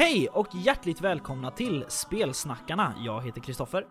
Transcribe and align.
Hej 0.00 0.28
och 0.28 0.48
hjärtligt 0.54 1.00
välkomna 1.00 1.50
till 1.50 1.84
Spelsnackarna. 1.88 2.94
Jag 3.04 3.22
heter 3.22 3.40
Kristoffer. 3.40 3.86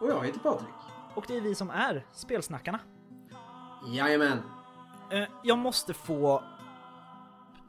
Och 0.00 0.10
jag 0.10 0.24
heter 0.24 0.38
Patrik. 0.38 0.74
Och 1.14 1.24
det 1.28 1.36
är 1.36 1.40
vi 1.40 1.54
som 1.54 1.70
är 1.70 2.06
Spelsnackarna. 2.12 2.80
Jajamän. 3.94 4.38
Eh, 5.12 5.28
Jag 5.42 5.58
måste 5.58 5.94
få 5.94 6.42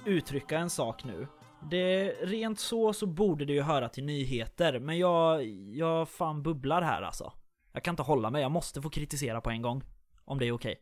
uttrycka 0.06 0.58
en 0.58 0.70
sak 0.70 1.04
nu. 1.04 1.28
Det, 1.72 2.10
rent 2.10 2.60
så 2.60 2.94
så 2.94 3.06
borde 3.06 3.46
det 3.46 3.54
ju 3.54 3.62
höra 3.62 3.90
till 3.90 4.06
nyheter, 4.06 4.80
men 4.80 4.98
jag, 4.98 5.46
jag 5.76 6.10
fan 6.10 6.44
bubblar 6.44 6.82
här 6.82 7.02
alltså. 7.02 7.34
Jag 7.72 7.84
kan 7.84 7.92
inte 7.92 8.04
hålla 8.04 8.30
mig, 8.30 8.42
jag 8.42 8.52
måste 8.52 8.82
få 8.82 8.90
kritisera 8.90 9.42
på 9.42 9.50
en 9.50 9.62
gång. 9.62 9.84
Om 10.26 10.40
det 10.40 10.46
är 10.46 10.52
okej. 10.52 10.82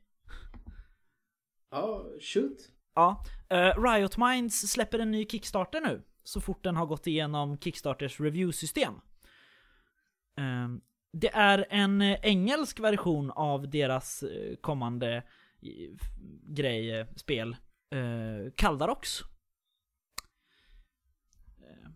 Ja, 1.71 2.05
shoot. 2.21 2.57
Ja, 2.93 3.23
eh, 3.49 3.83
Riot 3.83 4.17
Minds 4.17 4.71
släpper 4.71 4.99
en 4.99 5.11
ny 5.11 5.25
Kickstarter 5.25 5.81
nu. 5.81 6.03
Så 6.25 6.41
fort 6.41 6.63
den 6.63 6.75
har 6.75 6.85
gått 6.85 7.07
igenom 7.07 7.57
Kickstarters 7.57 8.19
review-system. 8.19 8.93
Ehm, 10.37 10.81
det 11.11 11.29
är 11.33 11.65
en 11.69 12.01
eh, 12.01 12.19
engelsk 12.21 12.79
version 12.79 13.31
av 13.31 13.69
deras 13.69 14.23
eh, 14.23 14.55
kommande 14.55 15.23
grej, 16.43 16.99
eh, 16.99 17.07
spel. 17.15 17.55
Kaldarox. 18.55 19.21
Ehm, 21.61 21.95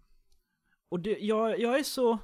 och 0.89 0.99
det, 0.99 1.17
jag, 1.19 1.59
jag 1.59 1.79
är 1.79 1.83
så... 1.83 2.17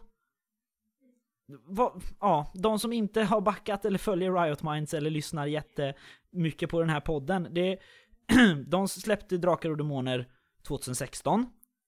Va, 1.47 2.01
ja, 2.19 2.51
de 2.53 2.79
som 2.79 2.93
inte 2.93 3.23
har 3.23 3.41
backat 3.41 3.85
eller 3.85 3.99
följer 3.99 4.33
Riot 4.33 4.63
Minds 4.63 4.93
eller 4.93 5.09
lyssnar 5.09 5.45
jättemycket 5.45 6.69
på 6.69 6.79
den 6.79 6.89
här 6.89 6.99
podden. 6.99 7.47
Det, 7.51 7.79
de 8.67 8.87
släppte 8.87 9.37
Drakar 9.37 9.69
och 9.69 9.77
Demoner 9.77 10.29
2016. 10.67 11.45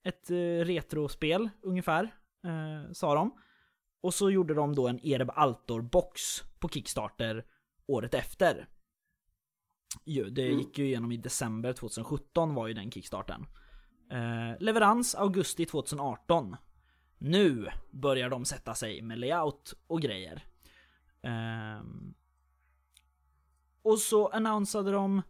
Ett 0.07 0.31
eh, 0.31 0.35
retrospel 0.65 1.49
ungefär, 1.61 2.03
eh, 2.43 2.91
sa 2.93 3.15
de. 3.15 3.31
Och 4.01 4.13
så 4.13 4.31
gjorde 4.31 4.53
de 4.53 4.75
då 4.75 4.87
en 4.87 5.05
Ereb 5.05 5.29
Altor-box 5.29 6.43
på 6.59 6.69
Kickstarter 6.69 7.45
året 7.87 8.13
efter. 8.13 8.67
Jo, 10.05 10.25
det 10.29 10.45
Mm. 10.47 10.57
gick 10.59 10.77
ju 10.77 10.85
igenom 10.85 11.11
i 11.11 11.17
december 11.17 11.73
2017 11.73 12.53
var 12.55 12.67
ju 12.67 12.73
den 12.73 12.91
kickstarten. 12.91 13.45
Eh, 14.11 14.59
leverans 14.59 15.15
augusti 15.15 15.65
2018. 15.65 16.55
Nu 17.17 17.67
börjar 17.91 18.29
de 18.29 18.45
sätta 18.45 18.75
sig 18.75 19.01
med 19.01 19.19
layout 19.19 19.73
och 19.87 20.01
grejer. 20.01 20.43
Ehm. 21.21 22.13
och 23.81 23.99
så 23.99 24.27
annonsade 24.27 24.91
de 24.91 25.21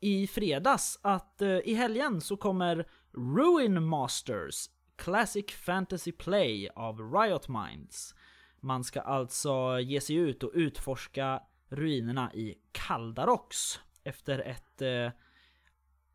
i 0.00 0.26
fredags 0.26 0.98
att 1.02 1.42
eh, 1.42 1.48
i 1.58 1.74
helgen 1.74 2.20
så 2.20 2.36
kommer 2.36 2.88
Ruin 3.14 3.84
Masters 3.84 4.70
Classic 4.96 5.50
Fantasy 5.50 6.12
Play 6.12 6.68
av 6.74 7.12
Riot 7.12 7.48
Minds. 7.48 8.14
Man 8.60 8.84
ska 8.84 9.00
alltså 9.00 9.80
ge 9.80 10.00
sig 10.00 10.16
ut 10.16 10.42
och 10.42 10.50
utforska 10.54 11.42
ruinerna 11.68 12.34
i 12.34 12.54
Kaldarox 12.72 13.80
efter 14.04 14.38
ett, 14.38 14.82
eh, 14.82 15.10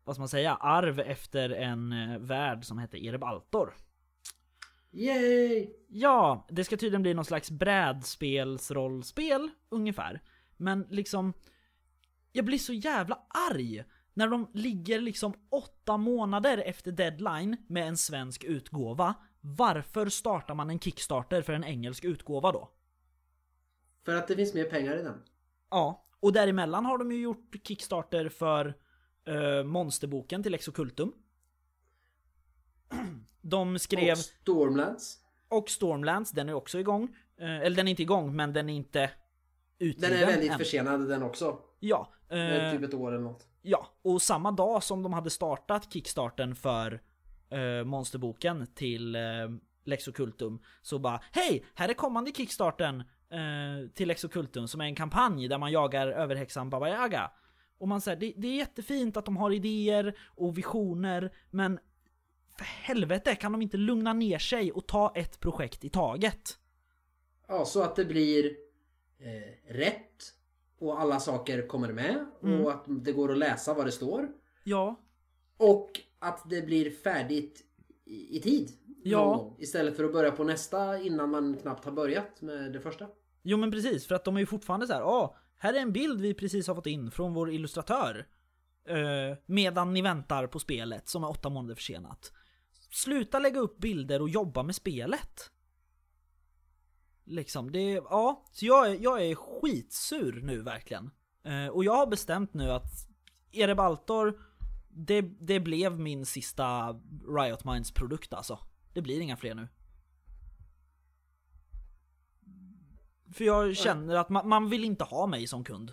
vad 0.04 0.16
ska 0.16 0.20
man 0.20 0.28
säga, 0.28 0.54
arv 0.54 1.00
efter 1.00 1.50
en 1.50 1.92
eh, 1.92 2.18
värld 2.18 2.64
som 2.64 2.78
hette 2.78 3.06
Erebaltor. 3.06 3.74
Yay! 4.90 5.70
Ja, 5.88 6.46
det 6.48 6.64
ska 6.64 6.76
tydligen 6.76 7.02
bli 7.02 7.14
någon 7.14 7.24
slags 7.24 7.50
brädspelsrollspel 7.50 9.50
ungefär. 9.68 10.22
Men 10.56 10.86
liksom, 10.90 11.32
jag 12.32 12.44
blir 12.44 12.58
så 12.58 12.72
jävla 12.72 13.18
arg 13.50 13.84
när 14.18 14.28
de 14.28 14.48
ligger 14.52 15.00
liksom 15.00 15.34
åtta 15.50 15.96
månader 15.96 16.62
efter 16.66 16.92
deadline 16.92 17.56
med 17.66 17.88
en 17.88 17.96
svensk 17.96 18.44
utgåva. 18.44 19.14
Varför 19.40 20.08
startar 20.08 20.54
man 20.54 20.70
en 20.70 20.80
Kickstarter 20.80 21.42
för 21.42 21.52
en 21.52 21.64
engelsk 21.64 22.04
utgåva 22.04 22.52
då? 22.52 22.70
För 24.04 24.14
att 24.14 24.28
det 24.28 24.36
finns 24.36 24.54
mer 24.54 24.64
pengar 24.64 24.98
i 24.98 25.02
den. 25.02 25.22
Ja, 25.70 26.04
och 26.20 26.32
däremellan 26.32 26.84
har 26.84 26.98
de 26.98 27.12
ju 27.12 27.20
gjort 27.20 27.54
Kickstarter 27.64 28.28
för 28.28 28.74
eh, 29.24 29.64
monsterboken 29.64 30.42
till 30.42 30.54
Exocultum. 30.54 31.12
De 33.40 33.78
skrev... 33.78 34.12
Och 34.12 34.18
Stormlands. 34.18 35.18
Och 35.48 35.70
Stormlands, 35.70 36.30
den 36.30 36.48
är 36.48 36.54
också 36.54 36.78
igång. 36.78 37.16
Eh, 37.36 37.60
eller 37.60 37.76
den 37.76 37.88
är 37.88 37.90
inte 37.90 38.02
igång, 38.02 38.36
men 38.36 38.52
den 38.52 38.70
är 38.70 38.74
inte 38.74 39.10
utgiven 39.78 40.10
Den 40.10 40.22
är 40.22 40.26
väldigt 40.26 40.52
än. 40.52 40.58
försenad 40.58 41.08
den 41.08 41.22
också. 41.22 41.58
Ja. 41.80 42.12
Eh, 42.28 42.72
typ 42.72 42.82
ett 42.82 42.94
år 42.94 43.12
eller 43.12 43.24
något 43.24 43.47
ja, 43.62 43.86
och 44.02 44.22
samma 44.22 44.50
dag 44.50 44.82
som 44.82 45.02
de 45.02 45.12
hade 45.12 45.30
startat 45.30 45.92
Kickstarten 45.92 46.56
för 46.56 47.00
eh, 47.50 47.84
monsterboken 47.84 48.66
till 48.74 49.14
eh, 49.14 49.22
Lexocultum 49.84 50.62
så 50.82 50.98
bara 50.98 51.20
Hej! 51.32 51.64
Här 51.74 51.88
är 51.88 51.94
kommande 51.94 52.32
Kickstarten 52.32 53.00
eh, 53.30 53.90
till 53.94 54.08
Lexocultum 54.08 54.68
som 54.68 54.80
är 54.80 54.84
en 54.84 54.94
kampanj 54.94 55.48
där 55.48 55.58
man 55.58 55.72
jagar 55.72 56.08
överhäxan 56.08 56.70
Baba 56.70 56.88
Yaga. 56.88 57.30
Och 57.78 57.88
man 57.88 58.00
säger 58.00 58.20
det, 58.20 58.32
det 58.36 58.48
är 58.48 58.56
jättefint 58.56 59.16
att 59.16 59.24
de 59.24 59.36
har 59.36 59.50
idéer 59.50 60.18
och 60.26 60.58
visioner 60.58 61.32
men 61.50 61.78
för 62.58 62.64
helvete 62.64 63.34
kan 63.34 63.52
de 63.52 63.62
inte 63.62 63.76
lugna 63.76 64.12
ner 64.12 64.38
sig 64.38 64.72
och 64.72 64.86
ta 64.86 65.12
ett 65.14 65.40
projekt 65.40 65.84
i 65.84 65.90
taget? 65.90 66.58
Ja, 67.48 67.64
så 67.64 67.82
att 67.82 67.96
det 67.96 68.04
blir 68.04 68.56
eh, 69.18 69.74
rätt. 69.74 70.34
Och 70.78 71.00
alla 71.00 71.20
saker 71.20 71.66
kommer 71.68 71.92
med. 71.92 72.26
Mm. 72.42 72.60
Och 72.60 72.70
att 72.70 72.84
det 72.86 73.12
går 73.12 73.32
att 73.32 73.38
läsa 73.38 73.74
vad 73.74 73.86
det 73.86 73.92
står. 73.92 74.28
Ja, 74.64 75.00
Och 75.56 75.90
att 76.18 76.50
det 76.50 76.62
blir 76.62 76.90
färdigt 76.90 77.60
i, 78.04 78.36
i 78.36 78.40
tid. 78.40 78.70
Ja. 79.02 79.24
Gång. 79.24 79.56
Istället 79.58 79.96
för 79.96 80.04
att 80.04 80.12
börja 80.12 80.30
på 80.30 80.44
nästa 80.44 81.00
innan 81.00 81.30
man 81.30 81.56
knappt 81.56 81.84
har 81.84 81.92
börjat 81.92 82.42
med 82.42 82.72
det 82.72 82.80
första. 82.80 83.06
Jo 83.42 83.56
men 83.56 83.70
precis, 83.70 84.06
för 84.06 84.14
att 84.14 84.24
de 84.24 84.36
är 84.36 84.40
ju 84.40 84.46
fortfarande 84.46 84.86
så 84.86 84.92
här. 84.92 85.02
Åh, 85.02 85.34
här 85.56 85.74
är 85.74 85.78
en 85.78 85.92
bild 85.92 86.20
vi 86.20 86.34
precis 86.34 86.68
har 86.68 86.74
fått 86.74 86.86
in 86.86 87.10
från 87.10 87.34
vår 87.34 87.50
illustratör. 87.50 88.26
Eh, 88.88 89.38
medan 89.46 89.92
ni 89.94 90.02
väntar 90.02 90.46
på 90.46 90.58
spelet 90.58 91.08
som 91.08 91.24
är 91.24 91.30
åtta 91.30 91.48
månader 91.48 91.74
försenat. 91.74 92.32
Sluta 92.90 93.38
lägga 93.38 93.60
upp 93.60 93.78
bilder 93.78 94.22
och 94.22 94.28
jobba 94.28 94.62
med 94.62 94.74
spelet. 94.74 95.50
Liksom, 97.28 97.72
det, 97.72 97.90
ja. 97.92 98.44
Så 98.52 98.66
jag, 98.66 98.90
är- 98.90 98.98
jag 99.02 99.22
är 99.22 99.34
skitsur 99.34 100.40
nu 100.42 100.62
verkligen. 100.62 101.10
Eh, 101.42 101.66
och 101.68 101.84
jag 101.84 101.96
har 101.96 102.06
bestämt 102.06 102.54
nu 102.54 102.70
att 102.70 103.08
Erebaltor, 103.52 104.40
det, 104.88 105.20
det 105.20 105.60
blev 105.60 105.98
min 106.00 106.26
sista 106.26 106.96
Riot 107.36 107.64
Minds 107.64 107.92
produkt 107.92 108.32
alltså. 108.32 108.58
Det 108.92 109.02
blir 109.02 109.20
inga 109.20 109.36
fler 109.36 109.54
nu. 109.54 109.68
För 113.32 113.44
jag 113.44 113.76
känner 113.76 114.16
att 114.16 114.28
man, 114.28 114.48
man 114.48 114.70
vill 114.70 114.84
inte 114.84 115.04
ha 115.04 115.26
mig 115.26 115.46
som 115.46 115.64
kund. 115.64 115.92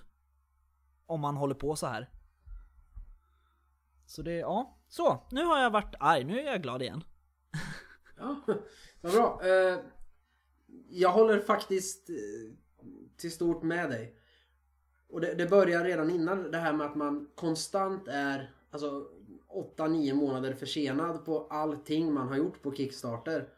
Om 1.06 1.22
man 1.22 1.38
håller 1.38 1.56
på 1.56 1.76
så 1.76 1.88
här. 1.88 2.10
Så 4.06 4.22
det, 4.22 4.34
ja. 4.34 4.78
Så, 4.88 5.28
nu 5.32 5.46
har 5.46 5.60
jag 5.60 5.70
varit 5.70 5.96
arg, 6.00 6.24
nu 6.24 6.40
är 6.40 6.46
jag 6.52 6.62
glad 6.64 6.82
igen. 6.82 7.04
Ja, 8.18 8.42
vad 9.02 9.12
bra. 9.14 9.42
Eh, 9.48 9.80
jag 10.90 11.12
håller 11.12 11.40
faktiskt 11.40 12.10
eh, 12.10 12.16
till 13.18 13.32
stort 13.32 13.64
med 13.64 13.90
dig. 13.90 14.16
Och 15.10 15.22
det, 15.22 15.34
det 15.34 15.50
börjar 15.50 15.84
redan 15.84 16.10
innan 16.10 16.52
det 16.52 16.58
här 16.58 16.74
med 16.74 16.88
att 16.88 16.96
man 16.96 17.30
konstant 17.36 18.08
är 18.08 18.52
alltså 18.70 19.08
8-9 19.78 20.14
månader 20.14 20.54
försenad 20.54 21.26
på 21.26 21.48
allting 21.50 22.14
man 22.14 22.28
har 22.28 22.38
gjort 22.38 22.62
på 22.62 22.76
Kickstarter. 22.76 23.50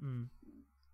Mm. 0.00 0.28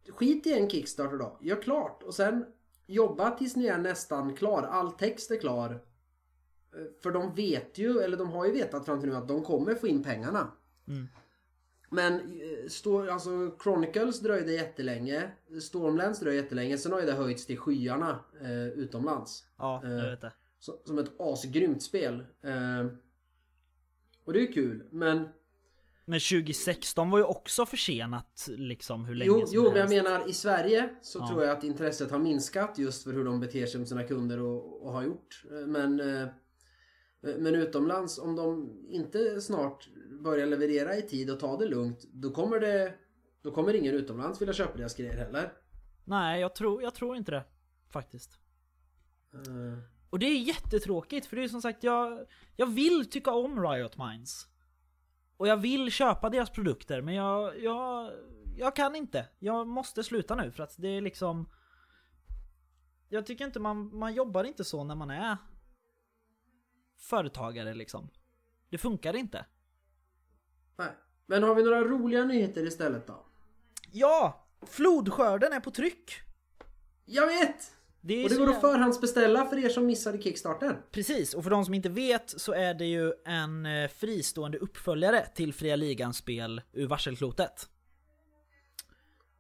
Skit 0.09 0.47
i 0.47 0.53
en 0.53 0.71
Kickstarter 0.71 1.17
då. 1.17 1.39
Gör 1.41 1.63
klart 1.63 2.03
och 2.03 2.15
sen 2.15 2.47
jobba 2.87 3.31
tills 3.31 3.57
ni 3.57 3.67
är 3.67 3.79
nästan 3.79 4.37
klar. 4.37 4.63
All 4.63 4.93
text 4.93 5.31
är 5.31 5.41
klar. 5.41 5.71
Eh, 5.71 6.87
För 7.03 7.11
de 7.11 7.35
vet 7.35 7.79
ju, 7.79 8.01
eller 8.01 8.17
de 8.17 8.29
har 8.29 8.47
ju 8.47 8.53
vetat 8.53 8.87
fram 8.87 9.01
till 9.01 9.09
nu 9.09 9.17
att 9.17 9.29
de 9.29 9.43
kommer 9.43 9.75
få 9.75 9.87
in 9.87 10.03
pengarna. 10.03 10.53
Mm. 10.89 11.07
Men 11.91 12.15
eh, 12.15 12.69
stå, 12.69 13.11
alltså 13.11 13.57
Chronicles 13.63 14.21
dröjde 14.21 14.53
jättelänge. 14.53 15.31
Stormlands 15.61 16.21
dröjde 16.21 16.43
jättelänge. 16.43 16.79
Sen 16.79 16.93
har 16.93 17.01
ju 17.01 17.07
det 17.07 17.13
höjts 17.13 17.47
till 17.47 17.59
skyarna 17.59 18.19
eh, 18.43 18.67
utomlands. 18.69 19.45
Ja, 19.59 19.83
Eh. 19.85 19.91
jag 19.91 20.11
vet 20.11 20.21
det. 20.21 20.33
Så, 20.59 20.81
som 20.85 20.99
ett 20.99 21.13
asgrymt 21.21 21.83
spel. 21.83 22.15
Eh, 22.43 22.87
och 24.25 24.33
det 24.33 24.39
är 24.39 24.41
ju 24.41 24.53
kul. 24.53 24.89
Men 24.91 25.29
Men 26.05 26.21
2016 26.21 27.11
var 27.11 27.19
ju 27.19 27.25
också 27.25 27.67
försenat 27.67 28.47
liksom 28.49 29.05
hur 29.05 29.15
länge 29.15 29.31
jo, 29.41 29.47
som 29.47 29.55
jo 29.57 29.63
men 29.71 29.77
jag 29.81 29.89
menar 29.91 30.29
i 30.31 30.33
Sverige 30.33 30.89
så 31.03 31.19
Ja. 31.19 31.29
tror 31.29 31.43
jag 31.45 31.57
att 31.57 31.65
intresset 31.65 32.11
har 32.11 32.19
minskat 32.19 32.79
just 32.79 33.05
för 33.05 33.13
hur 33.13 33.25
de 33.25 33.41
beter 33.41 33.67
sig 33.67 33.79
med 33.79 33.89
sina 33.89 34.03
kunder 34.05 34.41
och, 34.43 34.83
och 34.87 34.93
har 34.93 35.03
gjort. 35.03 35.43
Eh, 35.51 35.67
Men, 35.67 36.01
eh, 36.01 36.29
men 37.21 37.55
utomlands 37.55 38.19
om 38.19 38.37
de 38.37 38.71
inte 38.89 39.41
snart 39.41 39.89
börjar 40.23 40.47
leverera 40.47 40.97
i 40.97 41.03
tid 41.03 41.31
och 41.31 41.41
ta 41.41 41.57
det 41.57 41.67
lugnt 41.67 42.05
då 42.13 42.31
kommer 42.31 42.61
det 42.61 42.95
då 43.43 43.51
kommer 43.51 43.75
ingen 43.75 43.95
utomlands 43.95 44.41
vilja 44.41 44.55
köpa 44.55 44.77
deras 44.79 44.95
grejer 44.95 45.17
heller. 45.17 45.53
Nej, 46.05 46.41
jag 46.41 46.55
tror, 46.55 46.83
jag 46.83 46.95
tror 46.95 47.17
inte 47.17 47.31
det. 47.31 47.45
Faktiskt. 47.89 48.39
Eh, 49.35 49.79
Och 50.11 50.19
det 50.19 50.27
är 50.27 50.39
jättetråkigt 50.39 51.27
för 51.27 51.37
det 51.37 51.45
är 51.45 51.49
som 51.49 51.63
sagt 51.63 51.83
jag, 51.85 52.27
jag 52.57 52.67
vill 52.67 53.11
tycka 53.11 53.31
om 53.31 53.63
Riot 53.63 53.97
Minds. 53.99 54.49
Och 55.37 55.49
jag 55.49 55.57
vill 55.57 55.91
köpa 55.91 56.31
deras 56.31 56.51
produkter 56.51 57.01
men 57.03 57.15
jag, 57.15 57.63
jag, 57.63 58.13
jag 58.57 58.77
kan 58.77 58.95
inte. 58.97 59.27
Jag 59.39 59.67
måste 59.67 60.05
sluta 60.05 60.35
nu 60.35 60.51
för 60.53 60.63
att 60.63 60.75
det 60.79 60.89
är 60.89 61.01
liksom... 61.01 61.51
Jag 63.09 63.27
tycker 63.27 63.45
inte 63.45 63.61
man, 63.61 63.97
man 63.99 64.15
jobbar 64.15 64.45
inte 64.45 64.65
så 64.65 64.85
när 64.85 64.95
man 64.95 65.11
är 65.11 65.37
företagare 66.99 67.75
liksom. 67.75 68.11
Det 68.71 68.79
funkar 68.79 69.17
inte. 69.17 69.47
Nej. 70.77 70.89
Men 71.27 71.43
har 71.43 71.55
vi 71.55 71.63
några 71.63 71.85
roliga 71.85 72.25
nyheter 72.25 72.67
istället 72.67 73.07
då? 73.07 73.27
Ja! 73.93 74.47
Flodskörden 74.67 75.53
är 75.53 75.61
på 75.61 75.71
tryck! 75.71 76.21
Jag 77.05 77.27
vet! 77.27 77.73
Det 78.01 78.25
Och 78.25 78.31
det 78.31 78.37
går 78.37 78.51
att 78.51 78.61
förhandsbeställa 78.61 79.47
för 79.47 79.65
er 79.65 79.69
som 79.69 79.87
missade 79.87 80.19
Kickstarten. 80.19 80.77
Precis, 80.91 81.35
och 81.35 81.43
för 81.43 81.51
de 81.51 81.65
som 81.65 81.75
inte 81.75 81.89
vet 81.89 82.41
så 82.41 82.53
är 82.53 82.75
det 82.75 82.85
ju 82.85 83.13
en 83.25 83.67
eh, 83.67 83.89
fristående 83.89 84.59
uppföljare 84.59 85.27
till 85.35 85.55
Fria 85.55 85.77
Ligans 85.77 86.17
spel 86.17 86.63
ur 86.73 86.87
Varselklotet. 86.87 87.69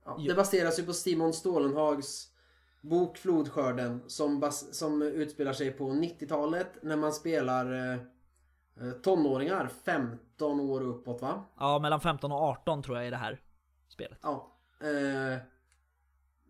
Ja, 0.04 0.24
det 0.28 0.34
baseras 0.34 0.78
ju 0.78 0.82
på 0.82 0.92
Simon 0.92 1.32
Stålenhags 1.32 2.28
bok 2.80 3.18
Flodskörden 3.18 4.02
som, 4.06 4.50
som 4.52 5.02
utspelar 5.02 5.52
sig 5.52 5.70
på 5.70 5.90
90-talet 5.90 6.82
när 6.82 6.96
man 6.96 7.12
spelar 7.12 7.92
eh, 7.92 8.00
tonåringar 9.02 9.68
15 9.68 10.60
år 10.60 10.82
uppåt 10.82 11.22
va? 11.22 11.44
Ja, 11.58 11.78
mellan 11.78 12.00
15 12.00 12.32
och 12.32 12.38
18 12.38 12.82
tror 12.82 12.96
jag 12.96 13.06
är 13.06 13.10
det 13.10 13.16
här 13.16 13.40
spelet. 13.88 14.18
Ja. 14.22 14.52
Eh, 14.80 15.38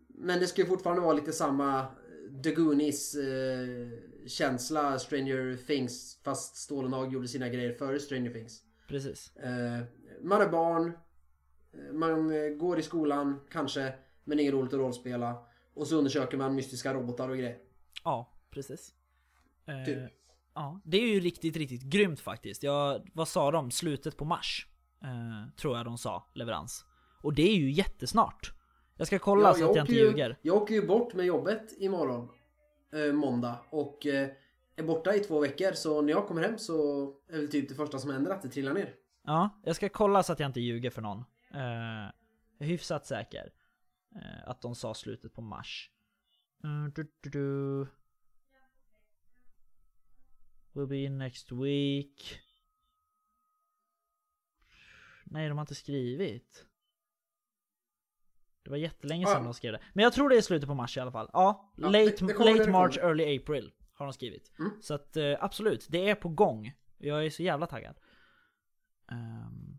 men 0.07 0.39
det 0.39 0.47
ska 0.47 0.61
ju 0.61 0.67
fortfarande 0.67 1.01
vara 1.01 1.13
lite 1.13 1.33
samma 1.33 1.79
eh, 1.79 2.41
The 2.43 2.51
Goonies 2.51 3.15
eh, 3.15 3.87
känsla 4.27 4.99
Stranger 4.99 5.57
Things 5.67 6.19
fast 6.23 6.55
Stålenhag 6.55 7.13
gjorde 7.13 7.27
sina 7.27 7.49
grejer 7.49 7.73
före 7.73 7.99
Stranger 7.99 8.33
Things. 8.33 8.61
Precis. 8.87 9.35
Eh, 9.35 9.83
man 10.21 10.41
är 10.41 10.49
barn, 10.49 10.91
eh, 11.73 11.93
man 11.93 12.31
eh, 12.31 12.49
går 12.49 12.79
i 12.79 12.83
skolan 12.83 13.39
kanske, 13.51 13.93
men 14.23 14.37
det 14.37 14.41
är 14.41 14.43
inget 14.43 14.53
roligt 14.53 14.73
att 14.73 14.79
rollspela. 14.79 15.45
Och 15.73 15.87
så 15.87 15.97
undersöker 15.97 16.37
man 16.37 16.55
mystiska 16.55 16.93
robotar 16.93 17.29
och 17.29 17.37
grejer. 17.37 17.57
Ja, 18.03 18.29
precis. 18.49 18.93
Eh, 19.65 19.85
Typ. 19.85 19.97
Ja, 20.57 20.81
det 20.83 20.97
är 20.97 21.07
ju 21.07 21.19
riktigt, 21.19 21.57
riktigt 21.57 21.81
grymt 21.83 22.19
faktiskt. 22.19 22.63
Jag, 22.63 23.09
vad 23.13 23.27
sa 23.27 23.51
de? 23.51 23.71
Slutet 23.71 24.17
på 24.17 24.25
mars? 24.25 24.67
Eh, 25.03 25.53
tror 25.55 25.77
jag 25.77 25.85
de 25.85 25.97
sa, 25.97 26.27
leverans. 26.33 26.85
Och 27.21 27.33
det 27.33 27.49
är 27.49 27.55
ju 27.55 27.71
jättesnart. 27.71 28.51
Jag 28.97 29.07
ska 29.07 29.19
kolla 29.19 29.53
så 29.53 29.69
att 29.69 29.75
jag 29.75 29.83
inte 29.83 29.93
ju, 29.93 29.99
ljuger. 29.99 30.37
Jag 30.41 30.55
åker 30.55 30.73
ju 30.75 30.87
bort 30.87 31.13
med 31.13 31.25
jobbet 31.25 31.73
imorgon, 31.77 32.29
eh, 32.93 33.13
måndag. 33.13 33.59
Och 33.69 34.05
eh, 34.05 34.29
är 34.75 34.83
borta 34.83 35.15
i 35.15 35.19
två 35.19 35.39
veckor. 35.39 35.71
Så 35.71 36.01
när 36.01 36.13
jag 36.13 36.27
kommer 36.27 36.41
hem 36.41 36.57
så 36.57 36.73
är 37.29 37.37
väl 37.37 37.51
typ 37.51 37.69
det 37.69 37.75
första 37.75 37.99
som 37.99 38.11
händer 38.11 38.31
att 38.31 38.41
det 38.41 38.49
trillar 38.49 38.73
ner. 38.73 38.93
Ja, 39.23 39.49
jag 39.63 39.75
ska 39.75 39.89
kolla 39.89 40.23
så 40.23 40.33
att 40.33 40.39
jag 40.39 40.49
inte 40.49 40.61
ljuger 40.61 40.89
för 40.89 41.01
någon. 41.01 41.17
Eh, 41.53 41.61
jag 42.57 42.65
är 42.67 42.71
hyfsat 42.71 43.05
säker. 43.05 43.51
eh, 44.15 44.49
att 44.49 44.61
de 44.61 44.75
sa 44.75 44.93
slutet 44.93 45.33
på 45.33 45.41
mars. 45.41 45.91
Mm, 46.63 46.91
du, 46.95 47.11
du, 47.21 47.29
du. 47.29 47.87
Will 50.77 50.87
be 50.87 50.97
in 50.97 51.17
next 51.17 51.51
week. 51.51 52.39
Nej, 55.23 55.47
de 55.49 55.57
har 55.57 55.63
inte 55.63 55.75
skrivit. 55.75 56.65
Det 58.63 58.69
var 58.69 58.77
jättelänge 58.77 59.25
sedan 59.25 59.41
Ah. 59.41 59.43
de 59.43 59.53
skrev 59.53 59.73
det. 59.73 59.79
Men 59.93 60.03
jag 60.03 60.13
tror 60.13 60.29
det 60.29 60.37
är 60.37 60.41
slutet 60.41 60.67
på 60.69 60.75
mars 60.75 60.97
i 60.97 60.99
alla 60.99 61.11
fall. 61.11 61.29
Ja, 61.33 61.73
Ja, 61.77 61.89
late, 61.89 62.05
det- 62.25 62.33
det 62.33 62.33
late 62.45 62.65
det 62.65 62.71
March, 62.71 62.97
early 62.97 63.37
April 63.37 63.71
har 63.93 64.05
de 64.05 64.13
skrivit. 64.13 64.51
Mm. 64.59 64.71
Så 64.81 64.93
att 64.93 65.17
eh, 65.17 65.35
absolut, 65.39 65.87
det 65.89 66.09
är 66.09 66.15
på 66.15 66.29
gång. 66.29 66.73
Jag 66.97 67.25
är 67.25 67.29
så 67.29 67.43
jävla 67.43 67.67
taggad. 67.67 67.95
Ehm, 69.11 69.77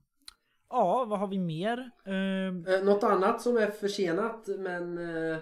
ja, 0.70 1.04
vad 1.04 1.18
har 1.18 1.26
vi 1.26 1.38
mer? 1.38 1.90
Ehm, 2.04 2.66
Eh, 2.66 2.84
något 2.84 3.02
annat 3.02 3.42
som 3.42 3.56
är 3.56 3.70
försenat 3.70 4.46
men 4.58 4.98
eh, 4.98 5.38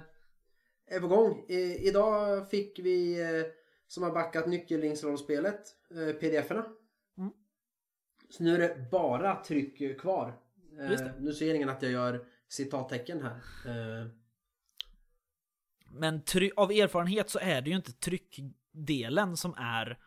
är 0.86 1.00
på 1.00 1.08
gång. 1.08 1.44
I, 1.48 1.88
idag 1.88 2.50
fick 2.50 2.78
vi 2.78 3.20
eh, 3.20 3.46
som 3.88 4.02
har 4.02 4.10
backat 4.10 4.46
nyckelringsrollspelet, 4.46 5.74
eh, 5.90 6.16
pdf-erna. 6.16 6.64
Mm. 7.18 7.32
Så 8.28 8.42
nu 8.42 8.54
är 8.54 8.58
det 8.58 8.90
bara 8.90 9.44
tryck 9.44 10.00
kvar. 10.00 10.38
Eh, 10.80 11.00
nu 11.18 11.32
ser 11.32 11.54
ingen 11.54 11.68
att 11.68 11.82
jag 11.82 11.92
gör 11.92 12.26
citattecken 12.48 13.22
här. 13.22 13.40
Eh, 13.66 14.06
men 15.90 16.22
av 16.56 16.70
erfarenhet 16.70 17.30
så 17.30 17.38
är 17.38 17.60
det 17.60 17.70
ju 17.70 17.76
inte 17.76 17.92
tryckdelen 17.92 19.36
som 19.36 19.54
är 19.58 19.98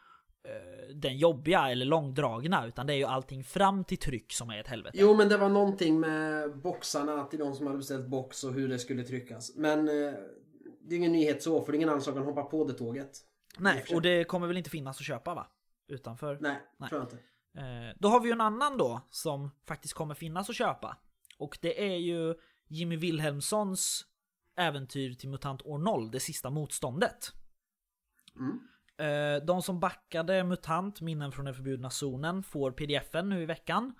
eh, 0.43 0.95
den 0.95 1.17
jobbiga 1.17 1.69
eller 1.69 1.85
långdragna, 1.85 2.67
utan 2.67 2.87
det 2.87 2.93
är 2.93 2.97
ju 2.97 3.05
allting 3.05 3.43
fram 3.43 3.83
till 3.83 3.97
tryck 3.97 4.33
som 4.33 4.49
är 4.49 4.59
ett 4.59 4.67
helvete. 4.67 4.97
jo 5.01 5.15
men 5.15 5.29
det 5.29 5.37
var 5.37 5.49
någonting 5.49 5.99
med 5.99 6.57
boxarna 6.57 7.25
till 7.25 7.39
de 7.39 7.55
som 7.55 7.65
hade 7.67 7.77
beställt 7.77 8.07
box 8.07 8.43
och 8.43 8.53
hur 8.53 8.69
det 8.69 8.79
skulle 8.79 9.03
tryckas. 9.03 9.55
Men 9.55 9.79
eh, 9.79 10.13
det 10.81 10.95
är 10.95 10.97
ingen 10.97 11.11
nyhet 11.11 11.43
så 11.43 11.61
för 11.61 11.71
det 11.71 11.75
är 11.75 11.77
ingen 11.77 11.89
annan 11.89 12.01
som 12.01 12.13
kan 12.13 12.23
hoppa 12.23 12.43
på 12.43 12.63
det 12.63 12.73
tåget. 12.73 13.25
Nej, 13.57 13.86
och 13.94 14.01
det 14.01 14.24
kommer 14.24 14.48
väl 14.48 14.57
inte 14.57 14.69
finnas 14.69 15.00
att 15.00 15.06
köpa 15.06 15.34
va? 15.34 15.48
Utanför. 15.88 16.38
Nej, 16.42 16.62
Nej. 16.78 16.90
tror 16.90 17.01
jag 17.01 17.06
inte. 17.06 17.18
Eh, 17.57 17.96
då 18.00 18.07
har 18.07 18.19
vi 18.19 18.28
ju 18.28 18.34
en 18.34 18.42
annan 18.42 18.78
då 18.78 19.01
som 19.10 19.51
faktiskt 19.68 19.94
kommer 19.94 20.16
finnas 20.16 20.50
att 20.50 20.56
köpa. 20.56 20.98
Och 21.38 21.57
det 21.62 21.94
är 21.94 21.98
ju 21.98 22.36
Jimmy 22.68 22.98
Wilhelmssons 22.98 24.06
äventyr 24.57 25.13
till 25.13 25.30
MUTANT 25.30 25.62
år 25.62 25.78
0, 25.78 26.12
det 26.12 26.19
sista 26.19 26.50
motståndet. 26.50 27.34
Mm. 28.36 28.60
Eh, 28.98 29.46
de 29.46 29.62
som 29.62 29.80
backade 29.80 30.44
MUTANT, 30.44 31.01
minnen 31.01 31.31
från 31.31 31.46
den 31.46 31.54
förbjudna 31.54 31.90
zonen, 31.90 32.44
får 32.44 32.72
pdfen 32.72 33.30
nu 33.30 33.42
i 33.42 33.46
veckan. 33.46 33.94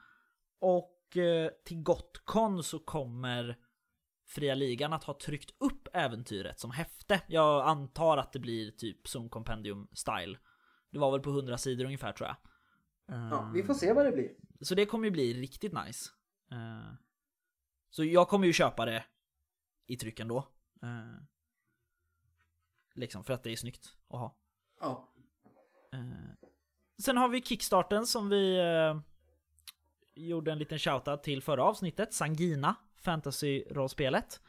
Och 0.60 1.18
eh, 1.18 1.52
till 1.66 1.84
Gotcon 1.84 2.64
så 2.64 2.80
kommer 2.80 3.58
Fria 4.30 4.56
Ligan 4.56 4.94
att 4.94 5.04
ha 5.04 5.14
tryckt 5.14 5.54
upp 5.58 5.88
äventyret 5.94 6.60
som 6.60 6.72
häfte. 6.72 7.22
Jag 7.28 7.68
antar 7.68 8.18
att 8.18 8.34
det 8.34 8.40
blir 8.40 8.72
typ 8.72 9.08
Zone 9.16 9.30
Compendium 9.30 9.88
style. 9.94 10.38
Det 10.92 11.00
var 11.00 11.12
väl 11.12 11.22
på 11.22 11.30
100 11.30 11.58
sidor 11.58 11.86
ungefär 11.86 12.12
tror 12.12 12.28
jag. 12.28 12.36
Ja, 13.32 13.52
vi 13.54 13.64
får 13.64 13.74
se 13.74 13.94
vad 13.94 14.06
det 14.06 14.12
blir. 14.12 14.32
Så 14.62 14.76
det 14.76 14.86
kommer 14.86 15.06
ju 15.06 15.12
bli 15.12 15.34
riktigt 15.34 15.74
nice. 15.74 16.10
Eh, 16.52 16.94
så 17.90 18.04
jag 18.04 18.28
kommer 18.28 18.48
ju 18.48 18.54
köpa 18.54 18.86
det 18.86 19.06
i 19.88 19.98
tryck 19.98 20.20
ändå. 20.20 20.48
Uh, 20.84 21.22
liksom 22.96 23.24
för 23.24 23.34
att 23.34 23.44
det 23.44 23.52
är 23.52 23.56
snyggt 23.56 23.96
att 24.10 24.20
ha. 24.20 24.36
Ja. 24.80 25.10
Eh, 25.94 26.48
sen 27.04 27.18
har 27.18 27.30
vi 27.30 27.42
Kickstarten 27.42 28.06
som 28.06 28.30
vi 28.30 28.58
eh, 28.58 29.00
gjorde 30.16 30.52
en 30.52 30.60
liten 30.60 30.80
shoutout 30.80 31.24
till 31.24 31.42
förra 31.42 31.64
avsnittet. 31.64 32.14
Sangina, 32.14 32.76
fantasy-rollspelet. 33.02 34.42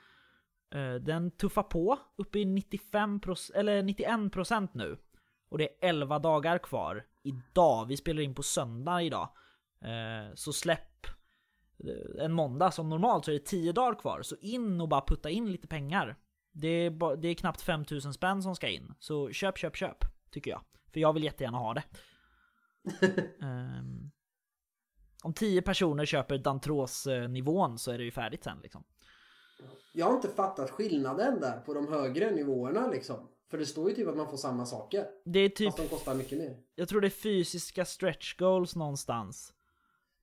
Eh, 0.74 0.94
den 0.94 1.30
tuffar 1.30 1.62
på 1.62 1.98
upp 2.16 2.36
i 2.36 2.44
95% 2.44 3.50
eller 3.54 3.82
91% 3.82 4.68
nu. 4.72 4.96
Och 5.48 5.58
det 5.58 5.64
är 5.64 5.88
11 5.88 6.18
dagar 6.18 6.58
kvar 6.58 7.06
idag. 7.22 7.86
Vi 7.86 7.96
spelar 7.96 8.22
in 8.22 8.34
på 8.34 8.42
söndag 8.42 9.02
idag. 9.02 9.28
Eh, 9.84 10.34
så 10.34 10.52
släpp 10.52 11.06
eh, 11.84 12.24
en 12.24 12.32
måndag 12.32 12.70
som 12.70 12.88
normalt 12.88 13.24
så 13.24 13.30
är 13.30 13.32
det 13.32 13.44
10 13.44 13.72
dagar 13.72 13.94
kvar. 13.94 14.22
Så 14.22 14.36
in 14.36 14.80
och 14.80 14.88
bara 14.88 15.04
putta 15.06 15.30
in 15.30 15.52
lite 15.52 15.68
pengar. 15.68 16.16
Det 16.52 16.68
är, 16.68 17.16
det 17.16 17.28
är 17.28 17.34
knappt 17.34 17.60
5000 17.60 18.14
spänn 18.14 18.42
som 18.42 18.56
ska 18.56 18.68
in. 18.68 18.94
Så 18.98 19.30
köp, 19.30 19.58
köp, 19.58 19.76
köp. 19.76 20.04
Tycker 20.30 20.50
jag. 20.50 20.62
För 20.92 21.00
jag 21.00 21.12
vill 21.12 21.24
jättegärna 21.24 21.58
ha 21.58 21.74
det. 21.74 21.82
Ehm, 23.42 24.10
om 25.22 25.32
10 25.34 25.62
personer 25.62 26.04
köper 26.04 26.38
Dantros-nivån 26.38 27.78
så 27.78 27.90
är 27.90 27.98
det 27.98 28.04
ju 28.04 28.10
färdigt 28.10 28.44
sen 28.44 28.58
liksom. 28.62 28.84
Jag 29.92 30.06
har 30.06 30.14
inte 30.14 30.28
fattat 30.28 30.70
skillnaden 30.70 31.40
där 31.40 31.60
på 31.60 31.74
de 31.74 31.88
högre 31.92 32.30
nivåerna 32.30 32.88
liksom. 32.88 33.28
För 33.50 33.58
det 33.58 33.66
står 33.66 33.88
ju 33.90 33.96
typ 33.96 34.08
att 34.08 34.16
man 34.16 34.30
får 34.30 34.36
samma 34.36 34.66
saker. 34.66 35.06
Det 35.24 35.38
är 35.40 35.48
typ, 35.48 35.66
Fast 35.66 35.78
de 35.78 35.88
kostar 35.96 36.14
mycket 36.14 36.38
mer. 36.38 36.56
jag 36.74 36.88
tror 36.88 37.00
det 37.00 37.06
är 37.08 37.10
fysiska 37.10 37.84
stretch 37.84 38.36
goals 38.36 38.76
någonstans. 38.76 39.52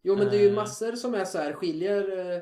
Jo 0.02 0.16
men 0.16 0.28
det 0.30 0.38
är 0.38 0.42
ju 0.42 0.48
Eh. 0.50 0.56
massor 0.56 0.92
som 0.92 1.14
är 1.14 1.26
så 1.26 1.38
här 1.38 1.54
skiljer 1.54 2.34
eh, 2.36 2.42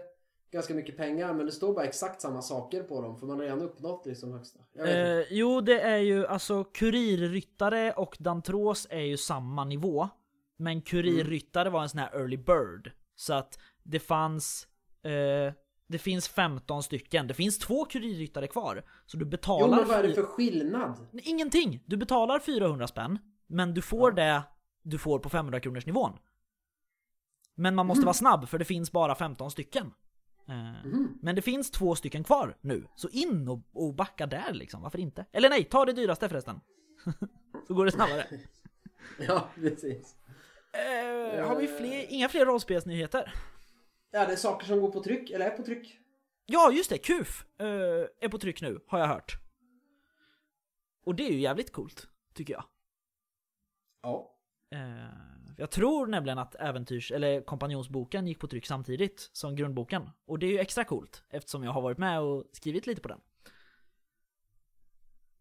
ganska 0.52 0.74
mycket 0.74 0.98
pengar 0.98 1.34
men 1.34 1.46
det 1.46 1.52
står 1.52 1.74
bara 1.74 1.86
exakt 1.86 2.22
samma 2.22 2.42
saker 2.42 2.84
på 2.84 3.02
dem 3.02 3.20
för 3.20 3.28
man 3.28 3.36
har 3.38 3.44
redan 3.44 3.62
uppnått 3.62 4.06
liksom 4.06 4.32
högsta. 4.34 4.60
Jag 4.74 4.84
vet 4.84 4.90
inte. 4.90 5.02
Eh, 5.32 5.38
jo, 5.38 5.62
det 5.62 5.80
är 5.82 5.98
ju 5.98 6.28
alltså 6.28 6.64
kurirryttare 6.64 7.92
och 7.94 8.16
Dantros 8.20 8.88
är 8.90 9.02
ju 9.02 9.18
samma 9.18 9.64
nivå. 9.66 10.10
Men 10.58 10.82
kurirryttare 10.82 11.70
var 11.70 11.82
en 11.84 11.90
sån 11.90 12.00
här 12.00 12.16
early 12.16 12.38
bird. 12.38 12.92
Så 13.16 13.34
att 13.34 13.60
det 13.84 14.00
fanns... 14.00 14.68
Eh, 15.04 15.54
det 15.88 15.98
finns 15.98 16.28
15 16.28 16.84
stycken. 16.84 17.28
Det 17.28 17.34
finns 17.34 17.60
två 17.60 17.86
kurirryttare 17.86 18.48
kvar. 18.48 18.84
Så 19.06 19.18
du 19.18 19.26
Jo 19.26 19.30
betalar... 19.30 19.78
men 19.78 19.88
vad 19.88 19.98
är 19.98 20.04
det 20.04 20.14
för 20.14 20.24
skillnad? 20.24 21.08
Ingenting! 21.24 21.84
Du 21.86 21.98
betalar 21.98 22.40
400 22.40 22.88
spänn. 22.88 23.20
Men 23.48 23.74
du 23.74 23.82
får 23.82 24.12
det 24.12 24.44
du 24.84 24.98
får 24.98 25.20
på 25.20 25.30
500 25.30 25.60
kronors 25.60 25.86
nivån. 25.86 26.12
Men 27.56 27.76
man 27.76 27.86
måste 27.86 28.00
Mm. 28.00 28.06
vara 28.06 28.14
snabb 28.14 28.48
för 28.50 28.60
det 28.60 28.66
finns 28.66 28.92
bara 28.92 29.16
15 29.16 29.52
stycken. 29.52 29.92
Mhm. 30.46 31.18
Men 31.22 31.36
det 31.36 31.42
finns 31.42 31.72
två 31.72 31.96
stycken 31.96 32.24
kvar 32.24 32.58
nu. 32.62 32.88
Så 32.96 33.10
in 33.10 33.48
och, 33.48 33.60
och 33.74 33.94
backa 33.96 34.26
där 34.26 34.54
liksom, 34.54 34.82
varför 34.82 35.00
inte? 35.00 35.26
Eller 35.32 35.50
nej, 35.50 35.64
ta 35.64 35.86
det 35.86 35.94
dyraste 35.94 36.30
förresten. 36.30 36.60
så 37.68 37.74
går 37.74 37.86
det 37.86 37.92
snabbare. 37.92 38.26
Ja 39.28 39.48
precis. 39.56 40.16
Eh, 40.76 41.48
har 41.48 41.56
vi 41.56 41.68
fler, 41.68 42.06
inga 42.10 42.30
fler 42.30 42.46
rollspelsnyheter? 42.46 43.34
Ja, 44.12 44.26
det 44.26 44.32
är 44.32 44.36
saker 44.36 44.68
som 44.68 44.82
går 44.82 44.92
på 44.92 45.04
tryck, 45.04 45.30
eller 45.30 45.46
är 45.46 45.58
på 45.58 45.64
tryck. 45.64 46.00
Ja, 46.46 46.72
just 46.72 46.90
det, 46.90 46.98
KUF 46.98 47.46
eh, 47.60 47.66
är 48.20 48.30
på 48.30 48.38
tryck 48.38 48.62
nu, 48.62 48.80
har 48.88 49.00
jag 49.00 49.08
hört. 49.08 49.38
Och 51.06 51.16
det 51.16 51.28
är 51.28 51.32
ju 51.32 51.40
jävligt 51.40 51.72
coolt, 51.72 52.08
tycker 52.34 52.54
jag. 52.54 52.64
Ja. 54.02 54.36
Eh, 54.72 54.80
jag 55.58 55.72
tror 55.72 56.08
nämligen 56.08 56.38
att 56.38 56.56
äventyrs, 56.56 57.12
eller 57.12 57.42
kompanjonsboken 57.42 58.28
gick 58.28 58.40
på 58.40 58.48
tryck 58.48 58.66
samtidigt 58.66 59.30
som 59.34 59.56
grundboken. 59.56 60.10
Och 60.26 60.40
det 60.40 60.46
är 60.46 60.52
ju 60.52 60.60
extra 60.60 60.84
coolt, 60.84 61.24
eftersom 61.30 61.64
jag 61.64 61.72
har 61.72 61.82
varit 61.82 61.98
med 61.98 62.22
och 62.22 62.46
skrivit 62.52 62.88
lite 62.88 63.02
på 63.02 63.08
den. 63.08 63.20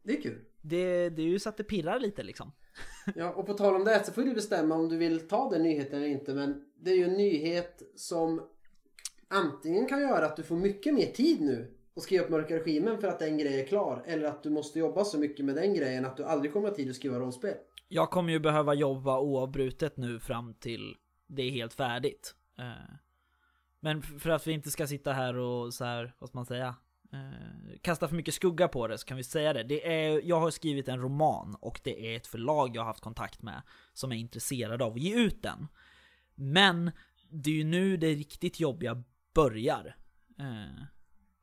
Det 0.02 0.16
är 0.16 0.22
kul. 0.22 0.44
Det, 0.66 1.08
det 1.10 1.22
är 1.22 1.26
ju 1.26 1.38
så 1.38 1.48
att 1.48 1.56
det 1.56 1.64
pirrar 1.64 2.00
lite 2.00 2.22
liksom. 2.22 2.52
Ja, 3.14 3.32
och 3.32 3.46
på 3.46 3.54
tal 3.54 3.74
om 3.74 3.84
det 3.84 4.04
så 4.04 4.12
får 4.12 4.22
du 4.22 4.34
bestämma 4.34 4.74
om 4.74 4.88
du 4.88 4.96
vill 4.96 5.28
ta 5.28 5.50
den 5.50 5.62
nyheten 5.62 5.98
eller 5.98 6.08
inte. 6.08 6.34
Men 6.34 6.64
det 6.76 6.90
är 6.90 6.96
ju 6.96 7.04
en 7.04 7.12
nyhet 7.12 7.82
som 7.96 8.42
antingen 9.28 9.86
kan 9.86 10.00
göra 10.00 10.26
att 10.26 10.36
du 10.36 10.42
får 10.42 10.56
mycket 10.56 10.94
mer 10.94 11.06
tid 11.06 11.40
nu 11.40 11.74
och 11.94 12.02
skriva 12.02 12.24
upp 12.24 12.30
Mörka 12.30 12.54
Regimen 12.56 12.98
för 12.98 13.08
att 13.08 13.18
den 13.18 13.38
grejen 13.38 13.60
är 13.60 13.66
klar. 13.66 14.02
Eller 14.06 14.26
att 14.28 14.42
du 14.42 14.50
måste 14.50 14.78
jobba 14.78 15.04
så 15.04 15.18
mycket 15.18 15.44
med 15.44 15.54
den 15.54 15.74
grejen 15.74 16.04
att 16.04 16.16
du 16.16 16.24
aldrig 16.24 16.52
kommer 16.52 16.68
ha 16.68 16.74
tid 16.74 16.90
att 16.90 16.96
skriva 16.96 17.18
rollspel. 17.18 17.54
Jag 17.88 18.10
kommer 18.10 18.32
ju 18.32 18.38
behöva 18.40 18.74
jobba 18.74 19.20
oavbrutet 19.20 19.96
nu 19.96 20.20
fram 20.20 20.54
till 20.54 20.96
det 21.26 21.42
är 21.42 21.50
helt 21.50 21.74
färdigt. 21.74 22.34
Eh, 22.58 22.94
Men 23.80 24.02
för 24.02 24.30
att 24.30 24.46
vi 24.46 24.52
inte 24.52 24.70
ska 24.70 24.86
sitta 24.86 25.12
här 25.12 25.36
och 25.36 25.74
så 25.74 25.84
här, 25.84 26.14
vad 26.18 26.28
ska 26.28 26.38
man 26.38 26.46
säga? 26.46 26.74
Eh, 27.14 27.78
Kasta 27.82 28.08
för 28.08 28.16
mycket 28.16 28.34
skugga 28.34 28.68
på 28.68 28.86
det 28.88 28.98
så 28.98 29.06
kan 29.06 29.16
vi 29.16 29.24
säga 29.24 29.52
det. 29.52 29.62
det 29.62 30.06
är, 30.06 30.20
jag 30.24 30.40
har 30.40 30.50
skrivit 30.50 30.88
en 30.88 31.00
roman 31.00 31.56
och 31.60 31.80
det 31.84 32.12
är 32.12 32.16
ett 32.16 32.26
förlag 32.26 32.76
jag 32.76 32.82
har 32.82 32.86
haft 32.86 33.00
kontakt 33.04 33.42
med 33.42 33.62
som 33.92 34.12
är 34.12 34.16
intresserade 34.16 34.84
av 34.84 34.92
att 34.92 35.00
ge 35.00 35.14
ut 35.24 35.42
den. 35.42 35.68
Men 36.34 36.90
det 37.28 37.50
är 37.50 37.54
ju 37.54 37.64
nu 37.64 37.96
det 37.96 38.06
riktigt 38.14 38.60
jobbiga 38.60 39.02
börjar. 39.34 39.96
Eh, 40.38 40.82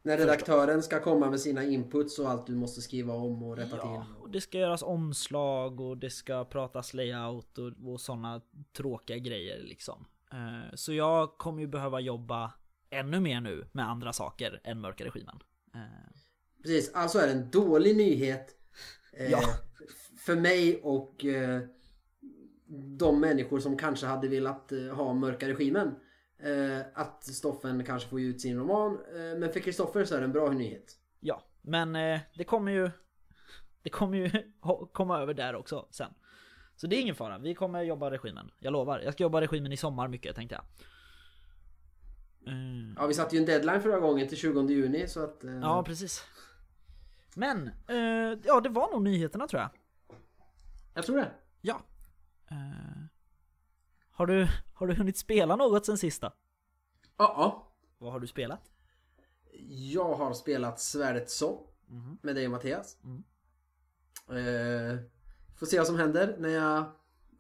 När 0.04 0.18
redaktören 0.18 0.84
ska 0.84 1.00
komma 1.04 1.30
med 1.30 1.40
sina 1.40 1.64
inputs 1.64 2.20
och 2.20 2.30
allt 2.30 2.48
du 2.48 2.56
måste 2.56 2.82
skriva 2.82 3.14
om 3.14 3.44
och 3.44 3.58
rätta 3.58 3.78
Ja, 3.78 4.06
till. 4.06 4.16
och 4.22 4.30
det 4.30 4.42
ska 4.42 4.58
göras 4.58 4.84
omslag 4.84 5.80
och 5.80 5.98
det 5.98 6.10
ska 6.10 6.46
pratas 6.46 6.94
layout 6.94 7.58
och, 7.58 7.72
och 7.94 8.02
sådana 8.02 8.42
tråkiga 8.78 9.18
grejer 9.18 9.64
liksom. 9.64 10.06
Eh, 10.32 10.76
Så 10.76 10.94
jag 10.94 11.38
kommer 11.38 11.62
ju 11.62 11.68
behöva 11.68 12.00
jobba 12.00 12.52
ännu 12.90 13.20
mer 13.20 13.42
nu 13.42 13.68
med 13.72 13.90
andra 13.90 14.14
saker 14.14 14.62
än 14.64 14.80
mörka 14.82 15.06
regimen. 15.06 15.40
Precis, 16.64 16.94
alltså 16.94 17.20
är 17.20 17.28
det 17.28 17.34
en 17.34 17.50
dålig 17.50 17.98
nyhet. 17.98 18.56
Eh, 19.14 19.32
Ja. 19.32 19.40
För 20.18 20.36
mig 20.36 20.82
och 20.84 21.26
eh, 21.26 21.62
de 22.98 23.20
människor 23.20 23.60
som 23.60 23.78
kanske 23.78 24.06
hade 24.06 24.28
velat 24.28 24.72
eh, 24.72 24.80
ha 24.80 25.14
Mörka 25.14 25.48
Regimen. 25.48 25.96
Eh, 26.40 26.86
att 26.94 27.24
Stoffen 27.24 27.86
kanske 27.86 28.10
får 28.10 28.22
ut 28.22 28.42
sin 28.42 28.58
roman. 28.58 28.92
Eh, 29.16 29.40
men 29.40 29.54
för 29.54 29.60
Kristoffer 29.60 30.06
så 30.06 30.16
är 30.16 30.20
det 30.20 30.26
en 30.26 30.32
bra 30.32 30.52
nyhet. 30.52 30.98
Ja, 31.20 31.44
men 31.62 31.96
eh, 31.96 32.20
det 32.36 32.44
kommer 32.44 32.72
ju 32.72 32.92
Det 33.84 33.90
kommer 33.90 34.18
ju 34.18 34.32
komma 34.94 35.20
över 35.20 35.34
där 35.34 35.56
också 35.56 35.88
sen. 35.92 36.14
Så 36.76 36.88
det 36.88 36.96
är 36.96 37.02
ingen 37.02 37.16
fara, 37.16 37.38
vi 37.38 37.56
kommer 37.56 37.82
jobba 37.84 38.12
regimen. 38.12 38.52
Jag 38.60 38.74
lovar. 38.74 39.00
Jag 39.00 39.14
ska 39.14 39.24
jobba 39.24 39.42
regimen 39.42 39.72
i 39.72 39.78
sommar 39.78 40.08
mycket 40.08 40.36
tänkte 40.36 40.56
jag. 40.56 40.64
Eh, 42.48 42.94
Ja, 42.96 43.08
vi 43.08 43.14
satte 43.14 43.36
ju 43.36 43.40
en 43.40 43.46
deadline 43.46 43.82
förra 43.82 44.00
gången 44.00 44.28
till 44.28 44.38
20 44.38 44.62
juni 44.70 45.08
så 45.08 45.24
att... 45.24 45.44
Eh, 45.44 45.52
Ja, 45.60 45.84
precis. 45.84 46.24
Men, 47.36 47.68
eh, 47.88 48.40
ja 48.44 48.62
det 48.62 48.70
var 48.70 48.92
nog 48.92 49.02
nyheterna 49.02 49.48
tror 49.48 49.62
jag. 49.62 49.70
Jag 50.94 51.06
tror 51.06 51.18
det. 51.18 51.32
Ja. 51.62 51.82
Eh, 52.52 52.58
har, 54.12 54.26
du, 54.28 54.48
har 54.74 54.88
du 54.88 54.94
hunnit 54.94 55.18
spela 55.18 55.56
något 55.56 55.86
sen 55.86 55.98
sista? 55.98 56.34
Ja, 57.18 57.34
ja. 57.38 57.68
Vad 57.98 58.12
har 58.12 58.20
du 58.20 58.28
spelat? 58.28 58.72
Jag 59.70 60.14
har 60.16 60.34
spelat 60.34 60.80
Svärdets 60.80 61.38
sång 61.38 61.68
Mhm. 61.88 62.18
med 62.22 62.36
dig 62.36 62.46
och 62.46 62.52
Mattias. 62.52 62.98
Mm. 63.04 63.24
Eh, 64.30 65.00
får 65.56 65.66
se 65.66 65.78
vad 65.78 65.88
som 65.88 65.96
händer 65.98 66.36
när 66.40 66.50
jag 66.50 66.84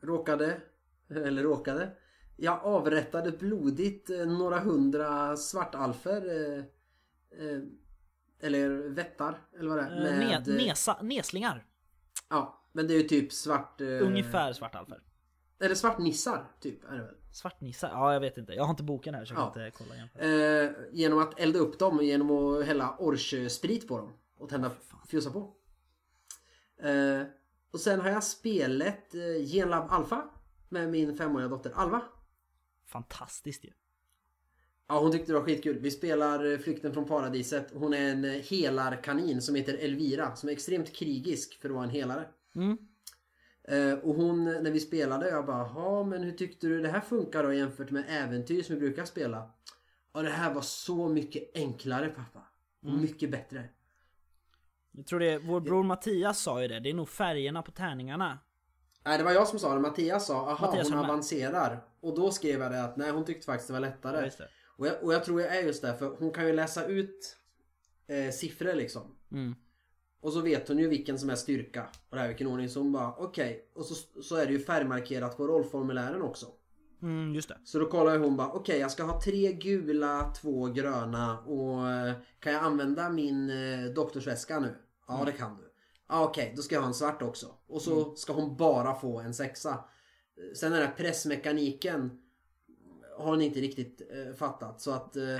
råkade, 0.01 0.61
eller 1.09 1.43
råkade. 1.43 1.91
Jag 2.43 2.59
avrättade 2.63 3.31
blodigt 3.31 4.09
eh, 4.09 4.25
några 4.25 4.59
hundra 4.59 5.37
svartalfer. 5.37 6.21
Eh, 6.27 6.57
eh, 7.45 7.59
eller 8.39 8.69
vättar, 8.89 9.37
eller 9.59 9.69
vad 9.69 9.77
det 9.77 9.83
är. 9.83 10.17
Med, 10.17 10.47
ne, 10.47 10.53
nesa, 10.53 10.97
neslingar. 11.01 11.65
Ja, 12.29 12.63
men 12.71 12.87
det 12.87 12.93
är 12.93 12.97
ju 12.97 13.03
typ 13.07 13.33
svart... 13.33 13.81
Ungefär 13.81 14.53
svartalfer. 14.53 15.01
Eller 15.59 15.75
svartnissar, 15.75 16.45
typ 16.59 16.83
är 16.83 16.95
det 16.95 17.03
väl. 17.03 17.15
Svartnissar? 17.31 17.89
Ja, 17.89 18.13
jag 18.13 18.19
vet 18.19 18.37
inte. 18.37 18.53
Jag 18.53 18.63
har 18.63 18.69
inte 18.69 18.83
boken 18.83 19.13
här 19.15 19.25
så 19.25 19.33
jag 19.33 19.41
Ja. 19.41 19.53
kan 19.53 19.65
inte 19.65 19.77
kolla 19.77 19.95
igen. 19.95 20.09
Eh, 20.15 20.71
genom 20.91 21.19
att 21.19 21.39
elda 21.39 21.59
upp 21.59 21.79
dem 21.79 21.99
genom 22.01 22.31
att 22.31 22.65
hälla 22.65 22.95
orchsprit 22.99 23.87
på 23.87 23.97
dem. 23.97 24.13
Och 24.37 24.49
tända 24.49 24.71
fjusa 25.07 25.29
på. 25.31 25.53
Eh, 26.83 27.21
och 27.71 27.79
sen 27.79 28.01
har 28.01 28.09
jag 28.09 28.23
spelat 28.23 29.13
eh, 29.15 29.45
Genlab 29.45 29.87
Alpha. 29.89 30.23
Med 30.69 30.89
min 30.89 31.17
femåriga 31.17 31.47
dotter 31.49 31.71
Alva. 31.75 32.01
Fantastiskt 32.91 33.65
ju. 33.65 33.69
Ja 34.87 34.99
hon 34.99 35.11
tyckte 35.11 35.31
det 35.31 35.39
var 35.39 35.45
skitkul. 35.45 35.79
Vi 35.79 35.91
spelar 35.91 36.51
eh, 36.51 36.57
Flykten 36.57 36.93
från 36.93 37.07
paradiset. 37.07 37.71
Hon 37.73 37.93
är 37.93 38.11
en 38.11 38.25
eh, 38.25 38.31
helarkanin 38.31 39.41
som 39.41 39.55
heter 39.55 39.73
Elvira. 39.73 40.35
Som 40.35 40.49
är 40.49 40.53
extremt 40.53 40.95
krigisk 40.95 41.61
för 41.61 41.69
att 41.69 41.75
vara 41.75 41.83
en 41.83 41.89
helare. 41.89 42.27
Mm. 42.55 42.77
Eh, 43.63 43.93
och 43.93 44.15
hon, 44.15 44.43
när 44.45 44.71
vi 44.71 44.79
spelade, 44.79 45.29
jag 45.29 45.45
bara 45.45 45.71
ja 45.75 46.03
men 46.03 46.23
hur 46.23 46.31
tyckte 46.31 46.67
du 46.67 46.81
det 46.81 46.89
här 46.89 47.01
funkar 47.01 47.43
då 47.43 47.53
jämfört 47.53 47.91
med 47.91 48.03
äventyr 48.09 48.63
som 48.63 48.75
vi 48.75 48.81
brukar 48.81 49.05
spela? 49.05 49.51
Ja 50.13 50.21
det 50.21 50.29
här 50.29 50.53
var 50.53 50.61
så 50.61 51.09
mycket 51.09 51.51
enklare 51.55 52.09
pappa. 52.09 52.41
Och 52.83 52.91
mycket 52.91 53.31
bättre. 53.31 53.69
Jag 54.91 55.05
tror 55.05 55.19
det, 55.19 55.39
vår 55.39 55.59
bror 55.59 55.83
Mattias 55.83 56.41
sa 56.41 56.61
ju 56.61 56.67
det. 56.67 56.79
Det 56.79 56.89
är 56.89 56.93
nog 56.93 57.09
färgerna 57.09 57.61
på 57.61 57.71
tärningarna. 57.71 58.39
Nej 59.05 59.17
det 59.17 59.23
var 59.23 59.31
jag 59.31 59.47
som 59.47 59.59
sa 59.59 59.73
det. 59.73 59.79
Mattias 59.79 60.27
sa 60.27 60.49
aha 60.51 60.67
Mattias 60.67 60.89
hon 60.89 60.99
avancerar. 60.99 61.83
Och 62.01 62.15
då 62.15 62.31
skrev 62.31 62.61
jag 62.61 62.71
det 62.71 62.83
att 62.83 62.97
nej 62.97 63.11
hon 63.11 63.25
tyckte 63.25 63.45
faktiskt 63.45 63.67
det 63.67 63.73
var 63.73 63.79
lättare. 63.79 64.17
Ja, 64.17 64.31
det. 64.37 64.47
och, 64.77 64.87
jag, 64.87 65.03
och 65.03 65.13
jag 65.13 65.23
tror 65.23 65.41
jag 65.41 65.57
är 65.57 65.61
just 65.61 65.81
det 65.81 65.97
för 65.97 66.15
hon 66.19 66.31
kan 66.31 66.47
ju 66.47 66.53
läsa 66.53 66.85
ut 66.85 67.37
eh, 68.07 68.31
siffror 68.31 68.73
liksom. 68.73 69.01
Mm. 69.31 69.55
Och 70.21 70.33
så 70.33 70.41
vet 70.41 70.67
hon 70.67 70.77
ju 70.77 70.87
vilken 70.87 71.19
som 71.19 71.29
är 71.29 71.35
styrka. 71.35 71.87
Och 72.09 72.15
det 72.15 72.21
här 72.21 72.27
vilken 72.27 72.47
ordning. 72.47 72.69
Så 72.69 72.79
hon 72.79 72.91
bara 72.91 73.13
okej. 73.17 73.71
Och 73.75 73.85
så, 73.85 74.21
så 74.21 74.35
är 74.35 74.45
det 74.45 74.51
ju 74.51 74.59
färgmarkerat 74.59 75.37
på 75.37 75.47
rollformulären 75.47 76.21
också. 76.21 76.45
Mm, 77.01 77.35
just 77.35 77.49
det. 77.49 77.57
Så 77.63 77.79
då 77.79 77.85
kollar 77.85 78.17
hon 78.17 78.37
bara, 78.37 78.51
okej 78.51 78.79
jag 78.79 78.91
ska 78.91 79.03
ha 79.03 79.21
tre 79.21 79.53
gula, 79.53 80.33
två 80.41 80.65
gröna 80.65 81.39
och 81.39 81.89
eh, 81.89 82.13
kan 82.39 82.53
jag 82.53 82.63
använda 82.63 83.09
min 83.09 83.49
eh, 83.49 83.85
doktorsväska 83.95 84.59
nu? 84.59 84.75
Ja 85.07 85.23
det 85.25 85.31
kan 85.31 85.57
du. 85.57 85.70
Ja 86.11 86.23
okej, 86.23 86.53
då 86.55 86.61
ska 86.61 86.75
jag 86.75 86.81
ha 86.81 86.87
en 86.87 86.93
svart 86.93 87.21
också. 87.21 87.47
Och 87.67 87.81
så 87.81 88.15
ska 88.15 88.33
hon 88.33 88.55
bara 88.55 88.95
få 88.95 89.19
en 89.19 89.33
sexa. 89.33 89.83
Sen 90.55 90.71
den 90.71 90.81
här 90.81 90.93
pressmekaniken 90.97 92.21
har 93.17 93.29
hon 93.29 93.41
inte 93.41 93.59
riktigt 93.59 94.01
eh, 94.11 94.33
fattat. 94.33 94.81
Så 94.81 94.91
att 94.91 95.15
eh, 95.15 95.37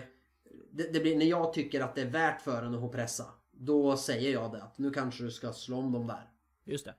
det, 0.72 0.94
det 0.94 1.00
blir, 1.00 1.18
när 1.18 1.26
jag 1.26 1.54
tycker 1.54 1.82
att 1.82 1.96
det 1.96 2.02
är 2.02 2.10
värt 2.10 2.42
för 2.42 2.64
henne 2.64 2.86
att 2.86 2.92
pressa. 2.92 3.26
Då 3.52 3.98
säger 3.98 4.34
jag 4.34 4.52
det 4.52 4.64
att 4.64 4.78
nu 4.78 4.92
kanske 4.92 5.24
du 5.24 5.32
ska 5.32 5.54
slå 5.54 5.78
om 5.78 5.92
dem 5.92 6.08
där. 6.08 6.30
Just 6.64 6.86
det. 6.86 6.96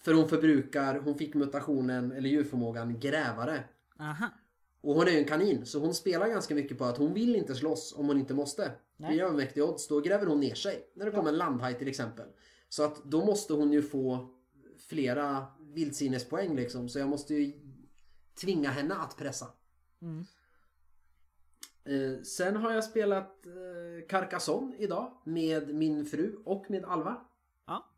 För 0.00 0.14
hon 0.14 0.28
förbrukar, 0.28 0.98
hon 0.98 1.18
fick 1.18 1.34
mutationen 1.34 2.12
eller 2.12 2.28
djurförmågan 2.28 3.00
grävare. 3.00 3.64
Aha. 4.00 4.28
Och 4.80 4.94
hon 4.94 5.08
är 5.08 5.12
ju 5.12 5.18
en 5.18 5.24
kanin 5.24 5.66
så 5.66 5.78
hon 5.78 5.94
spelar 5.94 6.28
ganska 6.28 6.54
mycket 6.54 6.78
på 6.78 6.84
att 6.84 6.98
hon 6.98 7.14
vill 7.14 7.36
inte 7.36 7.54
slåss 7.54 7.94
om 7.96 8.06
hon 8.06 8.18
inte 8.18 8.34
måste. 8.34 8.72
Nej. 8.96 9.16
I 9.16 9.20
övermäktiga 9.20 9.64
odds 9.64 9.88
då 9.88 10.00
gräver 10.00 10.26
hon 10.26 10.40
ner 10.40 10.54
sig. 10.54 10.90
När 10.94 11.06
det 11.06 11.12
kommer 11.12 11.28
en 11.28 11.38
landhaj 11.38 11.78
till 11.78 11.88
exempel. 11.88 12.26
Så 12.68 12.84
att 12.84 13.04
då 13.04 13.24
måste 13.24 13.52
hon 13.52 13.72
ju 13.72 13.82
få 13.82 14.28
flera 14.88 15.46
vildsinnespoäng 15.60 16.56
liksom. 16.56 16.88
Så 16.88 16.98
jag 16.98 17.08
måste 17.08 17.34
ju 17.34 17.52
tvinga 18.40 18.70
henne 18.70 18.94
att 18.94 19.16
pressa. 19.16 19.46
Mm. 20.02 20.24
Eh, 21.84 22.22
sen 22.22 22.56
har 22.56 22.72
jag 22.72 22.84
spelat 22.84 23.46
eh, 23.46 24.06
Carcassonne 24.08 24.76
idag 24.78 25.12
med 25.24 25.74
min 25.74 26.06
fru 26.06 26.36
och 26.44 26.64
med 26.68 26.84
Alva. 26.84 27.16
Ja. 27.66 27.90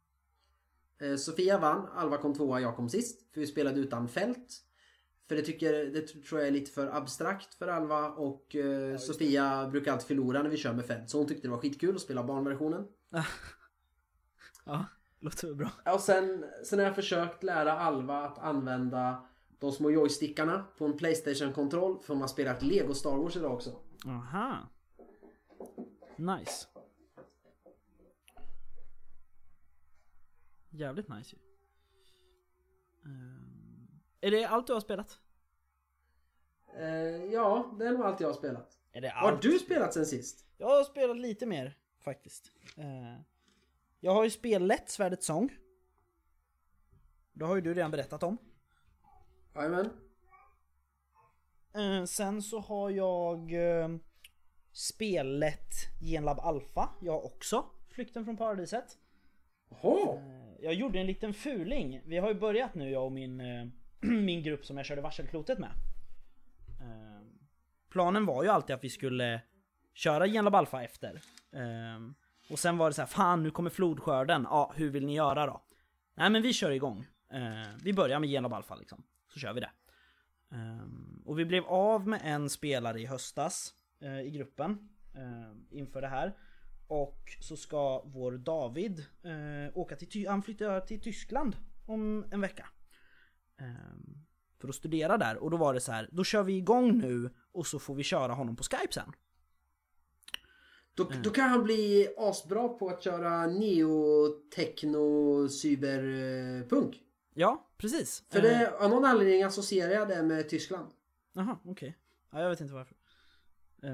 Eh, 1.01 1.17
Sofia 1.17 1.59
vann, 1.59 1.89
Alva 1.95 2.17
kom 2.17 2.35
tvåa, 2.35 2.61
jag 2.61 2.77
kom 2.77 2.89
sist. 2.89 3.33
För 3.33 3.41
vi 3.41 3.47
spelade 3.47 3.81
utan 3.81 4.09
fält. 4.09 4.63
För 5.29 5.37
det, 5.37 5.43
tycker, 5.43 5.73
det 5.73 6.01
tror 6.01 6.41
jag 6.41 6.49
är 6.49 6.53
lite 6.53 6.71
för 6.71 6.87
abstrakt 6.87 7.55
för 7.55 7.69
Alva 7.69 8.09
och 8.09 8.57
eh, 8.57 8.99
Sofia 8.99 9.69
brukar 9.69 9.93
alltid 9.93 10.07
förlora 10.07 10.43
när 10.43 10.51
vi 10.51 10.57
kör 10.57 10.73
med 10.73 10.87
fält. 10.87 11.11
Så 11.11 11.19
hon 11.19 11.27
tyckte 11.27 11.47
det 11.47 11.51
var 11.51 11.59
skitkul 11.59 11.97
att 11.97 12.03
spela 12.03 12.25
barnversionen. 12.25 12.87
Ja, 14.67 14.85
låter 15.21 15.55
bra. 15.55 15.71
Och 15.95 16.01
sen, 16.01 16.45
sen 16.65 16.79
har 16.79 16.87
jag 16.87 16.95
försökt 16.95 17.43
lära 17.43 17.73
Alva 17.73 18.19
att 18.25 18.39
använda 18.39 19.27
de 19.59 19.73
små 19.73 19.91
joystickarna 19.91 20.65
på 20.79 20.85
en 20.85 20.97
Playstation-kontroll. 20.97 21.99
För 22.03 22.15
hon 22.15 22.21
har 22.21 22.29
spelat 22.29 22.63
Lego 22.63 22.95
Star 22.95 23.17
Wars 23.17 23.37
idag 23.37 23.53
också. 23.53 23.71
Aha. 24.07 24.69
Nice. 26.17 26.67
Jävligt 30.71 31.09
nice 31.09 31.37
ju. 31.37 31.43
Ehm, 33.11 33.89
är 34.21 34.31
det 34.31 34.45
allt 34.45 34.67
du 34.67 34.73
har 34.73 34.81
spelat? 34.81 35.19
Eh, 36.79 36.87
ja, 37.33 37.75
det 37.79 37.87
är 37.87 37.93
nog 37.93 38.03
allt 38.03 38.21
jag 38.21 38.29
har 38.29 38.35
spelat. 38.35 38.79
Är 38.93 39.01
det 39.01 39.09
Har 39.09 39.33
allt? 39.33 39.43
du 39.43 39.59
spelat 39.59 39.95
sen 39.95 40.07
sist? 40.07 40.45
Jag 40.59 40.67
har 40.67 40.85
spelat 40.85 41.17
lite 41.17 41.47
mer 41.47 41.77
faktiskt. 42.01 42.53
Eh, 42.77 43.21
jag 44.01 44.15
har 44.15 44.25
ju 44.25 44.31
spelat 44.31 44.91
Svärdets 44.91 45.27
sång. 45.27 45.51
Det 47.33 47.45
har 47.45 47.55
ju 47.55 47.61
du 47.61 47.75
redan 47.75 47.91
berättat 47.91 48.23
om. 48.23 48.39
Jajamän. 49.55 49.91
Eh, 51.75 52.05
sen 52.05 52.43
så 52.43 52.61
har 52.61 52.91
jag 52.91 53.53
eh, 53.53 53.89
spelat 54.73 55.75
Genlab 56.01 56.41
Alpha, 56.41 56.89
jag 57.01 57.25
också. 57.25 57.65
Flykten 57.91 58.25
från 58.25 58.37
paradiset. 58.37 58.99
Jaha. 59.69 60.19
Eh, 60.19 60.65
jag 60.65 60.75
gjorde 60.75 60.99
en 61.01 61.07
liten 61.07 61.35
fuling. 61.35 62.03
Vi 62.05 62.19
har 62.19 62.29
ju 62.29 62.41
börjat 62.41 62.75
nu 62.75 62.91
jag 62.91 63.05
och 63.05 63.13
min, 63.13 63.43
min 64.01 64.43
grupp 64.43 64.67
som 64.67 64.77
jag 64.77 64.87
körde 64.87 65.03
varselklotet 65.03 65.59
med. 65.59 65.71
Planen 67.91 68.27
var 68.27 68.43
ju 68.43 68.49
alltid 68.49 68.77
att 68.77 68.85
vi 68.85 68.91
skulle 68.91 69.43
köra 69.95 70.27
Genlab 70.27 70.55
Alpha 70.55 70.83
efter. 70.83 71.23
Och 72.51 72.59
sen 72.59 72.79
var 72.79 72.91
det 72.91 72.95
så 72.95 73.03
här, 73.03 73.07
fan 73.07 73.43
nu 73.43 73.51
kommer 73.51 73.71
flodskörden. 73.71 74.47
Ja, 74.51 74.73
hur 74.77 74.91
vill 74.91 75.07
ni 75.07 75.15
göra 75.15 75.47
då? 75.47 75.63
Nej 76.15 76.31
men 76.31 76.43
vi 76.43 76.53
kör 76.53 76.71
igång. 76.71 77.07
Eh, 77.33 77.77
vi 77.83 77.93
börjar 77.93 78.21
med 78.21 78.29
Genlab 78.29 78.53
Alfa 78.53 78.75
liksom. 78.75 79.03
Så 79.33 79.39
kör 79.39 79.53
vi 79.53 79.61
det. 79.61 79.71
Eh, 80.53 80.89
och 81.25 81.39
vi 81.39 81.45
blev 81.45 81.65
av 81.65 82.09
med 82.09 82.21
en 82.25 82.51
spelare 82.51 83.01
i 83.01 83.07
höstas 83.07 83.75
eh, 84.01 84.21
i 84.21 84.31
gruppen 84.31 84.89
eh, 85.15 85.79
inför 85.79 86.01
det 86.01 86.09
här. 86.09 86.37
Och 86.89 87.37
så 87.41 87.57
ska 87.57 88.03
vår 88.05 88.33
David 88.33 88.99
eh, 89.23 89.79
åka 89.79 89.97
till, 89.97 90.29
han 90.29 90.43
flyttar 90.43 90.81
till 90.81 91.01
Tyskland 91.01 91.57
om 91.87 92.25
en 92.31 92.41
vecka. 92.41 92.69
Eh, 93.61 93.97
för 94.61 94.69
att 94.69 94.75
studera 94.75 95.17
där 95.17 95.37
och 95.37 95.51
då 95.51 95.57
var 95.57 95.75
det 95.75 95.81
så 95.81 95.93
här, 95.93 96.09
då 96.13 96.25
kör 96.25 96.43
vi 96.43 96.57
igång 96.57 96.99
nu 96.99 97.31
och 97.53 97.67
så 97.67 97.79
får 97.79 97.95
vi 97.95 98.03
köra 98.03 98.33
honom 98.33 98.57
på 98.57 98.63
Skype 98.63 98.93
sen. 98.93 99.13
Då, 100.97 101.11
då 101.23 101.31
kan 101.31 101.49
han 101.49 101.65
bli 101.65 102.09
asbra 102.17 102.69
på 102.69 102.89
att 102.89 103.03
köra 103.03 103.47
neo, 103.47 104.29
techno, 104.55 105.49
cyberpunk. 105.49 107.03
Ja, 107.35 107.67
precis. 107.77 108.25
För 108.31 108.41
det, 108.41 108.73
av 108.79 108.91
någon 108.91 109.05
anledning 109.05 109.43
associerar 109.43 109.93
jag 109.93 110.09
det 110.09 110.23
med 110.23 110.49
Tyskland. 110.49 110.89
Jaha, 111.33 111.59
okej. 111.65 111.97
Ja, 112.33 112.41
jag 112.41 112.51
vet 112.51 112.61
inte 112.61 112.75
varför. 112.75 112.97
Eh, 113.83 113.91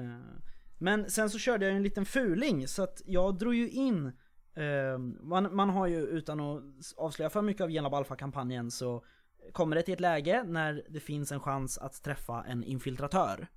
men 0.77 1.09
sen 1.09 1.29
så 1.29 1.39
körde 1.39 1.65
jag 1.65 1.75
en 1.75 1.83
liten 1.83 2.05
fuling 2.05 2.67
så 2.67 2.83
att 2.83 3.01
jag 3.05 3.37
drog 3.37 3.55
ju 3.55 3.69
in 3.69 4.05
eh, 4.53 4.97
man, 5.21 5.55
man 5.55 5.69
har 5.69 5.87
ju 5.87 6.01
utan 6.01 6.39
att 6.39 6.63
avslöja 6.97 7.29
för 7.29 7.41
mycket 7.41 7.63
av 7.63 7.69
Genlab 7.69 7.93
Alpha-kampanjen 7.93 8.71
så 8.71 9.05
kommer 9.51 9.75
det 9.75 9.81
till 9.81 9.93
ett 9.93 9.99
läge 9.99 10.43
när 10.43 10.85
det 10.89 10.99
finns 10.99 11.31
en 11.31 11.39
chans 11.39 11.77
att 11.77 12.03
träffa 12.03 12.43
en 12.43 12.63
infiltratör. 12.63 13.47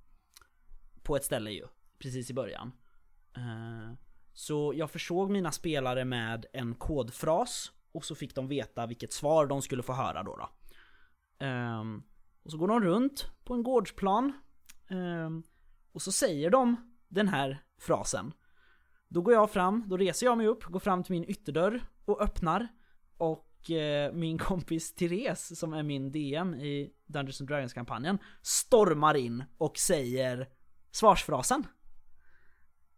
På 1.03 1.15
ett 1.15 1.23
ställe 1.23 1.51
ju, 1.51 1.65
precis 1.99 2.29
i 2.29 2.33
början. 2.33 2.71
Eh, 3.37 3.93
så 4.33 4.73
jag 4.75 4.91
försåg 4.91 5.29
mina 5.29 5.51
spelare 5.51 6.05
med 6.05 6.45
en 6.53 6.75
kodfras 6.75 7.71
och 7.91 8.05
så 8.05 8.15
fick 8.15 8.35
de 8.35 8.47
veta 8.47 8.85
vilket 8.85 9.13
svar 9.13 9.47
de 9.47 9.61
skulle 9.61 9.83
få 9.83 9.93
höra 9.93 10.23
då. 10.23 10.35
då. 10.35 10.49
Ehm, 11.45 12.03
och 12.43 12.51
så 12.51 12.57
går 12.57 12.67
de 12.67 12.81
runt 12.81 13.31
på 13.43 13.53
en 13.53 13.63
gårdsplan. 13.63 14.33
Ehm, 14.89 15.43
och 15.91 16.01
så 16.01 16.11
säger 16.11 16.49
de 16.49 16.93
den 17.07 17.27
här 17.27 17.63
frasen. 17.79 18.33
Då 19.07 19.21
går 19.21 19.33
jag 19.33 19.51
fram, 19.51 19.83
då 19.87 19.97
reser 19.97 20.25
jag 20.25 20.37
mig 20.37 20.47
upp, 20.47 20.63
går 20.63 20.79
fram 20.79 21.03
till 21.03 21.11
min 21.11 21.29
ytterdörr 21.29 21.83
och 22.05 22.21
öppnar. 22.21 22.67
Och 23.17 23.71
eh, 23.71 24.13
min 24.13 24.37
kompis 24.47 24.93
Therese, 24.95 25.59
som 25.59 25.73
är 25.73 25.83
min 25.83 26.11
DM 26.11 26.55
i 26.55 26.93
Dungeons 27.05 27.41
and 27.41 27.49
Dragons-kampanjen, 27.49 28.19
stormar 28.41 29.17
in 29.17 29.43
och 29.57 29.77
säger 29.77 30.47
svarsfrasen. 30.91 31.63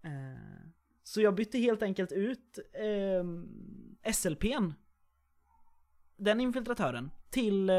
Eh, 0.04 0.70
så 1.04 1.22
jag 1.22 1.36
bytte 1.36 1.58
helt 1.58 1.84
enkelt 1.84 2.12
ut 2.12 2.60
eh, 2.74 4.14
SLPn, 4.14 4.72
den 6.18 6.40
infiltratören, 6.40 7.12
till 7.30 7.70
eh, 7.70 7.76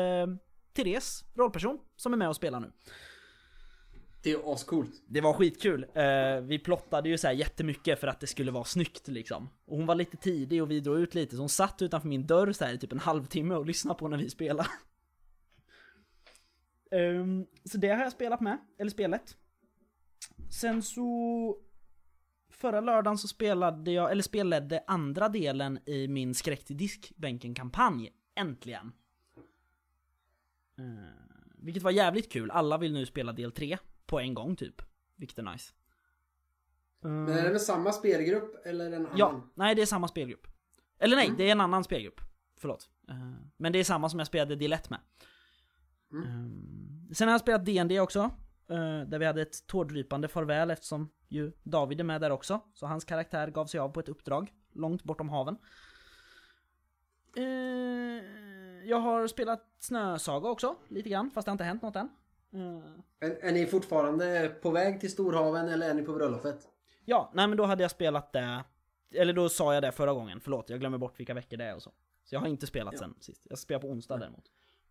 Therese, 0.73 1.25
rollperson, 1.35 1.79
som 1.97 2.13
är 2.13 2.17
med 2.17 2.29
och 2.29 2.37
spelar 2.37 2.61
nu. 2.61 2.73
Det 4.23 4.33
är 4.33 4.53
ascoolt. 4.53 5.03
Det 5.07 5.21
var 5.21 5.33
skitkul. 5.33 5.87
Eh, 5.95 6.41
vi 6.41 6.59
plottade 6.59 7.09
ju 7.09 7.19
så 7.19 7.27
här 7.27 7.35
jättemycket 7.35 8.01
för 8.01 8.07
att 8.07 8.21
det 8.21 8.27
skulle 8.27 8.51
vara 8.51 8.65
snyggt 8.65 9.09
liksom. 9.09 9.49
Och 9.65 9.77
hon 9.77 9.87
var 9.87 9.95
lite 9.95 10.17
tidig 10.17 10.63
och 10.63 10.71
vi 10.71 10.81
drog 10.81 10.99
ut 10.99 11.15
lite, 11.15 11.37
så 11.37 11.43
hon 11.43 11.49
satt 11.49 11.83
utanför 11.83 12.09
min 12.09 12.27
dörr 12.27 12.53
så 12.53 12.65
här 12.65 12.73
i 12.75 12.79
typ 12.79 12.93
en 12.93 12.99
halvtimme 12.99 13.55
och 13.55 13.67
lyssnade 13.67 13.99
på 13.99 14.09
när 14.09 14.17
vi 14.17 14.31
spelade. 14.31 14.69
Ehm, 16.91 17.47
så 17.65 17.79
det 17.79 17.89
har 17.89 18.03
jag 18.03 18.13
spelat 18.13 18.41
med, 18.41 18.59
eller 18.79 18.91
spelet. 18.91 19.37
Sen 20.51 20.83
så... 20.83 21.57
Förra 22.51 22.81
lördagen 22.81 23.19
så 23.19 23.29
spelade 23.29 23.91
jag, 23.93 24.11
eller 24.11 24.23
spelade 24.23 24.85
andra 24.87 25.29
delen 25.29 25.79
i 25.87 26.09
min 26.09 26.35
skräck 26.35 26.65
till 26.65 26.77
diskbänken-kampanj. 26.77 28.11
Äntligen! 28.35 28.93
Eh, 30.79 30.85
vilket 31.55 31.83
var 31.83 31.91
jävligt 31.91 32.33
kul. 32.33 32.51
Alla 32.51 32.79
vill 32.79 32.93
nu 32.93 33.07
spela 33.07 33.33
del 33.33 33.53
3 33.53 33.79
på 34.07 34.21
en 34.21 34.35
gång 34.35 34.57
typ. 34.57 34.83
Vilket 35.17 35.39
är 35.39 35.43
nice. 35.43 35.73
Men 37.01 37.29
är 37.29 37.43
det 37.45 37.51
med 37.51 37.61
samma 37.63 37.93
spelgrupp 37.93 38.67
eller 38.67 38.87
en 38.87 38.95
annan? 39.07 39.19
Ja, 39.19 39.43
nej 39.55 39.75
det 39.75 39.83
är 39.83 39.87
samma 39.87 40.09
spelgrupp. 40.09 40.47
Eller 40.99 41.17
nej, 41.17 41.33
det 41.37 41.49
är 41.49 41.53
en 41.53 41.61
annan 41.61 41.85
spelgrupp. 41.85 42.21
Förlåt. 42.57 42.91
Eh, 43.09 43.15
Men 43.57 43.73
det 43.73 43.79
är 43.79 43.85
samma 43.85 44.09
som 44.09 44.19
jag 44.21 44.27
spelade 44.27 44.57
del 44.57 44.73
1 44.73 44.91
med. 44.91 45.01
Eh, 46.13 47.13
Sen 47.13 47.29
har 47.29 47.33
jag 47.35 47.41
spelat 47.41 47.65
D&D 47.67 48.01
också. 48.01 48.21
eh, 48.69 49.01
Där 49.09 49.19
vi 49.19 49.25
hade 49.27 49.43
ett 49.43 49.67
tårdrypande 49.67 50.29
farväl 50.29 50.71
eftersom 50.71 51.11
ju 51.31 51.53
David 51.63 52.01
är 52.01 52.05
med 52.05 52.21
där 52.21 52.31
också. 52.31 52.61
Så 52.75 52.87
hans 52.87 53.05
karaktär 53.05 53.51
gav 53.51 53.67
sig 53.67 53.81
av 53.81 53.89
på 53.89 54.01
ett 54.01 54.09
uppdrag 54.09 54.53
långt 54.73 55.03
bortom 55.05 55.29
haven. 55.29 55.57
Eh, 57.37 58.85
Jag 58.89 59.01
har 59.01 59.27
spelat 59.27 59.67
Snösaga 59.79 60.49
också, 60.49 60.77
lite 60.89 61.09
grann, 61.09 61.31
fast 61.31 61.47
det 61.47 61.51
har 61.51 61.55
inte 61.55 61.65
hänt 61.65 61.83
något 61.83 61.97
än. 61.97 62.09
Eh, 62.53 63.29
Är, 63.29 63.45
är 63.45 63.53
ni 63.53 63.67
fortfarande 63.67 64.49
på 64.63 64.71
väg 64.71 65.01
till 65.01 65.11
Storhaven 65.13 65.69
eller 65.69 65.91
är 65.91 65.95
ni 65.95 66.03
på 66.03 66.13
bröllopet? 66.13 66.69
Ja, 67.05 67.31
nej 67.35 67.47
men 67.49 67.57
då 67.59 67.65
hade 67.65 67.83
jag 67.83 67.91
spelat 67.91 68.33
det 68.33 68.65
Eller 69.15 69.33
då 69.33 69.49
sa 69.49 69.75
jag 69.75 69.83
det 69.83 69.93
förra 69.93 70.13
gången, 70.13 70.41
förlåt 70.41 70.71
jag 70.71 70.81
glömmer 70.81 70.99
bort 70.99 71.21
vilka 71.21 71.35
veckor 71.35 71.57
det 71.57 71.65
är 71.65 71.75
och 71.75 71.83
så 71.83 71.93
Så 72.25 72.35
jag 72.35 72.41
har 72.41 72.47
inte 72.49 72.67
spelat 72.67 72.99
sen 72.99 73.15
sist, 73.21 73.47
jag 73.51 73.59
spelar 73.59 73.81
på 73.81 73.89
onsdag 73.89 74.17
däremot 74.19 74.45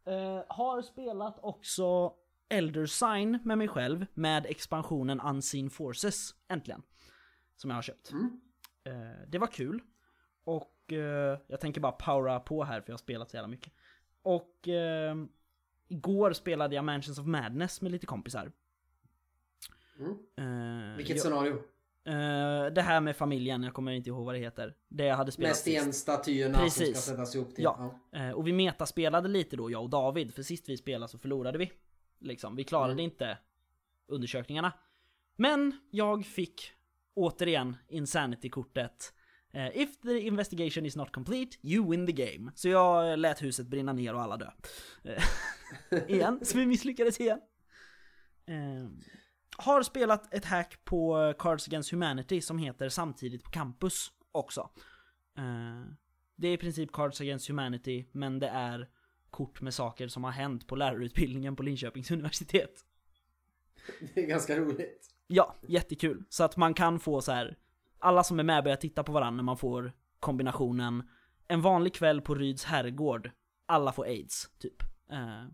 Eh, 0.05 0.43
Har 0.47 0.81
spelat 0.81 1.39
också 1.41 2.13
Elder 2.49 2.85
Sign 2.85 3.39
med 3.43 3.57
mig 3.57 3.67
själv 3.67 4.05
med 4.13 4.45
expansionen 4.45 5.19
Unseen 5.19 5.69
Forces, 5.69 6.35
äntligen 6.47 6.81
Som 7.55 7.69
jag 7.69 7.77
har 7.77 7.81
köpt 7.81 8.11
Eh, 8.83 9.27
Det 9.27 9.37
var 9.37 9.47
kul 9.47 9.81
Och 10.43 10.93
eh, 10.93 11.39
jag 11.47 11.59
tänker 11.59 11.81
bara 11.81 11.91
powera 11.91 12.39
på 12.39 12.63
här 12.63 12.81
för 12.81 12.89
jag 12.89 12.93
har 12.93 12.97
spelat 12.97 13.29
så 13.29 13.37
jävla 13.37 13.47
mycket 13.47 13.73
Och 14.21 14.67
eh, 14.67 15.15
Igår 15.87 16.33
spelade 16.33 16.75
jag 16.75 16.85
Mansions 16.85 17.19
of 17.19 17.25
Madness 17.25 17.81
med 17.81 17.91
lite 17.91 18.05
kompisar 18.05 18.51
Eh, 20.37 20.97
Vilket 20.97 21.15
jag- 21.15 21.23
scenario? 21.25 21.61
Det 22.73 22.81
här 22.81 23.01
med 23.01 23.15
familjen, 23.15 23.63
jag 23.63 23.73
kommer 23.73 23.91
inte 23.91 24.09
ihåg 24.09 24.25
vad 24.25 24.35
det 24.35 24.39
heter. 24.39 24.75
Det 24.87 25.03
jag 25.05 25.15
hade 25.15 25.31
spelat 25.31 25.49
Med 25.49 25.55
stenstatyerna 25.55 26.57
som 26.69 26.69
ska 26.85 26.93
sättas 26.95 27.35
ihop 27.35 27.55
till. 27.55 27.63
Ja. 27.63 27.99
Eh, 28.11 28.31
och 28.31 28.47
vi 28.47 28.53
metaspelade 28.53 29.27
lite 29.29 29.55
då, 29.55 29.71
jag 29.71 29.83
och 29.83 29.89
David, 29.89 30.33
för 30.33 30.43
sist 30.43 30.69
vi 30.69 30.77
spelade 30.77 31.07
så 31.11 31.17
förlorade 31.17 31.57
vi. 31.57 31.71
Liksom, 32.19 32.55
vi 32.55 32.63
klarade 32.63 32.93
Mm. 32.93 33.03
inte 33.03 33.37
undersökningarna. 34.07 34.73
Men 35.35 35.79
jag 35.91 36.25
fick 36.25 36.71
återigen 37.13 37.75
Insanity-kortet. 37.87 39.13
Eh, 39.51 39.77
if 39.77 40.01
the 40.01 40.19
investigation 40.19 40.85
is 40.85 40.95
not 40.95 41.11
complete, 41.11 41.57
you 41.61 41.89
win 41.91 42.05
the 42.07 42.11
game. 42.13 42.51
Så 42.55 42.69
jag 42.69 43.19
lät 43.19 43.41
huset 43.41 43.67
brinna 43.67 43.93
ner 43.93 44.13
och 44.13 44.21
alla 44.21 44.37
dö. 44.37 44.51
Eh, 45.03 45.23
igen, 46.09 46.39
så 46.41 46.57
vi 46.57 46.65
misslyckades 46.65 47.19
igen. 47.19 47.39
Eh, 48.45 48.89
har 49.57 49.83
spelat 49.83 50.33
ett 50.33 50.45
hack 50.45 50.85
på 50.85 51.33
Cards 51.39 51.67
Against 51.67 51.91
Humanity 51.91 52.41
som 52.41 52.57
heter 52.57 52.89
Samtidigt 52.89 53.43
på 53.43 53.49
campus 53.49 54.11
också. 54.31 54.69
Det 56.35 56.47
är 56.47 56.53
i 56.53 56.57
princip 56.57 56.91
Cards 56.91 57.21
Against 57.21 57.47
Humanity, 57.49 58.05
men 58.11 58.39
det 58.39 58.47
är 58.47 58.89
kort 59.31 59.61
med 59.61 59.73
saker 59.73 60.07
som 60.07 60.23
har 60.23 60.31
hänt 60.31 60.67
på 60.67 60.75
lärarutbildningen 60.75 61.55
på 61.55 61.63
Linköpings 61.63 62.11
universitet. 62.11 62.85
Det 64.15 64.23
är 64.23 64.27
ganska 64.27 64.57
roligt. 64.59 65.07
Ja, 65.27 65.55
jättekul. 65.61 66.23
Så 66.29 66.43
att 66.43 66.57
man 66.57 66.73
kan 66.73 66.99
få 66.99 67.21
så 67.21 67.31
här. 67.31 67.57
alla 67.99 68.23
som 68.23 68.39
är 68.39 68.43
med 68.43 68.63
börjar 68.63 68.77
titta 68.77 69.03
på 69.03 69.11
varandra 69.11 69.35
när 69.37 69.43
man 69.43 69.57
får 69.57 69.93
kombinationen 70.19 71.09
en 71.47 71.61
vanlig 71.61 71.93
kväll 71.93 72.21
på 72.21 72.35
Ryds 72.35 72.63
herrgård, 72.65 73.31
alla 73.65 73.91
får 73.91 74.03
aids, 74.05 74.49
typ. 74.59 74.83
Eh, 75.11 75.45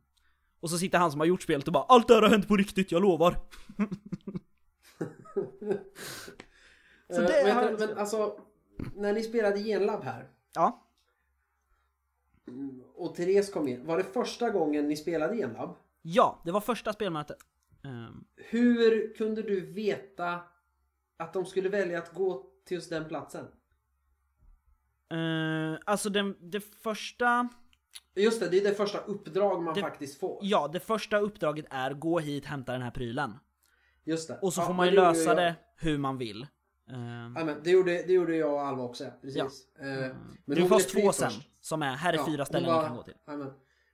och 0.59 0.69
så 0.69 0.77
sitter 0.77 0.97
han 0.97 1.11
som 1.11 1.19
har 1.19 1.27
gjort 1.27 1.41
spelet 1.43 1.67
och 1.67 1.73
bara 1.73 1.83
'Allt 1.83 2.07
det 2.07 2.13
här 2.13 2.21
har 2.21 2.29
hänt 2.29 2.47
på 2.47 2.57
riktigt, 2.57 2.91
jag 2.91 3.01
lovar' 3.01 3.35
Så 7.09 7.21
Eh, 7.21 7.27
det 7.27 7.41
men, 7.43 7.55
har- 7.55 7.75
men 7.79 7.97
alltså, 7.97 8.39
när 8.95 9.13
ni 9.13 9.23
spelade 9.23 9.59
Genlab 9.59 10.03
här 10.03 10.27
Ja, 10.55 10.84
och 12.95 13.15
Therese 13.15 13.49
kom 13.51 13.67
in. 13.67 13.85
Var 13.85 13.97
det 13.97 14.03
första 14.03 14.49
gången 14.49 14.87
ni 14.87 14.95
spelade 14.95 15.35
Genlab? 15.37 15.75
Ja, 16.01 16.41
det 16.45 16.51
var 16.51 16.61
första 16.61 16.93
spelmötet. 16.93 17.37
Eh, 17.83 18.15
Hur 18.35 19.13
kunde 19.15 19.41
du 19.41 19.61
veta 19.65 20.39
att 21.17 21.33
de 21.33 21.45
skulle 21.45 21.69
välja 21.69 21.97
att 21.97 22.13
gå 22.13 22.45
till 22.65 22.75
just 22.75 22.89
den 22.89 23.05
platsen? 23.05 23.45
eh, 25.11 25.79
alltså 25.85 26.09
den, 26.09 26.35
det 26.51 26.59
första... 26.61 27.49
Just 28.15 28.39
det, 28.39 28.49
det 28.49 28.57
är 28.57 28.63
det 28.63 28.75
första 28.75 28.97
uppdrag 28.99 29.63
man 29.63 29.73
Det- 29.73 29.81
faktiskt 29.81 30.19
får. 30.19 30.39
Ja, 30.41 30.67
det 30.67 30.79
första 30.79 31.17
uppdraget 31.17 31.65
är 31.69 31.93
gå 31.93 32.19
hit, 32.19 32.45
hämta 32.45 32.71
den 32.71 32.81
här 32.81 32.91
prylen. 32.91 33.33
Just 34.03 34.27
det. 34.27 34.39
Och 34.41 34.53
så 34.53 34.61
Ja, 34.61 34.65
får 34.65 34.73
men 34.73 34.77
man 34.77 34.87
ju 34.87 34.91
lösa 34.95 35.23
jag- 35.29 35.37
det 35.37 35.55
hur 35.77 35.97
man 35.97 36.17
vill. 36.17 36.41
Eh, 36.41 36.97
Ja, 37.35 37.45
men 37.45 37.63
det, 37.63 37.69
gjorde, 37.71 37.91
det 38.03 38.13
gjorde 38.13 38.35
jag 38.35 38.53
och 38.53 38.61
Alva 38.61 38.83
också, 38.83 39.03
ja. 39.03 39.09
precis. 39.21 39.67
Men 39.77 40.57
är 40.57 40.61
hon 40.61 40.69
fas 40.69 40.79
ville 40.81 40.89
fly 40.89 41.01
två 41.01 41.11
sen, 41.11 41.29
först. 41.31 41.49
Som 41.65 41.81
är 41.81 41.95
här 41.95 42.13
är 42.13 42.17
Ja, 42.17 42.25
fyra 42.25 42.45
ställen 42.45 42.69
var- 42.69 42.81
du 42.81 42.87
kan 42.87 42.97
gå 42.97 43.03
till. 43.03 43.13
ja, 43.25 43.37
men 43.37 43.51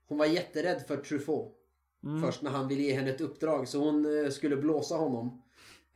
Hon 0.07 0.17
var 0.17 0.25
jätterädd 0.25 0.81
för 0.88 0.97
Truffaut. 0.97 1.57
Mm. 2.03 2.21
Först 2.21 2.41
när 2.41 2.51
han 2.51 2.67
ville 2.67 2.81
ge 2.81 2.93
henne 2.93 3.10
ett 3.10 3.21
uppdrag. 3.21 3.67
Så 3.67 3.79
hon 3.79 4.23
eh, 4.25 4.29
skulle 4.31 4.55
blåsa 4.57 4.95
honom. 4.95 5.41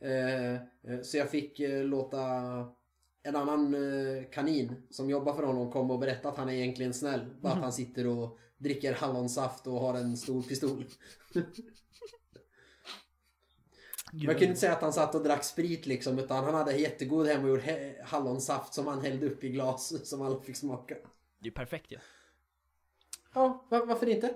Eh, 0.00 0.54
eh, 0.54 0.60
så 1.02 1.16
jag 1.16 1.30
fick 1.30 1.60
låta 1.84 2.20
en 3.22 3.36
annan 3.36 3.76
kanin 4.32 4.86
som 4.90 5.10
jobbar 5.10 5.34
för 5.34 5.42
honom 5.42 5.72
komma 5.72 5.94
och 5.94 6.00
berätta 6.00 6.28
att 6.28 6.36
han 6.36 6.48
är 6.48 6.52
egentligen 6.52 6.94
snäll. 6.94 7.20
Bara 7.40 7.52
Mm. 7.52 7.58
att 7.58 7.62
han 7.64 7.72
sitter 7.72 8.06
och 8.06 8.38
dricker 8.58 8.94
hallonsaft 8.94 9.66
och 9.66 9.80
har 9.80 9.94
en 9.94 10.16
stor 10.16 10.42
pistol. 10.42 10.84
Man 14.12 14.26
kunde 14.34 14.44
inte 14.44 14.60
säga 14.60 14.72
att 14.72 14.82
han 14.82 14.92
satt 14.92 15.14
och 15.14 15.22
drack 15.22 15.44
sprit 15.44 15.86
liksom. 15.86 16.18
Utan 16.18 16.44
han 16.44 16.54
hade 16.54 16.72
jättegod 16.76 17.26
hemmagjord 17.26 17.60
he- 17.60 18.02
hallonsaft 18.04 18.74
som 18.74 18.86
han 18.86 19.00
hällde 19.04 19.26
upp 19.26 19.44
i 19.44 19.48
glas 19.48 19.92
som 20.10 20.22
alla 20.22 20.40
fick 20.40 20.56
smaka. 20.56 20.94
Det 21.46 21.48
är 21.48 21.52
ju 21.52 21.54
perfekt 21.54 21.92
ju. 21.92 21.98
Ja, 23.34 23.66
va- 23.68 23.84
varför 23.84 24.06
inte? 24.06 24.34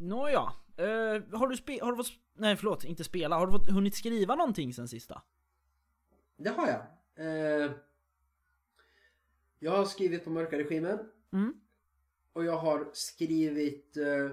Nåja. 0.00 0.40
Uh, 0.80 1.36
har 1.36 1.48
du 1.48 1.54
spe- 1.56 1.82
har 1.82 1.92
du 1.92 1.96
fått... 1.96 2.12
Nej 2.34 2.56
förlåt, 2.56 2.84
inte 2.84 3.04
spela. 3.04 3.36
Har 3.38 3.46
du 3.46 3.52
fått, 3.52 3.70
hunnit 3.70 3.94
skriva 3.94 4.34
någonting 4.34 4.74
sen 4.74 4.88
sista? 4.88 5.22
Det 6.36 6.50
har 6.50 6.66
jag. 6.68 6.80
Eh, 7.26 7.70
jag 9.58 9.72
har 9.72 9.84
skrivit 9.84 10.24
på 10.24 10.30
Mörka 10.30 10.58
Regimen. 10.58 10.98
Mm. 11.32 11.60
Och 12.32 12.44
jag 12.44 12.56
har 12.56 12.90
skrivit 12.92 13.96
eh, 13.96 14.30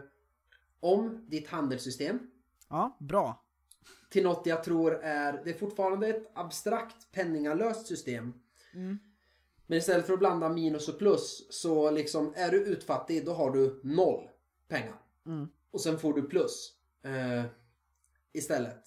om 0.80 1.26
ditt 1.30 1.48
handelssystem. 1.48 2.32
Ja, 2.70 2.98
bra. 3.00 3.46
Till 4.10 4.24
något 4.24 4.46
jag 4.46 4.64
tror 4.64 4.94
är, 5.04 5.42
det 5.44 5.50
är 5.50 5.58
fortfarande 5.58 6.08
ett 6.08 6.32
abstrakt 6.34 7.12
penningalöst 7.12 7.88
system. 7.88 8.34
Mm. 8.74 9.00
Men 9.68 9.78
istället 9.78 10.06
för 10.06 10.14
att 10.14 10.20
blanda 10.20 10.50
minus 10.50 10.90
och 10.90 11.00
plus 11.00 11.48
så 11.50 11.92
liksom 11.92 12.34
är 12.36 12.52
du 12.52 12.58
utfattig 12.58 13.26
då 13.26 13.34
har 13.34 13.52
du 13.52 13.80
noll 13.84 14.30
pengar. 14.68 14.96
Mm. 15.26 15.48
Och 15.72 15.82
sen 15.82 16.00
får 16.00 16.14
du 16.14 16.22
plus 16.22 16.74
eh, 17.04 17.44
istället. 18.34 18.84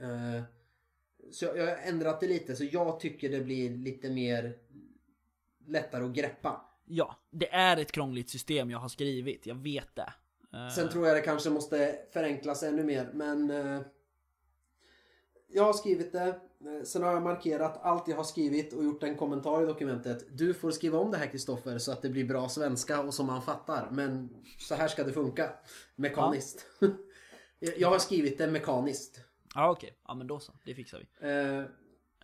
Eh, 0.00 0.42
så 1.32 1.44
jag, 1.44 1.56
jag 1.56 1.66
har 1.66 1.76
ändrat 1.76 2.20
det 2.20 2.26
lite 2.26 2.56
så 2.56 2.64
jag 2.64 3.00
tycker 3.00 3.28
det 3.28 3.40
blir 3.40 3.70
lite 3.70 4.10
mer 4.10 4.58
lättare 5.66 6.04
att 6.04 6.12
greppa. 6.12 6.64
Ja, 6.84 7.16
det 7.30 7.52
är 7.54 7.76
ett 7.76 7.92
krångligt 7.92 8.30
system 8.30 8.70
jag 8.70 8.78
har 8.78 8.88
skrivit, 8.88 9.46
jag 9.46 9.54
vet 9.54 9.94
det. 9.94 10.12
Eh, 10.52 10.68
Sen 10.74 10.88
tror 10.88 11.06
jag 11.06 11.16
det 11.16 11.20
kanske 11.20 11.50
måste 11.50 11.98
förenklas 12.12 12.62
ännu 12.62 12.84
mer 12.84 13.10
men 13.12 13.50
eh, 13.50 13.80
Jag 15.50 15.64
har 15.64 15.72
skrivit 15.72 16.12
det 16.12 16.26
eh, 16.28 16.82
Sen 16.84 17.02
har 17.02 17.12
jag 17.12 17.22
markerat 17.22 17.80
allt 17.82 18.08
jag 18.08 18.16
har 18.16 18.24
skrivit 18.24 18.72
och 18.72 18.84
gjort 18.84 19.02
en 19.02 19.16
kommentar 19.16 19.62
i 19.62 19.66
dokumentet 19.66 20.26
Du 20.30 20.54
får 20.54 20.70
skriva 20.70 20.98
om 20.98 21.10
det 21.10 21.16
här 21.16 21.26
Kristoffer 21.26 21.78
så 21.78 21.92
att 21.92 22.02
det 22.02 22.08
blir 22.08 22.24
bra 22.24 22.48
svenska 22.48 23.00
och 23.00 23.14
som 23.14 23.26
man 23.26 23.42
fattar 23.42 23.88
Men 23.90 24.30
så 24.58 24.74
här 24.74 24.88
ska 24.88 25.04
det 25.04 25.12
funka 25.12 25.50
Mekaniskt 25.96 26.66
Jag 27.58 27.78
jag 27.78 27.88
har 27.88 27.98
skrivit 27.98 28.38
det 28.38 28.46
mekaniskt 28.46 29.20
Ja 29.54 29.70
okej, 29.70 29.98
ja 30.08 30.14
men 30.14 30.26
då 30.26 30.40
så, 30.40 30.52
det 30.64 30.74
fixar 30.74 30.98
vi. 30.98 31.28
Eh, 31.28 31.64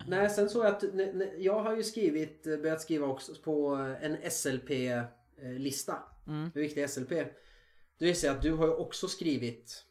nej, 0.07 0.29
sen 0.29 0.49
så 0.49 0.61
att 0.61 0.83
ne- 0.83 1.13
ne- 1.13 1.35
jag 1.37 1.59
har 1.59 1.75
ju 1.75 1.83
skrivit, 1.83 2.47
eh, 2.47 2.57
börjat 2.57 2.81
skriva 2.81 3.07
också 3.07 3.35
på 3.43 3.75
eh, 3.75 4.05
en 4.05 4.31
SLP-lista. 4.31 6.03
Mm. 6.27 6.51
Hur 6.53 6.61
viktig 6.61 6.89
SLP? 6.89 7.09
Det 7.09 8.05
vill 8.05 8.15
säga 8.15 8.31
att 8.31 8.41
du 8.41 8.51
har 8.51 8.67
ju 8.67 8.73
också 8.73 9.07
skrivit 9.07 9.85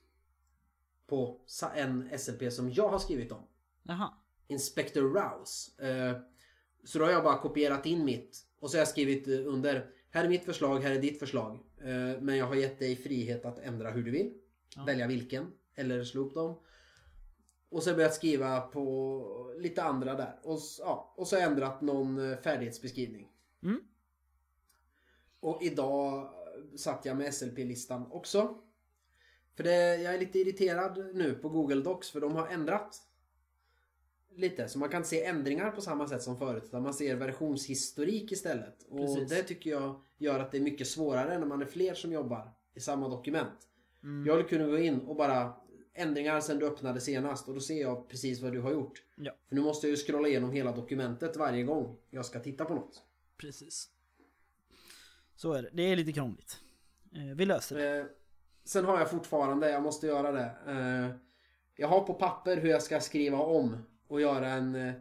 på 1.07 1.41
en 1.75 2.19
SLP 2.19 2.53
som 2.53 2.71
jag 2.71 2.89
har 2.89 2.99
skrivit 2.99 3.33
om. 3.33 3.47
Jaha. 3.83 4.11
Inspector 4.47 5.03
Rouse. 5.03 5.87
Eh, 5.89 6.17
så 6.85 6.99
då 6.99 7.05
har 7.05 7.13
jag 7.13 7.25
bara 7.25 7.39
kopierat 7.39 7.87
in 7.87 8.05
mitt 8.05 8.47
och 8.61 8.71
så 8.71 8.77
har 8.77 8.81
jag 8.81 8.89
skrivit 8.89 9.29
eh, 9.29 9.47
under 9.47 9.91
Här 10.11 10.25
är 10.25 10.29
mitt 10.29 10.45
förslag, 10.45 10.79
här 10.79 10.91
är 10.91 11.01
ditt 11.01 11.19
förslag. 11.19 11.59
Eh, 11.79 12.21
men 12.21 12.37
jag 12.37 12.47
har 12.47 12.55
gett 12.55 12.79
dig 12.79 12.97
frihet 12.97 13.45
att 13.45 13.59
ändra 13.59 13.91
hur 13.91 14.03
du 14.03 14.11
vill. 14.11 14.35
Ja. 14.77 14.85
Välja 14.85 15.07
vilken. 15.07 15.53
Eller 15.75 16.05
slå 16.05 16.21
upp 16.21 16.35
dem. 16.35 16.59
Och 17.69 17.83
så 17.83 17.89
har 17.89 17.93
jag 17.93 17.97
börjat 17.97 18.15
skriva 18.15 18.61
på 18.61 19.55
lite 19.59 19.83
andra 19.83 20.15
där. 20.15 20.41
Och, 20.43 20.59
ja, 20.79 21.15
och 21.17 21.29
så 21.29 21.37
har 21.37 21.41
jag 21.41 21.51
ändrat 21.51 21.81
någon 21.81 22.37
färdighetsbeskrivning. 22.37 23.29
Mm. 23.63 23.81
Och 25.41 25.63
idag 25.63 26.31
satt 26.77 27.05
jag 27.05 27.17
med 27.17 27.35
SLP-listan 27.35 28.07
också. 28.13 28.59
För 29.57 29.65
det, 29.65 29.97
jag 29.97 30.15
är 30.15 30.19
lite 30.19 30.39
irriterad 30.39 31.15
nu 31.15 31.35
på 31.35 31.49
Google 31.49 31.81
Docs 31.83 32.11
för 32.11 32.21
de 32.21 32.35
har 32.35 32.49
ändrat 32.49 33.03
lite. 34.37 34.69
Så 34.69 34.79
man 34.79 34.89
kan 34.89 35.05
se 35.05 35.25
ändringar 35.25 35.71
på 35.71 35.81
samma 35.81 36.09
sätt 36.09 36.23
som 36.23 36.39
förut. 36.39 36.63
Utan 36.67 36.83
man 36.83 36.95
ser 36.95 37.17
versionshistorik 37.17 38.33
istället. 38.33 38.87
Och 38.89 38.99
Precis. 38.99 39.29
det 39.29 39.43
tycker 39.43 39.71
jag 39.71 40.01
gör 40.19 40.41
att 40.41 40.53
det 40.53 40.59
är 40.59 40.63
mycket 40.63 40.87
svårare 40.87 41.39
när 41.39 41.47
man 41.47 41.63
är 41.63 41.67
fler 41.67 41.95
som 41.95 42.13
jobbar 42.13 42.53
i 42.75 42.81
samma 42.81 43.09
dokument. 43.09 43.69
Mm. 44.03 44.27
Jag 44.27 44.49
kunna 44.49 44.67
gå 44.67 44.79
in 44.79 45.01
och 45.01 45.17
bara 45.17 45.53
ändringar 45.95 46.41
sen 46.41 46.59
du 46.59 46.67
öppnade 46.67 47.01
senast 47.01 47.49
och 47.49 47.55
då 47.55 47.61
ser 47.61 47.81
jag 47.81 48.09
precis 48.09 48.41
vad 48.41 48.53
du 48.53 48.61
har 48.61 48.73
gjort. 48.73 49.03
Ja. 49.17 49.33
För 49.49 49.55
nu 49.55 49.61
måste 49.61 49.87
jag 49.87 49.91
ju 49.91 49.97
scrolla 49.97 50.29
igenom 50.29 50.51
hela 50.51 50.73
dokumentet 50.73 51.37
varje 51.37 51.63
gång 51.63 51.97
jag 52.11 52.25
ska 52.25 52.41
titta 52.41 52.65
på 52.65 52.75
något. 52.75 53.03
Precis. 53.37 53.91
Så 55.37 55.53
är 55.53 55.63
det, 55.63 55.71
det 55.73 55.83
är 55.83 55.97
lite 55.97 56.13
krångligt. 56.13 56.61
Eh, 57.15 57.37
vi 57.37 57.47
löser 57.47 57.77
det. 57.77 58.01
Eh, 58.01 58.07
sen 58.65 58.85
har 58.85 58.99
jag 58.99 59.11
fortfarande, 59.11 59.71
jag 59.71 59.83
måste 59.83 60.07
göra 60.07 60.33
det. 60.33 60.51
Eh, 60.67 61.17
jag 61.77 61.89
har 61.89 62.01
på 62.01 62.15
papper 62.15 62.57
hur 62.57 62.69
jag 62.69 62.83
ska 62.83 63.01
skriva 63.01 63.39
om 63.39 63.77
och 64.09 64.21
göra 64.21 64.49
en 64.49 64.75
eh, 64.75 64.95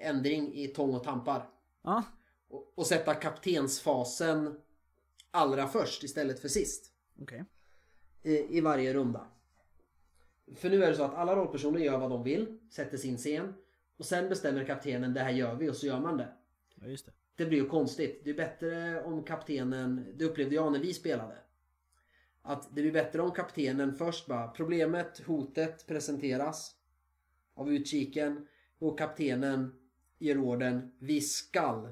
ändring 0.00 0.54
i 0.54 0.68
tång 0.68 0.94
och 0.94 1.04
tampar. 1.04 1.48
Ja, 1.82 2.02
Och, 2.48 2.72
och 2.74 2.86
sätta 2.86 3.14
kaptensfasen 3.14 4.60
allra 5.30 5.66
först 5.66 6.02
istället 6.04 6.40
för 6.40 6.48
sist. 6.48 6.92
okej. 7.22 7.44
i, 8.22 8.58
i 8.58 8.60
varje 8.60 8.94
runda. 8.94 9.26
För 10.56 10.70
nu 10.70 10.84
är 10.84 10.90
det 10.90 10.96
så 10.96 11.02
att 11.02 11.14
alla 11.14 11.36
rollpersoner 11.36 11.80
gör 11.80 11.98
vad 11.98 12.10
de 12.10 12.22
vill, 12.24 12.58
sätter 12.70 12.96
sin 12.96 13.16
scen 13.16 13.54
och 13.96 14.04
sen 14.04 14.28
bestämmer 14.28 14.64
kaptenen 14.64 15.14
det 15.14 15.20
här 15.20 15.30
gör 15.30 15.54
vi 15.54 15.70
och 15.70 15.76
så 15.76 15.86
gör 15.86 16.00
man 16.00 16.16
det. 16.16 16.28
Ja, 16.74 16.86
just 16.86 17.06
det. 17.06 17.12
Det 17.36 17.46
blir 17.46 17.58
ju 17.58 17.68
konstigt. 17.68 18.20
Det 18.24 18.30
är 18.30 18.34
bättre 18.34 19.02
om 19.02 19.22
kaptenen, 19.22 20.06
det 20.16 20.24
upplevde 20.24 20.54
jag 20.54 20.72
när 20.72 20.78
vi 20.78 20.94
spelade. 20.94 21.38
Att 22.42 22.68
det 22.74 22.82
blir 22.82 22.92
bättre 22.92 23.22
om 23.22 23.30
kaptenen 23.30 23.94
först 23.94 24.26
bara, 24.26 24.48
problemet, 24.48 25.20
hotet 25.26 25.86
presenteras 25.86 26.74
av 27.54 27.72
utkiken 27.72 28.46
och 28.78 28.98
kaptenen 28.98 29.78
ger 30.18 30.38
orden, 30.38 30.92
vi 30.98 31.20
skall 31.20 31.84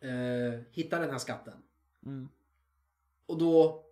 eh, 0.00 0.60
hitta 0.70 0.98
den 0.98 1.10
här 1.10 1.18
skatten. 1.18 1.62
Mm. 2.06 2.28
Och 3.26 3.38
då 3.38 3.84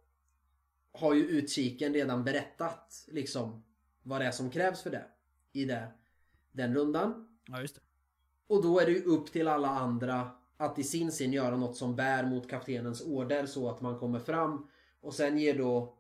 har 0.93 1.15
ju 1.15 1.23
utkiken 1.23 1.95
redan 1.95 2.25
berättat 2.25 3.05
liksom 3.09 3.65
vad 4.03 4.21
det 4.21 4.25
är 4.25 4.31
som 4.31 4.51
krävs 4.51 4.83
för 4.83 4.91
det 4.91 5.05
i 5.53 5.65
det, 5.65 5.89
den 6.53 6.75
rundan. 6.75 7.39
Ja, 7.47 7.61
just 7.61 7.75
det. 7.75 7.81
Och 8.47 8.63
då 8.63 8.81
är 8.81 8.87
det 8.87 8.93
ju 8.93 9.03
upp 9.03 9.33
till 9.33 9.49
alla 9.49 9.69
andra 9.69 10.31
att 10.57 10.79
i 10.79 10.85
sin 10.85 11.13
sin 11.13 11.33
göra 11.33 11.57
något 11.57 11.77
som 11.77 11.97
bär 11.97 12.27
mot 12.27 12.51
kaptenens 12.51 13.03
order 13.03 13.47
så 13.47 13.69
att 13.71 13.81
man 13.81 13.99
kommer 13.99 14.19
fram. 14.19 14.69
Och 15.07 15.15
sen 15.15 15.39
ger 15.39 15.59
då 15.59 15.95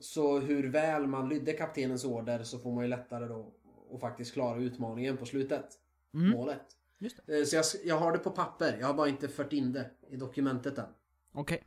så 0.00 0.38
hur 0.38 0.68
väl 0.68 1.06
man 1.06 1.28
lydde 1.28 1.52
kaptenens 1.52 2.04
order 2.04 2.42
så 2.42 2.58
får 2.58 2.72
man 2.72 2.84
ju 2.84 2.88
lättare 2.90 3.26
då 3.26 3.52
att 3.94 4.00
faktiskt 4.00 4.32
klara 4.32 4.60
utmaningen 4.60 5.16
på 5.16 5.26
slutet. 5.26 5.66
Mm. 6.14 6.30
Målet. 6.30 6.76
Just 6.98 7.18
Eh, 7.28 7.44
Så 7.44 7.56
jag, 7.56 7.64
jag 7.84 7.98
har 7.98 8.12
det 8.12 8.18
på 8.18 8.30
papper. 8.30 8.76
Jag 8.80 8.86
har 8.86 8.94
bara 8.94 9.08
inte 9.08 9.28
fört 9.28 9.52
in 9.52 9.72
det 9.72 9.90
i 10.08 10.16
dokumentet 10.16 10.78
än. 10.78 10.86
Okej. 11.32 11.64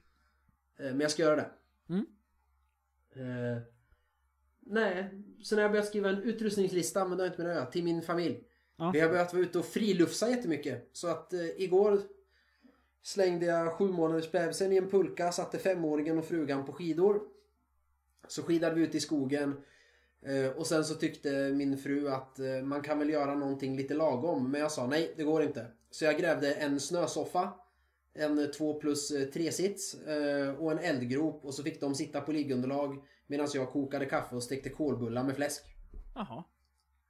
Eh, 0.79 0.85
Men 0.85 0.99
jag 0.99 1.11
ska 1.11 1.21
göra 1.23 1.35
det. 1.35 1.49
Mm. 1.89 2.05
Eh, 3.15 3.61
nej, 4.59 5.23
sen 5.43 5.57
har 5.57 5.63
jag 5.63 5.71
börjat 5.71 5.87
skriva 5.87 6.09
en 6.09 6.23
utrustningslista, 6.23 7.07
men 7.07 7.17
det 7.17 7.23
har 7.23 7.27
inte 7.27 7.37
med 7.41 7.47
det 7.49 7.53
att 7.53 7.59
göra, 7.61 7.71
till 7.71 7.83
min 7.83 8.01
familj. 8.01 8.43
Ja. 8.75 8.91
Vi 8.91 8.99
har 8.99 9.09
börjat 9.09 9.33
vara 9.33 9.43
ute 9.43 9.59
och 9.59 9.65
frilufsa 9.65 10.29
jättemycket. 10.29 10.89
Så 10.91 11.07
att 11.07 11.33
eh, 11.33 11.39
igår 11.61 12.01
slängde 13.05 13.45
jag 13.45 13.73
sju 13.73 13.91
månaders 13.91 14.31
bebisen 14.31 14.71
i 14.71 14.77
en 14.77 14.89
pulka, 14.89 15.31
satte 15.31 15.59
femåringen 15.59 16.17
och 16.17 16.25
frugan 16.25 16.65
på 16.65 16.73
skidor. 16.73 17.21
Så 18.27 18.43
skidade 18.43 18.75
vi 18.75 18.81
ut 18.81 18.95
i 18.95 18.99
skogen. 18.99 19.63
Eh, 20.21 20.47
och 20.57 20.67
sen 20.67 20.85
så 20.85 20.95
tyckte 20.95 21.53
min 21.53 21.77
fru 21.77 22.09
att 22.09 22.39
eh, 22.39 22.61
man 22.63 22.81
kan 22.81 22.99
väl 22.99 23.09
göra 23.09 23.35
någonting 23.35 23.77
lite 23.77 23.93
lagom. 23.93 24.51
Men 24.51 24.61
jag 24.61 24.71
sa 24.71 24.87
nej, 24.87 25.13
det 25.17 25.23
går 25.23 25.43
inte. 25.43 25.67
Så 25.91 26.05
jag 26.05 26.17
grävde 26.17 26.53
en 26.53 26.79
snösoffa 26.79 27.53
en 28.13 28.51
2 28.51 28.79
plus 28.79 29.07
3 29.33 29.51
sits 29.51 29.93
eh, 29.93 30.55
och 30.55 30.71
en 30.71 30.79
eldgrop 30.79 31.45
och 31.45 31.53
så 31.53 31.63
fick 31.63 31.81
de 31.81 31.95
sitta 31.95 32.21
på 32.21 32.31
liggunderlag 32.31 33.03
medan 33.27 33.47
jag 33.53 33.71
kokade 33.71 34.05
kaffe 34.05 34.35
och 34.35 34.43
stekte 34.43 34.69
kolbullar 34.69 35.23
med 35.23 35.35
fläsk. 35.35 35.63
Jaha. 36.15 36.43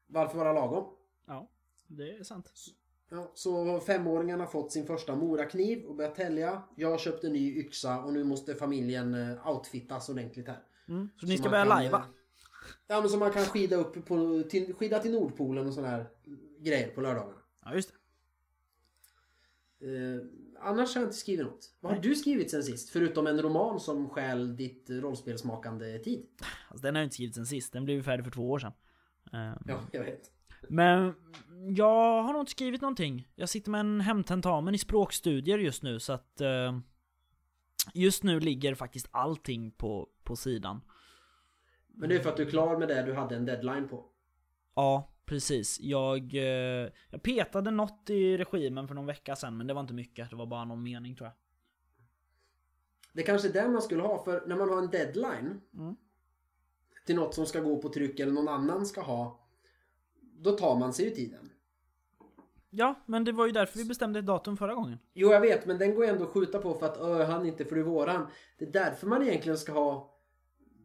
Varför 0.08 0.38
vara 0.38 0.53
lagom? 0.53 0.95
Ja, 1.25 1.49
det 1.88 2.12
är 2.12 2.23
sant. 2.23 2.51
Ja, 3.10 3.32
så 3.36 3.80
femåringen 3.80 4.39
har 4.39 4.48
fått 4.48 4.72
sin 4.72 4.86
första 4.88 5.15
morakniv 5.15 5.86
och 5.86 5.96
börjat 5.96 6.15
tälja. 6.15 6.62
Jag 6.76 7.00
köpte 7.00 7.30
ny 7.30 7.60
yxa 7.60 8.00
och 8.04 8.13
nu 8.13 8.24
måste 8.24 8.56
familjen 8.56 9.13
eh, 9.13 9.48
outfittas 9.48 10.10
ordentligt 10.10 10.48
här. 10.48 10.63
Mm. 10.88 11.10
Så 11.20 11.26
ni 11.26 11.38
Så 11.38 11.44
ska 11.44 11.50
man 11.50 11.52
börja 11.52 11.63
kan, 11.65 11.70
lajva? 11.84 11.98
eh, 11.98 12.04
Ja 12.88 13.02
men 13.02 13.10
så 13.10 13.18
man 13.18 13.32
kan 13.32 13.46
skida 13.46 13.76
upp 13.76 14.06
på, 14.06 14.44
till, 14.50 14.74
skida 14.74 15.00
till 15.00 15.12
Nordpolen 15.12 15.68
och 15.68 15.74
sådana 15.74 15.89
här 15.96 16.06
grejer 16.60 16.88
på 16.96 17.02
lördagarna. 17.02 17.38
Ja, 17.65 17.74
just 17.76 17.89
det. 17.89 17.96
Eh, 19.88 20.22
annars 20.60 20.96
har 20.96 21.02
jag 21.02 21.08
inte 21.08 21.18
skrivit 21.18 21.46
något. 21.46 21.74
Vad 21.80 21.94
har 21.94 22.00
du 22.02 22.15
skrivit 22.15 22.52
sen 22.52 22.63
sist? 22.63 22.89
Förutom 22.89 23.28
en 23.28 23.41
roman 23.41 23.80
som 23.80 24.10
stjäl 24.10 24.56
ditt 24.56 24.86
rollspelsmakande 24.89 26.00
tid. 26.00 26.26
Alltså, 26.70 26.84
den 26.84 26.96
har 26.96 27.02
jag 27.02 27.06
inte 27.06 27.13
skrivit 27.13 27.36
sen 27.36 27.46
sist. 27.46 27.74
Den 27.74 27.86
blev 27.86 27.98
ju 27.98 28.04
färdig 28.04 28.24
för 28.26 28.32
två 28.32 28.52
år 28.52 28.60
sedan. 28.60 28.74
Ehm, 29.34 29.58
Ja, 29.68 29.80
jag 29.91 30.04
vet. 30.04 30.32
Men 30.69 31.13
jag 31.75 32.23
har 32.23 32.34
nog 32.34 32.41
inte 32.41 32.51
skrivit 32.51 32.82
någonting. 32.82 33.28
Jag 33.36 33.49
sitter 33.49 33.71
med 33.71 33.80
en 33.80 34.01
hemtentamen 34.01 34.75
i 34.75 34.78
språkstudier 34.78 35.58
just 35.58 35.84
nu 35.84 35.99
så 35.99 36.13
att 36.13 36.41
eh, 36.41 36.78
Just 37.93 38.23
nu 38.23 38.39
ligger 38.39 38.75
faktiskt 38.75 39.08
allting 39.12 39.71
på, 39.71 40.10
på 40.23 40.36
sidan. 40.36 40.82
Men 41.88 42.10
det 42.10 42.15
är 42.15 42.19
för 42.19 42.30
att 42.30 42.38
du 42.38 42.43
är 42.43 42.49
klar 42.49 42.78
med 42.78 42.88
det 42.88 43.04
du 43.04 43.13
hade 43.13 43.36
en 43.36 43.45
deadline 43.45 43.88
på. 43.88 44.06
Ja, 44.75 45.10
precis. 45.25 45.80
Jag, 45.80 46.34
eh, 46.34 46.89
jag 47.10 47.23
petade 47.23 47.71
något 47.71 48.10
i 48.10 48.38
regimen 48.38 48.88
för 48.88 48.95
någon 48.95 49.06
vecka 49.06 49.36
sedan 49.36 49.58
men 49.58 49.67
det 49.67 49.73
var 49.73 49.82
inte 49.82 49.93
mycket. 49.93 50.30
Det 50.30 50.36
var 50.36 50.45
bara 50.45 50.65
någon 50.65 50.84
mening 50.84 51.15
tror 51.15 51.28
jag. 51.28 51.34
Det 53.13 53.21
är 53.21 53.25
kanske 53.25 53.47
är 53.47 53.54
det 53.54 53.69
man 53.69 53.82
skulle 53.82 54.01
ha 54.04 54.23
för 54.23 54.43
när 54.47 54.56
man 54.56 54.69
har 54.69 54.78
en 54.78 54.89
deadline 54.89 55.62
Mm. 55.73 55.95
till 57.06 57.15
något 57.15 57.34
som 57.34 57.45
ska 57.45 57.60
gå 57.60 57.82
på 57.82 57.89
tryck 57.89 58.19
eller 58.19 58.32
någon 58.34 58.47
annan 58.47 58.86
ska 58.86 59.01
ha. 59.01 59.44
Då 60.45 60.51
tar 60.51 60.75
man 60.75 60.93
sig 60.93 61.05
ju 61.05 61.12
tiden. 61.12 61.49
Ja, 62.69 62.95
men 63.05 63.23
det 63.23 63.31
var 63.31 63.45
ju 63.45 63.51
därför 63.51 63.77
vi 63.77 63.86
bestämde 63.86 64.19
ett 64.19 64.25
datum 64.25 64.58
förra 64.58 64.73
gången. 64.73 64.97
Jo 65.13 65.31
jag 65.31 65.41
vet 65.41 65.65
men 65.65 65.77
den 65.77 65.95
går 65.95 66.05
ju 66.05 66.12
ändå 66.12 66.23
att 66.23 66.29
skjuta 66.29 66.60
på 66.60 66.73
för 66.73 66.86
att 66.86 67.01
öh, 67.01 67.29
hann 67.29 67.45
inte 67.45 67.65
för 67.65 67.75
det 67.75 67.81
är 67.81 67.86
våran. 67.86 68.27
Det 68.58 68.65
är 68.65 68.71
därför 68.71 69.08
man 69.08 69.23
egentligen 69.23 69.58
ska 69.58 69.71
ha 69.71 70.15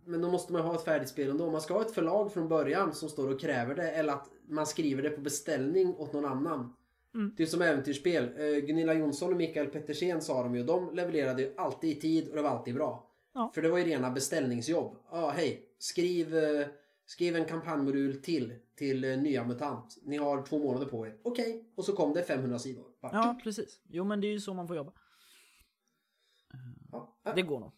men 0.05 0.21
då 0.21 0.31
måste 0.31 0.53
man 0.53 0.63
ha 0.63 0.75
ett 0.75 0.85
färdigt 0.85 1.09
spel 1.09 1.31
ändå. 1.31 1.51
Man 1.51 1.61
ska 1.61 1.75
ha 1.75 1.81
ett 1.81 1.95
förlag 1.95 2.33
från 2.33 2.49
början 2.49 2.95
som 2.95 3.09
står 3.09 3.35
och 3.35 3.41
kräver 3.41 3.75
det 3.75 3.91
eller 3.91 4.13
att 4.13 4.29
man 4.49 4.67
skriver 4.67 5.03
det 5.03 5.11
på 5.11 5.21
beställning 5.21 5.95
åt 5.99 6.13
någon 6.13 6.25
annan. 6.25 6.75
Mm. 7.15 7.35
Det 7.37 7.43
är 7.43 7.47
som 7.47 7.63
äventyrsspel. 7.63 8.25
Eh, 8.25 8.61
Gunilla 8.61 8.95
Jonsson 8.95 9.31
och 9.31 9.37
Mikael 9.37 9.67
Pettersen 9.67 10.23
sa 10.23 10.43
de 10.43 10.55
ju. 10.55 10.63
De 10.63 10.95
levererade 10.95 11.43
ju 11.43 11.55
alltid 11.57 11.91
i 11.97 12.01
tid 12.01 12.29
och 12.29 12.37
det 12.37 12.43
var 12.43 12.51
alltid 12.51 12.75
bra. 12.75 13.07
Ja. 13.35 13.51
För 13.55 13.63
det 13.63 13.69
var 13.69 13.79
ju 13.79 13.85
rena 13.85 14.11
beställningsjobb. 14.11 14.97
Ja, 15.11 15.23
ah, 15.23 15.31
hej. 15.31 15.67
Skriv, 15.79 16.37
eh, 16.37 16.67
skriv 17.11 17.37
en 17.37 17.45
kampanjmodul 17.45 18.23
till 18.23 18.59
till 18.75 19.05
eh, 19.05 19.19
nya 19.19 19.45
MUTANT. 19.45 19.99
Ni 20.03 20.17
har 20.17 20.47
två 20.47 20.59
månader 20.59 20.87
på 20.87 21.07
er. 21.07 21.19
Okej. 21.23 21.73
Och 21.75 21.85
så 21.85 21.93
kom 21.93 22.13
det 22.13 22.23
500 22.23 22.59
sidor. 22.59 22.87
Bara, 23.03 23.13
Ja, 23.13 23.41
precis. 23.43 23.81
Jo 23.89 24.05
men 24.05 24.21
det 24.21 24.27
är 24.27 24.33
ju 24.33 24.41
så 24.41 24.55
man 24.55 24.67
får 24.67 24.77
jobba. 24.77 24.93
ja. 26.93 27.21
Ja. 27.23 27.33
Det 27.33 27.43
går 27.43 27.61
nog. 27.61 27.73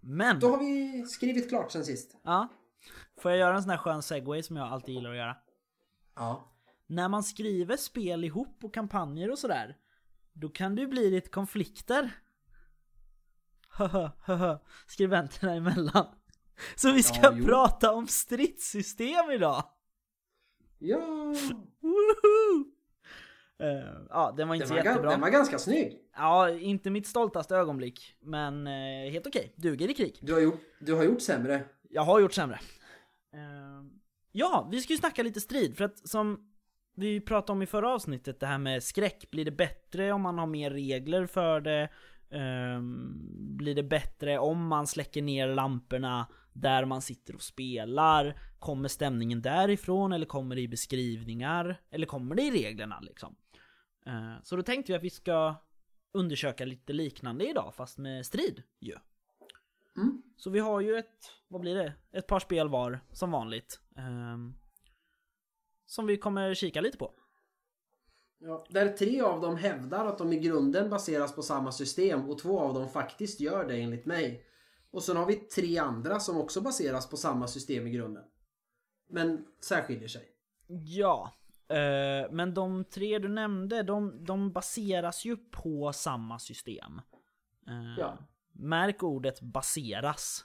Men! 0.00 0.40
Då 0.40 0.48
har 0.50 0.58
vi 0.58 1.04
skrivit 1.06 1.48
klart 1.48 1.72
sen 1.72 1.84
sist. 1.84 2.16
Ja. 2.22 2.48
Får 3.20 3.30
jag 3.30 3.38
göra 3.38 3.56
en 3.56 3.62
sån 3.62 3.70
här 3.70 3.78
skön 3.78 4.02
segway 4.02 4.42
som 4.42 4.56
jag 4.56 4.68
alltid 4.68 4.94
gillar 4.94 5.10
att 5.10 5.16
göra? 5.16 5.36
Ja. 6.14 6.52
När 6.86 7.08
man 7.08 7.22
skriver 7.22 7.76
spel 7.76 8.24
ihop 8.24 8.64
och 8.64 8.74
kampanjer 8.74 9.30
och 9.30 9.38
sådär 9.38 9.76
Då 10.32 10.48
kan 10.48 10.74
det 10.74 10.80
ju 10.82 10.88
bli 10.88 11.10
lite 11.10 11.28
konflikter 11.28 12.10
Haha, 13.68 14.12
haha, 14.20 14.58
skribenterna 14.86 15.54
emellan 15.54 16.06
Så 16.76 16.92
vi 16.92 17.02
ska 17.02 17.20
Ja, 17.22 17.46
prata 17.46 17.92
om 17.92 18.06
stridssystem 18.08 19.30
idag! 19.30 19.64
Ja. 20.78 20.98
Woho! 21.80 22.64
Eh, 23.58 24.06
ja, 24.10 24.34
den 24.36 24.48
var 24.48 24.54
inte 24.54 24.62
Den 24.62 24.68
så 24.68 24.74
var, 24.74 24.84
jättebra 24.84 25.10
den 25.10 25.20
var 25.20 25.30
ganska 25.30 25.58
snygg. 25.58 25.98
Ja, 26.16 26.50
inte 26.50 26.90
mitt 26.90 27.06
stoltaste 27.06 27.56
ögonblick 27.56 28.16
Men 28.20 28.66
eh, 28.66 29.10
helt 29.12 29.26
okej, 29.26 29.52
duger 29.56 29.90
i 29.90 29.94
krig 29.94 30.18
Du 30.22 30.32
har 30.32 30.40
gjort, 30.40 30.60
du 30.80 30.94
har 30.94 31.04
gjort 31.04 31.22
sämre. 31.22 31.64
Jag 31.90 32.02
har 32.02 32.20
gjort 32.20 32.32
sämre. 32.32 32.60
Eh, 33.34 33.84
ja, 34.32 34.68
vi 34.72 34.80
ska 34.80 34.92
ju 34.92 34.98
snacka 34.98 35.22
lite 35.22 35.40
strid 35.40 35.76
för 35.76 35.84
att 35.84 36.08
som 36.08 36.50
vi 36.94 37.20
pratade 37.20 37.52
om 37.52 37.62
i 37.62 37.66
förra 37.66 37.94
avsnittet, 37.94 38.40
det 38.40 38.46
här 38.46 38.58
med 38.58 38.82
skräck. 38.82 39.30
Blir 39.30 39.44
det 39.44 39.50
bättre 39.50 40.12
om 40.12 40.22
man 40.22 40.38
har 40.38 40.46
mer 40.46 40.70
regler 40.70 41.26
för 41.26 41.60
det? 41.60 41.88
Ehm, 42.30 43.56
blir 43.56 43.74
det 43.74 43.82
bättre 43.82 44.38
om 44.38 44.66
man 44.66 44.86
släcker 44.86 45.22
ner 45.22 45.48
lamporna 45.48 46.26
där 46.60 46.84
man 46.84 47.02
sitter 47.02 47.34
och 47.34 47.42
spelar? 47.42 48.40
Kommer 48.58 48.88
stämningen 48.88 49.42
därifrån 49.42 50.12
eller 50.12 50.26
kommer 50.26 50.56
det 50.56 50.62
i 50.62 50.68
beskrivningar? 50.68 51.80
Eller 51.90 52.06
kommer 52.06 52.34
det 52.34 52.42
i 52.42 52.50
reglerna 52.50 53.00
liksom? 53.00 53.36
Eh, 54.06 54.34
så 54.42 54.56
då 54.56 54.62
tänkte 54.62 54.92
vi 54.92 54.96
att 54.96 55.04
vi 55.04 55.10
ska 55.10 55.54
undersöka 56.12 56.64
lite 56.64 56.92
liknande 56.92 57.48
idag 57.50 57.74
fast 57.74 57.98
med 57.98 58.26
strid 58.26 58.62
ju. 58.80 58.96
Mm. 59.96 60.22
Så 60.36 60.50
vi 60.50 60.58
har 60.58 60.80
ju 60.80 60.96
ett, 60.96 61.32
vad 61.48 61.60
blir 61.60 61.74
det? 61.74 61.92
Ett 62.12 62.26
par 62.26 62.40
spel 62.40 62.68
var, 62.68 63.00
som 63.12 63.30
vanligt. 63.30 63.80
ehm, 63.96 64.54
som 65.86 66.06
vi 66.06 66.16
kommer 66.16 66.54
kika 66.54 66.80
lite 66.80 66.98
på. 66.98 67.14
Ja, 68.38 68.66
där 68.68 68.88
tre 68.88 69.20
av 69.20 69.40
dem 69.40 69.56
hävdar 69.56 70.06
att 70.06 70.18
de 70.18 70.32
i 70.32 70.38
grunden 70.38 70.90
baseras 70.90 71.34
på 71.34 71.42
samma 71.42 71.72
system 71.72 72.30
och 72.30 72.38
två 72.38 72.60
av 72.60 72.74
dem 72.74 72.88
faktiskt 72.88 73.40
gör 73.40 73.68
det 73.68 73.76
enligt 73.76 74.06
mig. 74.06 74.46
Och 74.96 75.02
sen 75.02 75.16
har 75.16 75.26
vi 75.26 75.34
tre 75.34 75.78
andra 75.78 76.20
som 76.20 76.36
också 76.40 76.60
baseras 76.60 77.10
på 77.10 77.16
samma 77.16 77.46
system 77.46 77.86
i 77.86 77.90
grunden. 77.90 78.24
Men 79.08 79.46
särskiljer 79.60 80.08
sig. 80.08 80.28
Ja, 80.84 81.32
eh, 81.68 82.30
men 82.30 82.54
de 82.54 82.84
tre 82.84 83.18
du 83.18 83.28
nämnde, 83.28 83.82
de, 83.82 84.24
de 84.24 84.52
baseras 84.52 85.24
ju 85.24 85.36
på 85.36 85.92
samma 85.92 86.38
system. 86.38 87.00
Eh, 87.68 87.98
Ja. 87.98 88.18
Märk 88.52 89.02
ordet 89.02 89.40
baseras. 89.40 90.44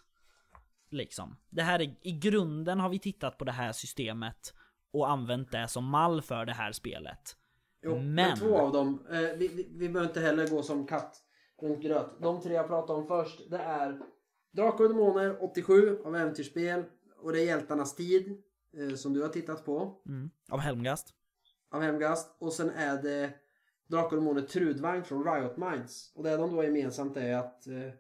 Liksom. 0.90 1.36
Det 1.50 1.62
här 1.62 1.80
är, 1.82 1.96
i 2.02 2.12
grunden 2.12 2.80
har 2.80 2.90
vi 2.90 3.00
tittat 3.00 3.38
på 3.38 3.46
det 3.46 3.52
här 3.52 3.72
systemet 3.72 4.54
och 4.92 5.10
använt 5.10 5.52
det 5.52 5.68
som 5.68 5.86
mall 5.86 6.22
för 6.22 6.46
det 6.46 6.54
här 6.54 6.72
spelet. 6.72 7.36
Jo, 7.84 7.96
men... 7.96 8.06
Men- 8.16 8.38
två 8.38 8.58
av 8.58 8.72
dem, 8.72 9.06
eh, 9.12 9.20
vi, 9.20 9.48
vi, 9.48 9.68
vi 9.72 9.90
behöver 9.90 10.10
inte 10.10 10.22
heller 10.22 10.48
gå 10.48 10.64
som 10.64 10.88
katt 10.88 11.24
runt 11.62 11.82
gröt. 11.82 12.22
De 12.22 12.42
tre 12.42 12.54
jag 12.54 12.68
pratade 12.68 13.00
om 13.00 13.08
först, 13.08 13.50
det 13.50 13.58
är 13.58 14.00
Drakar 14.52 14.84
och 14.84 14.90
Demoner 14.90 15.38
87 15.44 15.98
av 16.04 16.16
Äventyrsspel 16.16 16.84
och 17.18 17.32
det 17.32 17.40
är 17.42 17.46
Hjältarnas 17.46 17.96
tid 17.96 18.42
eh, 18.78 18.96
som 18.96 19.14
du 19.14 19.22
har 19.22 19.30
tittat 19.30 19.66
på 19.66 20.02
Mm. 20.08 20.30
Av 20.50 20.60
Helmgast. 20.60 21.14
av 21.72 21.82
Hemgast 21.82 22.36
och 22.40 22.54
sen 22.54 22.70
är 22.70 23.02
det 23.02 23.34
Drakar 23.88 24.18
och 24.18 24.24
Demoner 24.24 24.42
Trudvagn 24.42 25.04
från 25.04 25.24
Riot 25.24 25.58
Minds 25.58 26.12
och 26.16 26.24
det 26.24 26.38
de 26.38 26.50
då 26.50 26.56
har 26.56 26.64
gemensamt 26.64 27.18
är 27.18 27.34
att 27.38 27.68
eh, 27.68 27.86
eh, 27.86 27.92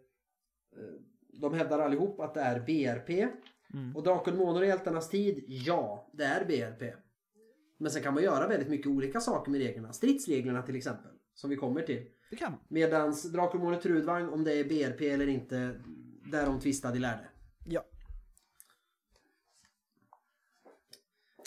de 1.33 1.53
hävdar 1.53 1.79
allihop 1.79 2.19
att 2.19 2.33
det 2.33 2.41
är 2.41 2.59
BRP 2.59 3.27
Mm. 3.73 3.95
och 3.95 4.03
Drakar 4.03 4.31
och 4.31 4.37
Demoner 4.37 4.59
och 4.61 4.67
Hjältarnas 4.67 5.09
tid, 5.09 5.43
ja, 5.47 6.09
det 6.13 6.23
är 6.23 6.45
BRP. 6.45 6.93
Men 7.77 7.91
sen 7.91 8.03
kan 8.03 8.13
man 8.13 8.23
göra 8.23 8.47
väldigt 8.47 8.69
mycket 8.69 8.87
olika 8.87 9.19
saker 9.21 9.51
med 9.51 9.61
reglerna. 9.61 9.93
Stridsreglerna 9.93 10.61
till 10.61 10.75
exempel, 10.75 11.11
som 11.33 11.49
vi 11.49 11.55
kommer 11.55 11.81
till. 11.81 12.05
Det 12.29 12.35
kan 12.35 12.51
man. 12.51 12.61
Medans 12.67 13.23
Drakar 13.31 13.53
och 13.53 13.59
Demoner 13.59 13.77
Trudvagn, 13.79 14.29
om 14.29 14.43
det 14.43 14.53
är 14.53 14.63
BRP 14.63 15.09
eller 15.09 15.27
inte, 15.27 15.81
därom 16.31 16.59
tvistade 16.59 16.99
lärde. 16.99 17.29
Ja. 17.65 17.85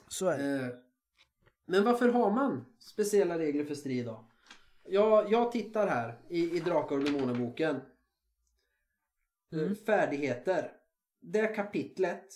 Så 0.08 0.26
är 0.28 0.38
det. 0.38 0.64
Eh, 0.64 0.68
Men 1.64 1.84
varför 1.84 2.08
har 2.08 2.30
man 2.30 2.64
speciella 2.78 3.38
regler 3.38 3.64
för 3.64 3.74
strid 3.74 4.06
då? 4.06 4.24
Jag, 4.84 5.32
jag 5.32 5.52
tittar 5.52 5.88
här 5.88 6.18
i, 6.28 6.56
i 6.56 6.60
Drakar 6.60 6.96
och 6.98 7.04
Demoner-boken. 7.04 7.76
Eh, 7.76 7.80
Mm. 9.52 9.74
Färdigheter. 9.76 10.72
Det 11.20 11.46
kapitlet 11.46 12.34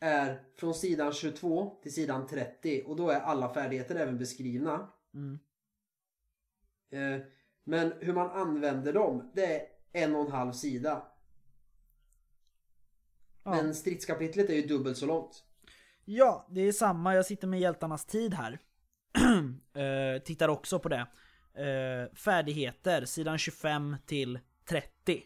är 0.00 0.42
från 0.54 0.74
sidan 0.74 1.12
22 1.12 1.78
till 1.82 1.94
sidan 1.94 2.26
30 2.26 2.82
och 2.86 2.96
då 2.96 3.10
är 3.10 3.20
alla 3.20 3.54
färdigheter 3.54 3.94
även 3.94 4.18
beskrivna. 4.18 4.92
Mm. 5.14 5.38
Eh, 6.90 7.26
Men 7.64 7.92
hur 8.00 8.12
man 8.12 8.30
använder 8.30 8.92
dem, 8.92 9.30
det 9.34 9.60
är 9.60 9.68
en 9.94 10.14
och 10.16 10.26
en 10.26 10.32
halv 10.32 10.52
sida. 10.52 11.02
Ja. 13.44 13.50
Men 13.50 13.74
stridskapitlet 13.74 14.50
är 14.50 14.54
ju 14.54 14.66
dubbelt 14.66 14.98
så 14.98 15.06
långt. 15.06 15.44
Ja, 16.04 16.46
det 16.50 16.60
är 16.60 16.72
samma. 16.72 17.14
Jag 17.14 17.26
sitter 17.26 17.46
med 17.48 17.60
Hjältarnas 17.60 18.04
tid 18.06 18.34
här. 18.34 18.58
Eh, 19.76 20.22
tittar 20.22 20.48
också 20.48 20.78
på 20.78 20.88
det. 20.88 21.06
Eh, 21.54 22.14
färdigheter, 22.14 23.04
sidan 23.04 23.38
25 23.38 23.96
till 24.06 24.38
30. 24.68 25.22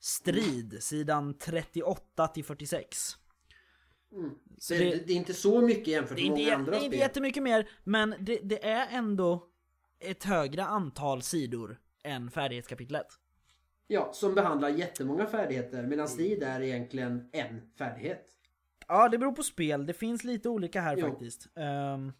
Strid, 0.00 0.82
sidan 0.82 1.38
38 1.38 2.28
till 2.28 2.44
46. 2.44 2.98
Mm. 4.12 4.30
Så 4.58 4.74
det, 4.74 4.78
det- 4.78 5.12
är 5.12 5.16
inte 5.16 5.34
så 5.34 5.60
mycket 5.60 5.86
jämfört 5.88 6.18
med 6.18 6.28
många 6.30 6.54
andra 6.54 6.70
det 6.70 6.76
är 6.76 6.80
inte 6.84 6.88
spel. 6.96 7.00
jättemycket 7.00 7.42
mer, 7.42 7.70
men 7.84 8.14
det, 8.20 8.40
det 8.42 8.64
är 8.66 8.88
ändå 8.90 9.48
ett 10.00 10.24
högre 10.24 10.64
antal 10.64 11.22
sidor 11.22 11.80
än 12.04 12.30
färdighetskapitlet. 12.30 13.06
Ja, 13.92 14.12
som 14.12 14.34
behandlar 14.34 14.68
jättemånga 14.68 15.26
färdigheter 15.26 15.82
medan 15.86 16.08
strid 16.08 16.42
är 16.42 16.60
egentligen 16.60 17.28
en 17.32 17.60
färdighet. 17.78 18.26
Ja, 18.88 19.08
det 19.08 19.18
beror 19.18 19.32
på 19.32 19.42
spel. 19.42 19.86
Det 19.86 19.92
finns 19.92 20.24
lite 20.24 20.48
olika 20.48 20.80
här 20.80 20.96
Jo. 20.96 21.08
faktiskt. 21.08 21.48
Um, 21.54 22.12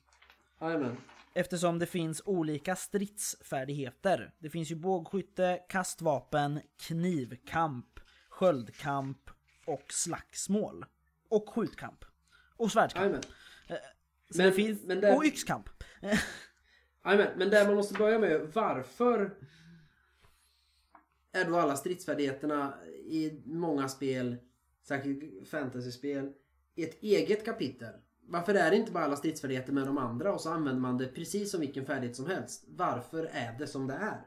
eftersom 1.35 1.79
det 1.79 1.87
finns 1.87 2.23
olika 2.25 2.77
stridsfärdigheter. 2.77 4.35
Det 4.39 4.51
finns 4.51 4.71
ju 4.71 4.75
bågskytte, 4.75 5.61
kastvapen, 5.69 6.61
knivkamp, 6.81 8.01
sköldkamp 8.29 9.31
och 9.67 9.85
slagsmål. 9.93 10.85
Och 11.29 11.49
skjutkamp. 11.55 12.05
Och 12.57 12.73
svärdskamp. 12.73 13.17
Så 13.25 14.39
Men- 14.39 14.47
det 14.47 14.53
finns, 14.53 14.83
men 14.85 15.01
det- 15.01 15.13
Och 15.17 15.25
yxkamp. 15.25 15.69
Jajamän, 17.05 17.29
men 17.37 17.51
där 17.51 17.67
man 17.67 17.75
måste 17.75 17.95
börja 17.95 18.19
med 18.19 18.41
varför 18.55 19.31
är 21.33 21.45
då 21.45 21.57
alla 21.57 21.77
stridsfärdigheterna 21.77 22.75
i 23.07 23.43
många 23.45 23.89
spel, 23.89 24.37
särskilt 24.83 25.49
fantasyspel, 25.49 26.33
i 26.75 26.85
ett 26.85 27.03
eget 27.03 27.45
kapitel? 27.45 27.95
Varför 28.27 28.55
är 28.55 28.71
det 28.71 28.77
inte 28.77 28.93
bara 28.93 29.05
alla 29.05 29.17
stridsfärdigheter 29.17 29.73
med 29.73 29.87
de 29.87 29.99
andra 29.99 30.35
och 30.35 30.41
så 30.41 30.51
använder 30.51 30.81
man 30.81 30.99
det 30.99 31.07
precis 31.07 31.51
som 31.51 31.61
vilken 31.61 31.87
färdighet 31.87 32.17
som 32.17 32.27
helst? 32.27 32.65
Varför 32.69 33.25
är 33.25 33.59
det 33.59 33.67
som 33.67 33.87
det 33.87 33.95
är? 33.95 34.27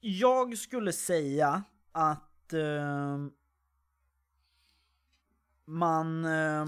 Jag 0.00 0.58
skulle 0.58 0.92
säga 0.92 1.62
att 1.92 2.52
eh, 2.52 3.18
man... 5.64 6.24
Eh, 6.24 6.66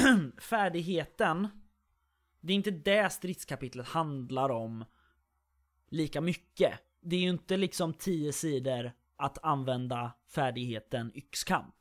färdigheten, 0.40 1.48
det 2.40 2.52
är 2.52 2.56
inte 2.56 2.70
det 2.70 3.10
stridskapitlet 3.12 3.86
handlar 3.86 4.48
om 4.48 4.84
lika 5.88 6.20
mycket. 6.20 6.72
Det 7.00 7.16
är 7.16 7.20
ju 7.20 7.28
inte 7.28 7.56
liksom 7.56 7.94
10 7.94 8.32
sidor 8.32 8.92
att 9.16 9.44
använda 9.44 10.12
färdigheten 10.34 11.12
yxkamp. 11.14 11.74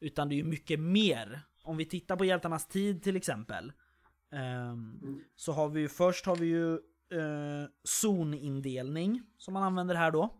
Utan 0.00 0.28
det 0.28 0.34
är 0.34 0.36
ju 0.36 0.44
mycket 0.44 0.80
mer. 0.80 1.42
Om 1.62 1.76
vi 1.76 1.84
tittar 1.84 2.16
på 2.16 2.24
Hjältarnas 2.24 2.68
tid 2.68 3.02
till 3.02 3.16
exempel. 3.16 3.72
Um, 4.32 5.24
Så 5.36 5.52
har 5.52 5.68
vi 5.68 5.80
ju 5.80 5.88
först 5.88 6.26
har 6.26 6.36
vi 6.36 6.46
ju 6.46 6.72
uh, 7.18 7.68
zonindelning 7.84 9.22
som 9.38 9.54
man 9.54 9.62
använder 9.62 9.94
här 9.94 10.10
då. 10.10 10.34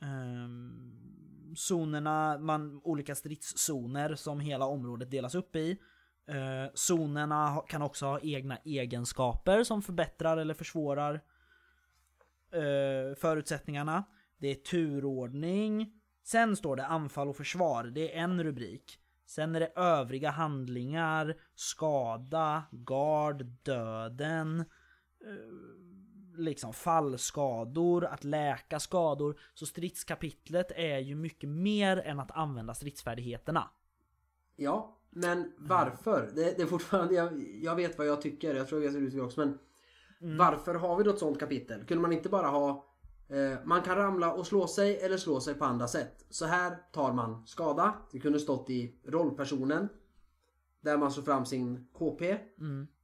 Um, 0.00 1.54
zonerna, 1.56 2.38
man, 2.38 2.80
olika 2.84 3.14
stridszoner 3.14 4.14
som 4.14 4.40
hela 4.40 4.64
området 4.64 5.10
delas 5.10 5.34
upp 5.34 5.56
i. 5.56 5.78
Uh, 6.30 6.74
zonerna 6.74 7.62
kan 7.68 7.82
också 7.82 8.06
ha 8.06 8.20
egna 8.20 8.56
egenskaper 8.56 9.64
som 9.64 9.82
förbättrar 9.82 10.36
eller 10.36 10.54
försvårar 10.54 11.20
eh, 12.52 13.14
förutsättningarna. 13.16 14.04
Det 14.38 14.48
är 14.48 14.54
turordning. 14.54 15.92
Sen 16.24 16.56
står 16.56 16.76
det 16.76 16.86
anfall 16.86 17.28
och 17.28 17.36
försvar. 17.36 17.84
Det 17.84 18.16
är 18.16 18.22
en 18.22 18.44
rubrik. 18.44 19.00
Sen 19.26 19.54
är 19.54 19.60
det 19.60 19.72
övriga 19.76 20.30
handlingar, 20.30 21.36
skada, 21.54 22.62
gard, 22.70 23.44
döden, 23.62 24.60
eh, 24.60 26.36
liksom 26.38 26.72
fallskador, 26.72 28.04
att 28.04 28.24
läka 28.24 28.80
skador. 28.80 29.40
Så 29.54 29.66
stridskapitlet 29.66 30.72
är 30.76 30.98
ju 30.98 31.14
mycket 31.14 31.48
mer 31.48 31.96
än 31.96 32.20
att 32.20 32.30
använda 32.30 32.74
stridsfärdigheterna. 32.74 33.70
Ja, 34.56 34.98
men 35.10 35.52
varför? 35.58 36.30
Det, 36.34 36.56
det 36.56 36.62
är 36.62 36.66
fortfarande, 36.66 37.14
jag, 37.14 37.58
jag 37.62 37.76
vet 37.76 37.98
vad 37.98 38.06
jag 38.06 38.22
tycker, 38.22 38.54
jag 38.54 38.68
tror 38.68 38.82
jag 38.82 38.92
ser 38.92 39.00
ut 39.00 39.12
som 39.12 39.20
också, 39.20 39.40
men 39.40 39.58
varför 40.20 40.74
har 40.74 40.96
vi 40.96 41.04
då 41.04 41.10
ett 41.10 41.18
sånt 41.18 41.40
kapitel? 41.40 41.84
Kunde 41.84 42.02
man 42.02 42.12
inte 42.12 42.28
bara 42.28 42.46
ha 42.46 42.86
eh, 43.28 43.58
man 43.64 43.82
kan 43.82 43.96
ramla 43.96 44.32
och 44.32 44.46
slå 44.46 44.66
sig 44.66 44.98
eller 45.00 45.16
slå 45.16 45.40
sig 45.40 45.54
på 45.54 45.64
andra 45.64 45.88
sätt. 45.88 46.24
Så 46.30 46.46
här 46.46 46.76
tar 46.92 47.12
man 47.12 47.46
skada. 47.46 47.94
Det 48.12 48.20
kunde 48.20 48.40
stått 48.40 48.70
i 48.70 48.94
rollpersonen. 49.04 49.88
Där 50.80 50.96
man 50.96 51.12
slår 51.12 51.24
fram 51.24 51.46
sin 51.46 51.88
KP. 51.92 52.38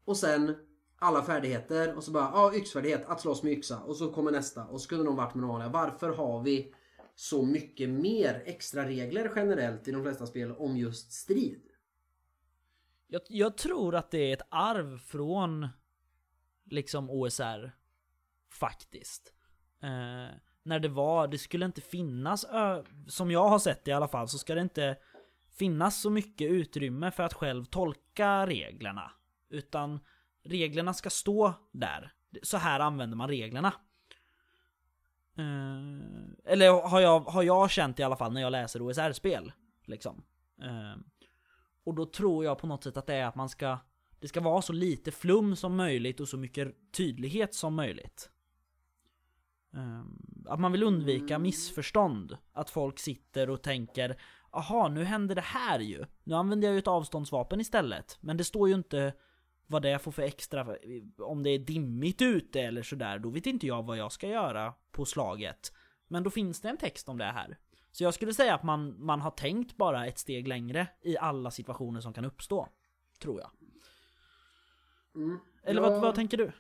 Och 0.04 0.16
sen 0.16 0.54
alla 0.98 1.22
färdigheter 1.22 1.96
och 1.96 2.04
så 2.04 2.10
bara, 2.10 2.30
ja 2.34 2.54
yxfärdighet, 2.54 3.06
att 3.06 3.20
slåss 3.20 3.42
med 3.42 3.52
yxa. 3.52 3.82
Och 3.82 3.96
så 3.96 4.12
kommer 4.12 4.30
nästa. 4.30 4.64
Och 4.64 4.80
så 4.80 4.88
kunde 4.88 5.04
de 5.04 5.16
varit 5.16 5.34
med 5.34 5.48
vanliga. 5.48 5.68
Varför 5.68 6.08
har 6.08 6.42
vi 6.42 6.74
så 7.14 7.42
mycket 7.42 7.88
mer 7.88 8.42
extra 8.46 8.84
regler 8.84 9.32
generellt 9.36 9.88
i 9.88 9.92
de 9.92 10.02
flesta 10.02 10.26
spel 10.26 10.52
om 10.52 10.76
just 10.76 11.12
strid? 11.12 11.62
Jag, 13.08 13.22
jag 13.28 13.56
tror 13.56 13.94
att 13.94 14.10
det 14.10 14.18
är 14.18 14.32
ett 14.32 14.46
arv 14.48 14.98
från 14.98 15.68
liksom 16.66 17.10
OSR 17.10 17.72
faktiskt. 18.52 19.32
Eh, 19.82 20.36
när 20.62 20.78
det 20.78 20.88
var, 20.88 21.28
det 21.28 21.38
skulle 21.38 21.66
inte 21.66 21.80
finnas, 21.80 22.46
som 23.06 23.30
jag 23.30 23.48
har 23.48 23.58
sett 23.58 23.84
det 23.84 23.90
i 23.90 23.94
alla 23.94 24.08
fall, 24.08 24.28
så 24.28 24.38
ska 24.38 24.54
det 24.54 24.60
inte 24.60 24.96
finnas 25.58 26.00
så 26.00 26.10
mycket 26.10 26.50
utrymme 26.50 27.10
för 27.10 27.22
att 27.22 27.34
själv 27.34 27.64
tolka 27.64 28.46
reglerna. 28.46 29.12
Utan 29.48 30.00
reglerna 30.44 30.94
ska 30.94 31.10
stå 31.10 31.54
där. 31.72 32.12
Så 32.42 32.56
här 32.56 32.80
använder 32.80 33.16
man 33.16 33.28
reglerna. 33.28 33.72
Eh, 35.38 36.52
eller 36.52 36.88
har 36.88 37.00
jag, 37.00 37.20
har 37.20 37.42
jag 37.42 37.70
känt 37.70 38.00
i 38.00 38.02
alla 38.02 38.16
fall 38.16 38.32
när 38.32 38.40
jag 38.40 38.50
läser 38.50 38.82
OSR-spel. 38.82 39.52
Liksom. 39.84 40.24
Eh, 40.62 41.00
och 41.84 41.94
då 41.94 42.06
tror 42.06 42.44
jag 42.44 42.58
på 42.58 42.66
något 42.66 42.84
sätt 42.84 42.96
att 42.96 43.06
det 43.06 43.14
är 43.14 43.26
att 43.26 43.34
man 43.34 43.48
ska 43.48 43.78
det 44.20 44.28
ska 44.28 44.40
vara 44.40 44.62
så 44.62 44.72
lite 44.72 45.10
flum 45.10 45.56
som 45.56 45.76
möjligt 45.76 46.20
och 46.20 46.28
så 46.28 46.36
mycket 46.36 46.92
tydlighet 46.92 47.54
som 47.54 47.74
möjligt. 47.74 48.30
Ehm, 49.74 50.18
Att 50.46 50.60
man 50.60 50.72
vill 50.72 50.82
undvika 50.82 51.38
missförstånd. 51.38 52.36
Att 52.52 52.70
folk 52.70 52.98
sitter 52.98 53.50
och 53.50 53.62
tänker 53.62 54.16
Aha, 54.50 54.88
nu 54.88 55.04
händer 55.04 55.34
det 55.34 55.40
här 55.40 55.78
ju. 55.78 56.04
Nu 56.24 56.34
använder 56.34 56.68
jag 56.68 56.72
ju 56.72 56.78
ett 56.78 56.88
avståndsvapen 56.88 57.60
istället. 57.60 58.18
Men 58.20 58.36
det 58.36 58.44
står 58.44 58.68
ju 58.68 58.74
inte 58.74 59.12
vad 59.66 59.82
det 59.82 59.98
får 59.98 60.12
för 60.12 60.22
extra, 60.22 60.76
om 61.18 61.42
det 61.42 61.50
är 61.50 61.58
dimmigt 61.58 62.22
ute 62.22 62.60
eller 62.60 62.82
sådär, 62.82 63.18
då 63.18 63.30
vet 63.30 63.46
inte 63.46 63.66
jag 63.66 63.82
vad 63.82 63.96
jag 63.96 64.12
ska 64.12 64.28
göra 64.28 64.74
på 64.92 65.04
slaget. 65.04 65.72
Men 66.08 66.22
då 66.22 66.30
finns 66.30 66.60
det 66.60 66.68
en 66.68 66.76
text 66.76 67.08
om 67.08 67.18
det 67.18 67.24
här. 67.24 67.58
Så 67.92 68.04
jag 68.04 68.14
skulle 68.14 68.34
säga 68.34 68.54
att 68.54 68.62
man, 68.62 69.04
man 69.04 69.20
har 69.20 69.30
tänkt 69.30 69.76
bara 69.76 70.06
ett 70.06 70.18
steg 70.18 70.48
längre 70.48 70.86
i 71.02 71.18
alla 71.18 71.50
situationer 71.50 72.00
som 72.00 72.12
kan 72.12 72.24
uppstå. 72.24 72.68
Tror 73.20 73.40
jag. 73.40 73.50
Mm. 75.16 75.38
Eller 75.62 75.82
Ja. 75.82 75.90
vad, 75.90 76.00
vad 76.00 76.14
tänker 76.14 76.36
du? 76.36 76.52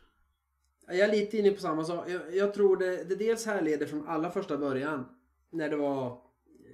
Jag 0.86 0.98
är 0.98 1.10
lite 1.12 1.38
inne 1.38 1.50
på 1.50 1.60
samma 1.60 1.84
sak. 1.84 2.10
Jag, 2.10 2.36
jag 2.36 2.54
tror 2.54 2.76
det, 2.76 3.04
det 3.04 3.14
dels 3.14 3.46
härleder 3.46 3.86
från 3.86 4.08
allra 4.08 4.30
första 4.30 4.56
början. 4.58 5.04
När 5.50 5.68
det 5.68 5.76
var 5.76 6.22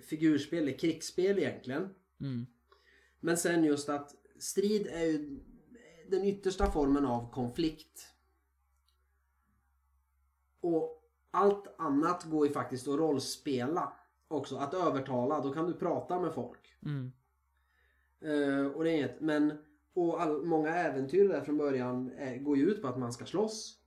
figurspel, 0.08 0.62
eller 0.62 0.78
krigsspel 0.78 1.38
egentligen. 1.38 1.94
Mm. 2.20 2.46
Men 3.20 3.36
sen 3.36 3.64
just 3.64 3.88
att 3.88 4.14
strid 4.38 4.86
är 4.86 5.04
ju 5.04 5.40
den 6.08 6.24
yttersta 6.24 6.70
formen 6.70 7.06
av 7.06 7.30
konflikt. 7.32 8.08
Och 10.60 11.02
allt 11.30 11.74
annat 11.78 12.24
går 12.24 12.46
ju 12.46 12.52
faktiskt 12.52 12.88
att 12.88 12.98
rollspela 12.98 13.92
också. 14.28 14.56
Att 14.56 14.74
övertala, 14.74 15.40
då 15.40 15.52
kan 15.52 15.66
du 15.66 15.72
prata 15.72 16.20
med 16.20 16.34
folk. 16.34 16.74
Mm. 16.82 17.12
Eh, 18.20 18.66
och 18.66 18.84
det 18.84 18.90
är 18.90 18.94
inget, 18.94 19.20
men 19.20 19.58
och 19.94 20.22
all, 20.22 20.44
många 20.44 20.74
äventyr 20.74 21.28
där 21.28 21.40
från 21.40 21.56
början 21.56 22.12
eh, 22.12 22.42
går 22.42 22.56
ju 22.56 22.70
ut 22.70 22.82
på 22.82 22.88
att 22.88 22.98
man 22.98 23.12
ska 23.12 23.24
slåss. 23.24 23.78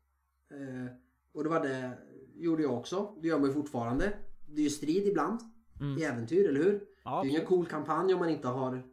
Eh, 0.52 0.92
och 1.34 1.44
det 1.44 1.50
var 1.50 1.60
det 1.60 1.98
gjorde 2.36 2.64
jag 2.64 2.74
också. 2.74 3.16
Det 3.22 3.28
gör 3.28 3.40
man 3.40 3.48
ju 3.48 3.54
fortfarande. 3.54 4.14
Det 4.48 4.62
är 4.62 4.64
ju 4.64 4.70
strid 4.70 5.08
ibland 5.08 5.40
Mm. 5.82 5.98
i 5.98 6.04
äventyr, 6.04 6.50
eller 6.50 6.64
hur? 6.64 6.88
Ja, 7.04 7.12
det 7.12 7.28
är 7.28 7.32
ju 7.32 7.38
ingen 7.38 7.46
cool 7.46 7.66
kampanj 7.66 8.14
om 8.14 8.20
man 8.20 8.30
inte 8.30 8.48
har 8.48 8.84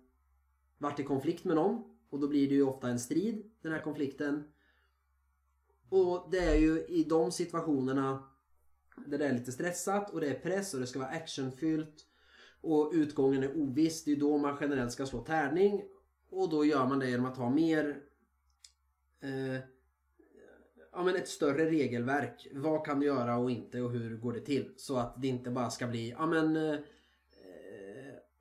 varit 0.79 1.01
i 1.01 1.05
konflikt 1.05 1.45
med 1.45 1.57
någon. 1.57 1.85
Och 2.11 2.21
då 2.21 2.29
blir 2.29 2.49
det 2.49 2.55
ju 2.55 2.63
ofta 2.63 2.89
en 2.89 2.99
strid, 2.99 3.51
den 3.63 3.73
här 3.73 3.81
konflikten. 3.81 4.45
Och 5.89 6.29
det 6.31 6.39
är 6.39 6.57
ju 6.57 6.85
i 6.89 7.05
de 7.05 7.33
situationerna 7.33 8.25
där 9.07 9.19
det 9.19 9.27
är 9.27 9.33
lite 9.33 9.53
stressat 9.53 10.11
och 10.11 10.21
det 10.21 10.29
är 10.29 10.41
press 10.41 10.75
och 10.75 10.81
det 10.81 10.87
ska 10.87 10.99
vara 10.99 11.09
actionfyllt. 11.09 12.07
Och 12.61 12.91
utgången 12.95 13.43
är 13.43 13.61
oviss. 13.61 14.05
Det 14.05 14.11
är 14.11 14.15
ju 14.15 14.21
då 14.21 14.39
man 14.39 14.57
generellt 14.61 14.93
ska 14.93 15.07
slå 15.07 15.21
tärning. 15.25 15.83
Och 16.33 16.49
då 16.49 16.65
gör 16.65 16.87
man 16.87 16.99
det 16.99 17.11
genom 17.11 17.27
att 17.27 17.37
ha 17.37 17.51
mer 17.51 18.01
eh, 19.21 19.61
ja, 20.93 21.03
men 21.03 21.17
ett 21.17 21.29
större 21.29 21.71
regelverk. 21.71 22.47
Vad 22.53 22.87
kan 22.87 23.01
du 23.01 23.07
göra 23.07 23.37
och 23.37 23.51
inte 23.51 23.81
och 23.81 23.91
hur 23.91 24.17
går 24.17 24.33
det 24.33 24.41
till? 24.41 24.73
Så 24.77 24.97
att 24.97 25.23
det 25.23 25.29
inte 25.29 25.51
bara 25.51 25.71
ska 25.71 25.87
bli, 25.87 26.11
ja 26.11 26.27
men 26.27 26.57
eh, 26.57 26.79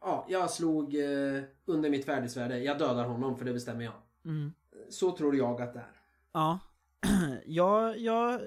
Ja, 0.02 0.26
jag 0.30 0.52
slog 0.52 0.96
eh, 0.96 1.44
under 1.66 1.90
mitt 1.90 2.06
färdighetsvärde. 2.06 2.60
Jag 2.60 2.80
dödar 2.80 3.06
honom 3.06 3.38
för 3.38 3.46
det 3.46 3.54
bestämmer 3.54 3.84
jag. 3.84 3.94
Mm. 4.26 4.52
Så 4.90 5.18
tror 5.18 5.36
jag 5.36 5.62
att 5.62 5.74
det 5.74 5.80
är. 5.80 6.02
Ja. 6.32 6.60
jag, 7.46 7.98
jag 7.98 8.34
eh, 8.34 8.40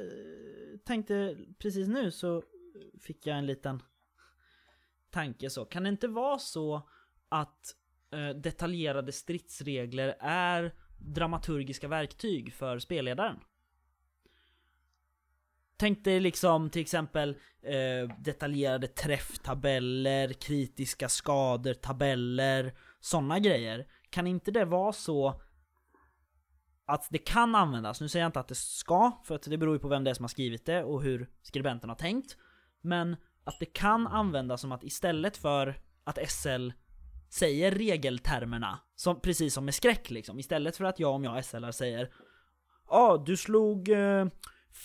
tänkte 0.84 1.36
precis 1.59 1.88
nu 1.88 2.11
så 2.11 2.42
fick 3.01 3.26
jag 3.26 3.38
en 3.38 3.47
liten 3.47 3.82
tanke 5.11 5.51
så. 5.51 5.64
Kan 5.64 5.82
det 5.82 5.88
inte 5.88 6.09
vara 6.09 6.38
så 6.38 6.88
att 7.28 7.76
Eh, 8.14 8.28
detaljerade 8.28 9.12
stridsregler 9.12 10.16
är 10.20 10.74
dramaturgiska 10.98 11.88
verktyg 11.88 12.52
för 12.52 12.78
spelledaren? 12.78 13.40
tänk 15.76 16.04
dig 16.04 16.20
liksom 16.20 16.70
till 16.70 16.82
exempel 16.82 17.30
eh, 17.62 18.16
detaljerade 18.18 18.86
träfftabeller, 18.86 20.32
kritiska 20.32 21.08
skador, 21.08 21.74
tabeller, 21.74 22.74
sådana 23.00 23.38
grejer. 23.38 23.86
Kan 24.10 24.26
inte 24.26 24.50
det 24.50 24.64
vara 24.64 24.92
så 24.92 25.40
att 26.86 27.08
det 27.10 27.18
kan 27.18 27.54
användas, 27.54 28.00
nu 28.00 28.08
säger 28.08 28.24
jag 28.24 28.28
inte 28.28 28.40
att 28.40 28.48
det 28.48 28.54
ska, 28.54 29.12
för 29.24 29.34
att 29.34 29.42
det 29.42 29.58
beror 29.58 29.74
ju 29.74 29.78
på 29.78 29.88
vem 29.88 30.04
det 30.04 30.10
är 30.10 30.14
som 30.14 30.24
har 30.24 30.28
skrivit 30.28 30.66
det 30.66 30.84
och 30.84 31.02
hur 31.02 31.30
skribenten 31.42 31.90
har 31.90 31.96
tänkt. 31.96 32.36
Men 32.80 33.16
att 33.44 33.60
det 33.60 33.66
kan 33.66 34.06
användas 34.06 34.60
som 34.60 34.72
att 34.72 34.84
istället 34.84 35.36
för 35.36 35.80
att 36.04 36.30
SL 36.30 36.70
säger 37.35 37.70
regeltermerna, 37.70 38.78
som, 38.97 39.20
precis 39.20 39.55
som 39.55 39.64
med 39.64 39.74
skräck 39.74 40.11
liksom, 40.11 40.39
istället 40.39 40.76
för 40.76 40.85
att 40.85 41.01
jag 41.01 41.14
om 41.14 41.24
jag 41.24 41.45
SLR 41.45 41.70
säger 41.70 42.11
Ja, 42.89 42.97
ah, 42.97 43.16
du 43.16 43.37
slog 43.37 43.89
eh, 43.89 44.26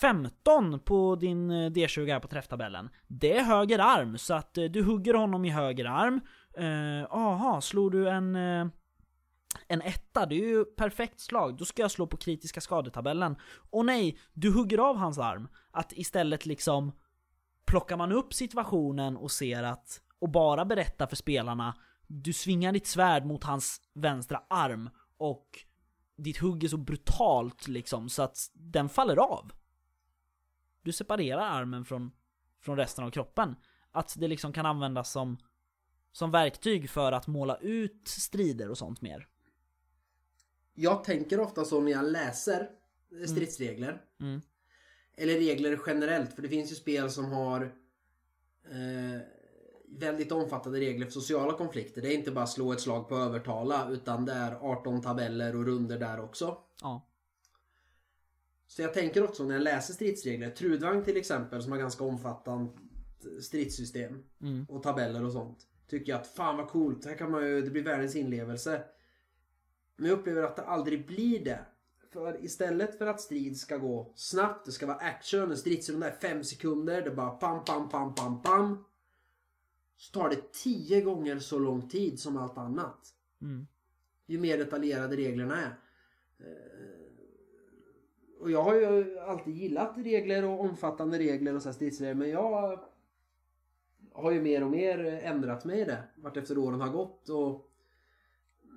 15 0.01 0.79
på 0.79 1.15
din 1.15 1.51
eh, 1.51 1.69
D20 1.69 2.11
här 2.11 2.19
på 2.19 2.27
träfftabellen. 2.27 2.89
Det 3.07 3.37
är 3.37 3.43
höger 3.43 3.79
arm, 3.79 4.17
så 4.17 4.33
att 4.33 4.57
eh, 4.57 4.65
du 4.65 4.83
hugger 4.83 5.13
honom 5.13 5.45
i 5.45 5.49
höger 5.49 5.85
arm. 5.85 6.21
Eh, 6.57 7.05
aha, 7.11 7.61
slog 7.61 7.91
du 7.91 8.09
en... 8.09 8.35
Eh, 8.35 8.67
en 9.67 9.81
etta, 9.81 10.25
det 10.25 10.35
är 10.35 10.47
ju 10.47 10.65
perfekt 10.65 11.19
slag. 11.19 11.57
Då 11.57 11.65
ska 11.65 11.81
jag 11.81 11.91
slå 11.91 12.07
på 12.07 12.17
kritiska 12.17 12.61
skadetabellen. 12.61 13.35
Och 13.69 13.85
nej, 13.85 14.19
du 14.33 14.51
hugger 14.51 14.77
av 14.77 14.97
hans 14.97 15.17
arm. 15.17 15.47
Att 15.71 15.91
istället 15.91 16.45
liksom 16.45 16.91
plockar 17.65 17.97
man 17.97 18.11
upp 18.11 18.33
situationen 18.33 19.17
och 19.17 19.31
ser 19.31 19.63
att 19.63 20.01
och 20.19 20.29
bara 20.29 20.65
berättar 20.65 21.07
för 21.07 21.15
spelarna 21.15 21.75
du 22.11 22.33
svingar 22.33 22.71
ditt 22.71 22.87
svärd 22.87 23.25
mot 23.25 23.43
hans 23.43 23.81
vänstra 23.93 24.43
arm 24.47 24.89
och 25.17 25.65
ditt 26.17 26.37
hugg 26.37 26.63
är 26.63 26.67
så 26.67 26.77
brutalt 26.77 27.67
liksom 27.67 28.09
så 28.09 28.21
att 28.21 28.51
den 28.53 28.89
faller 28.89 29.17
av. 29.17 29.51
Du 30.81 30.91
separerar 30.91 31.41
armen 31.41 31.85
från, 31.85 32.11
från 32.61 32.77
resten 32.77 33.05
av 33.05 33.11
kroppen. 33.11 33.55
Att 33.91 34.15
det 34.19 34.27
liksom 34.27 34.53
kan 34.53 34.65
användas 34.65 35.11
som, 35.11 35.37
som 36.11 36.31
verktyg 36.31 36.89
för 36.89 37.11
att 37.11 37.27
måla 37.27 37.57
ut 37.57 38.07
strider 38.07 38.69
och 38.69 38.77
sånt 38.77 39.01
mer. 39.01 39.27
Jag 40.73 41.03
tänker 41.03 41.39
ofta 41.39 41.65
så 41.65 41.81
när 41.81 41.91
jag 41.91 42.05
läser 42.05 42.69
stridsregler. 43.27 44.01
Mm. 44.19 44.41
Eller 45.15 45.33
regler 45.33 45.79
generellt, 45.87 46.33
för 46.33 46.41
det 46.41 46.49
finns 46.49 46.71
ju 46.71 46.75
spel 46.75 47.11
som 47.11 47.25
har 47.25 47.61
eh, 48.65 49.21
väldigt 49.91 50.31
omfattande 50.31 50.79
regler 50.79 51.05
för 51.05 51.13
sociala 51.13 51.53
konflikter. 51.53 52.01
Det 52.01 52.13
är 52.13 52.17
inte 52.17 52.31
bara 52.31 52.47
slå 52.47 52.73
ett 52.73 52.81
slag 52.81 53.09
på 53.09 53.15
övertala 53.15 53.89
utan 53.89 54.25
det 54.25 54.33
är 54.33 54.55
18 54.61 55.01
tabeller 55.01 55.55
och 55.55 55.65
runder 55.65 55.99
där 55.99 56.19
också. 56.19 56.57
Ja. 56.81 57.05
Så 58.67 58.81
jag 58.81 58.93
tänker 58.93 59.23
också 59.23 59.43
när 59.43 59.53
jag 59.53 59.63
läser 59.63 59.93
stridsregler, 59.93 60.49
Trudvang 60.49 61.03
till 61.03 61.17
exempel 61.17 61.63
som 61.63 61.71
har 61.71 61.79
ganska 61.79 62.03
omfattande 62.03 62.71
stridssystem 63.41 64.23
Mm. 64.41 64.65
och 64.69 64.83
tabeller 64.83 65.25
och 65.25 65.31
sånt. 65.31 65.67
Tycker 65.87 66.11
jag 66.11 66.21
att 66.21 66.27
fan 66.27 66.57
vad 66.57 66.69
coolt, 66.69 67.05
här 67.05 67.15
kan 67.15 67.31
man 67.31 67.47
ju, 67.47 67.61
det 67.61 67.69
blir 67.69 67.83
världens 67.83 68.15
inlevelse. 68.15 68.83
Men 69.95 70.09
jag 70.09 70.19
upplever 70.19 70.43
att 70.43 70.55
det 70.55 70.65
aldrig 70.65 71.07
blir 71.07 71.45
det. 71.45 71.59
För 72.13 72.45
istället 72.45 72.97
för 72.97 73.07
att 73.07 73.21
strid 73.21 73.57
ska 73.57 73.77
gå 73.77 74.13
snabbt, 74.15 74.65
det 74.65 74.71
ska 74.71 74.85
vara 74.85 74.97
action, 74.97 75.51
en 75.51 75.57
stridsrunda 75.57 76.07
är 76.11 76.15
fem 76.15 76.43
sekunder, 76.43 77.01
det 77.01 77.09
är 77.09 77.15
bara 77.15 77.29
pam, 77.29 77.63
pam, 77.65 77.89
pam, 77.89 78.15
pam, 78.15 78.41
pam. 78.41 78.85
Så 79.99 80.11
tar 80.11 80.29
det 80.29 80.51
tio 80.51 81.01
gånger 81.01 81.39
så 81.39 81.59
lång 81.59 81.89
tid 81.89 82.19
som 82.19 82.37
allt 82.37 82.57
annat. 82.57 83.13
Mm. 83.41 83.67
Ju 84.25 84.39
mer 84.39 84.57
detaljerade 84.57 85.15
reglerna 85.15 85.57
är. 85.57 85.79
Eh, 86.39 86.99
Och 88.39 88.51
jag 88.51 88.63
har 88.63 88.75
ju 88.75 89.19
alltid 89.19 89.55
gillat 89.55 89.93
regler 89.97 90.45
och 90.45 90.59
omfattande 90.59 91.19
regler 91.19 91.55
och 91.55 91.61
så 91.61 91.73
stridsregler 91.73 92.13
men 92.15 92.29
jag 92.29 92.79
har 94.13 94.31
ju 94.31 94.41
mer 94.41 94.63
och 94.63 94.71
mer 94.71 94.99
ändrat 95.23 95.65
mig 95.65 95.79
i 95.79 95.85
det 95.85 96.03
vart 96.15 96.37
efter 96.37 96.57
åren 96.57 96.81
har 96.81 96.89
gått 96.89 97.29
och 97.29 97.71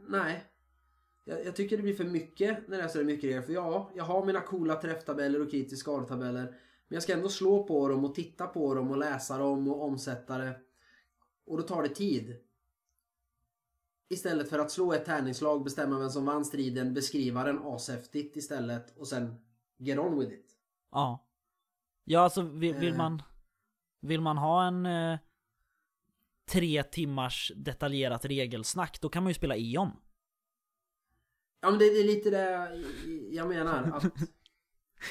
nej. 0.09 0.45
Jag, 1.25 1.47
jag 1.47 1.57
tycker 1.57 1.77
det 1.77 1.83
blir 1.83 1.95
för 1.95 2.05
mycket 2.05 2.69
när 2.69 2.77
det 2.77 2.83
är 2.83 2.89
så 2.89 3.05
mycket 3.05 3.25
regler 3.25 3.43
för 3.43 3.53
ja, 3.53 3.91
jag 3.95 4.05
har 4.05 4.27
mina 4.27 4.41
coola 4.41 4.81
träfftabeller 4.81 5.43
och 5.43 5.51
kritiska 5.51 5.83
skadetabeller 5.85 6.45
men 6.89 6.97
jag 6.97 7.03
ska 7.03 7.13
ändå 7.13 7.29
slå 7.29 7.65
på 7.65 7.89
dem 7.89 8.05
och 8.05 8.15
titta 8.15 8.47
på 8.47 8.75
dem 8.75 8.91
och 8.91 8.97
läsa 8.97 9.39
dem 9.39 9.69
och 9.69 9.85
omsätta 9.85 10.39
det. 10.39 10.61
Och 11.53 11.59
då 11.59 11.65
tar 11.65 11.83
det 11.83 11.89
tid. 11.89 12.37
Istället 14.09 14.49
för 14.51 14.59
att 14.59 14.71
slå 14.71 14.93
ett 14.93 15.05
tärningslag, 15.05 15.65
bestämma 15.65 15.99
vem 15.99 16.11
som 16.11 16.25
vann 16.25 16.45
striden, 16.45 16.95
beskriva 16.95 17.45
den 17.45 17.59
ashäftigt 17.63 18.37
istället 18.37 18.97
och 18.99 19.09
sen 19.09 19.35
get 19.77 19.99
on 19.99 20.19
with 20.19 20.33
it. 20.33 20.57
Ja. 20.91 21.27
Ja, 22.05 22.21
alltså 22.21 22.43
vill, 22.43 22.75
vill 22.75 22.93
Eh. 22.93 22.97
man... 22.97 23.23
Vill 24.01 24.21
man 24.21 24.39
ha 24.39 24.65
en... 24.67 24.87
Eh, 24.87 25.19
tre 26.51 26.83
timmars 26.83 27.53
detaljerat 27.57 28.25
regelsnack, 28.25 29.01
då 29.01 29.09
kan 29.09 29.23
man 29.23 29.31
ju 29.31 29.35
spela 29.35 29.57
E.ON. 29.57 29.91
Ja 31.61 31.71
men 31.71 31.79
det, 31.79 31.85
det 31.85 32.01
är 32.01 32.05
lite 32.05 32.31
det 32.31 32.83
jag 33.31 33.49
menar. 33.49 33.83
Att, 33.97 34.05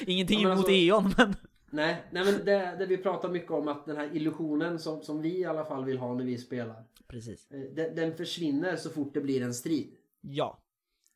Ingenting 0.06 0.40
Ja, 0.40 0.48
men 0.48 0.52
emot 0.58 0.64
alltså- 0.64 0.72
E.ON, 0.72 1.14
men... 1.16 1.34
nej, 1.72 2.04
nej 2.10 2.24
men 2.24 2.44
det, 2.44 2.76
det 2.78 2.86
vi 2.86 2.98
pratar 2.98 3.28
mycket 3.28 3.50
om 3.50 3.68
att 3.68 3.86
den 3.86 3.96
här 3.96 4.16
illusionen 4.16 4.78
som, 4.78 5.02
som 5.02 5.22
vi 5.22 5.38
i 5.38 5.44
alla 5.44 5.64
fall 5.64 5.84
vill 5.84 5.98
ha 5.98 6.14
när 6.14 6.24
vi 6.24 6.38
spelar. 6.38 6.84
Precis. 7.06 7.50
eh, 7.50 7.60
Den, 7.60 7.94
den 7.94 8.16
försvinner 8.16 8.76
så 8.76 8.90
fort 8.90 9.14
det 9.14 9.20
blir 9.20 9.42
en 9.42 9.54
strid. 9.54 9.96
Ja. 10.20 10.62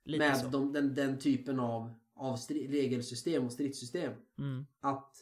Lite 0.04 0.18
med 0.28 0.38
så. 0.38 0.46
de, 0.46 0.72
den, 0.72 0.94
den 0.94 1.18
typen 1.18 1.60
av, 1.60 1.90
av 2.14 2.36
stri, 2.36 2.68
regelsystem 2.68 3.44
och 3.46 3.52
stridssystem. 3.52 4.12
Mm. 4.38 4.66
Att 4.80 5.16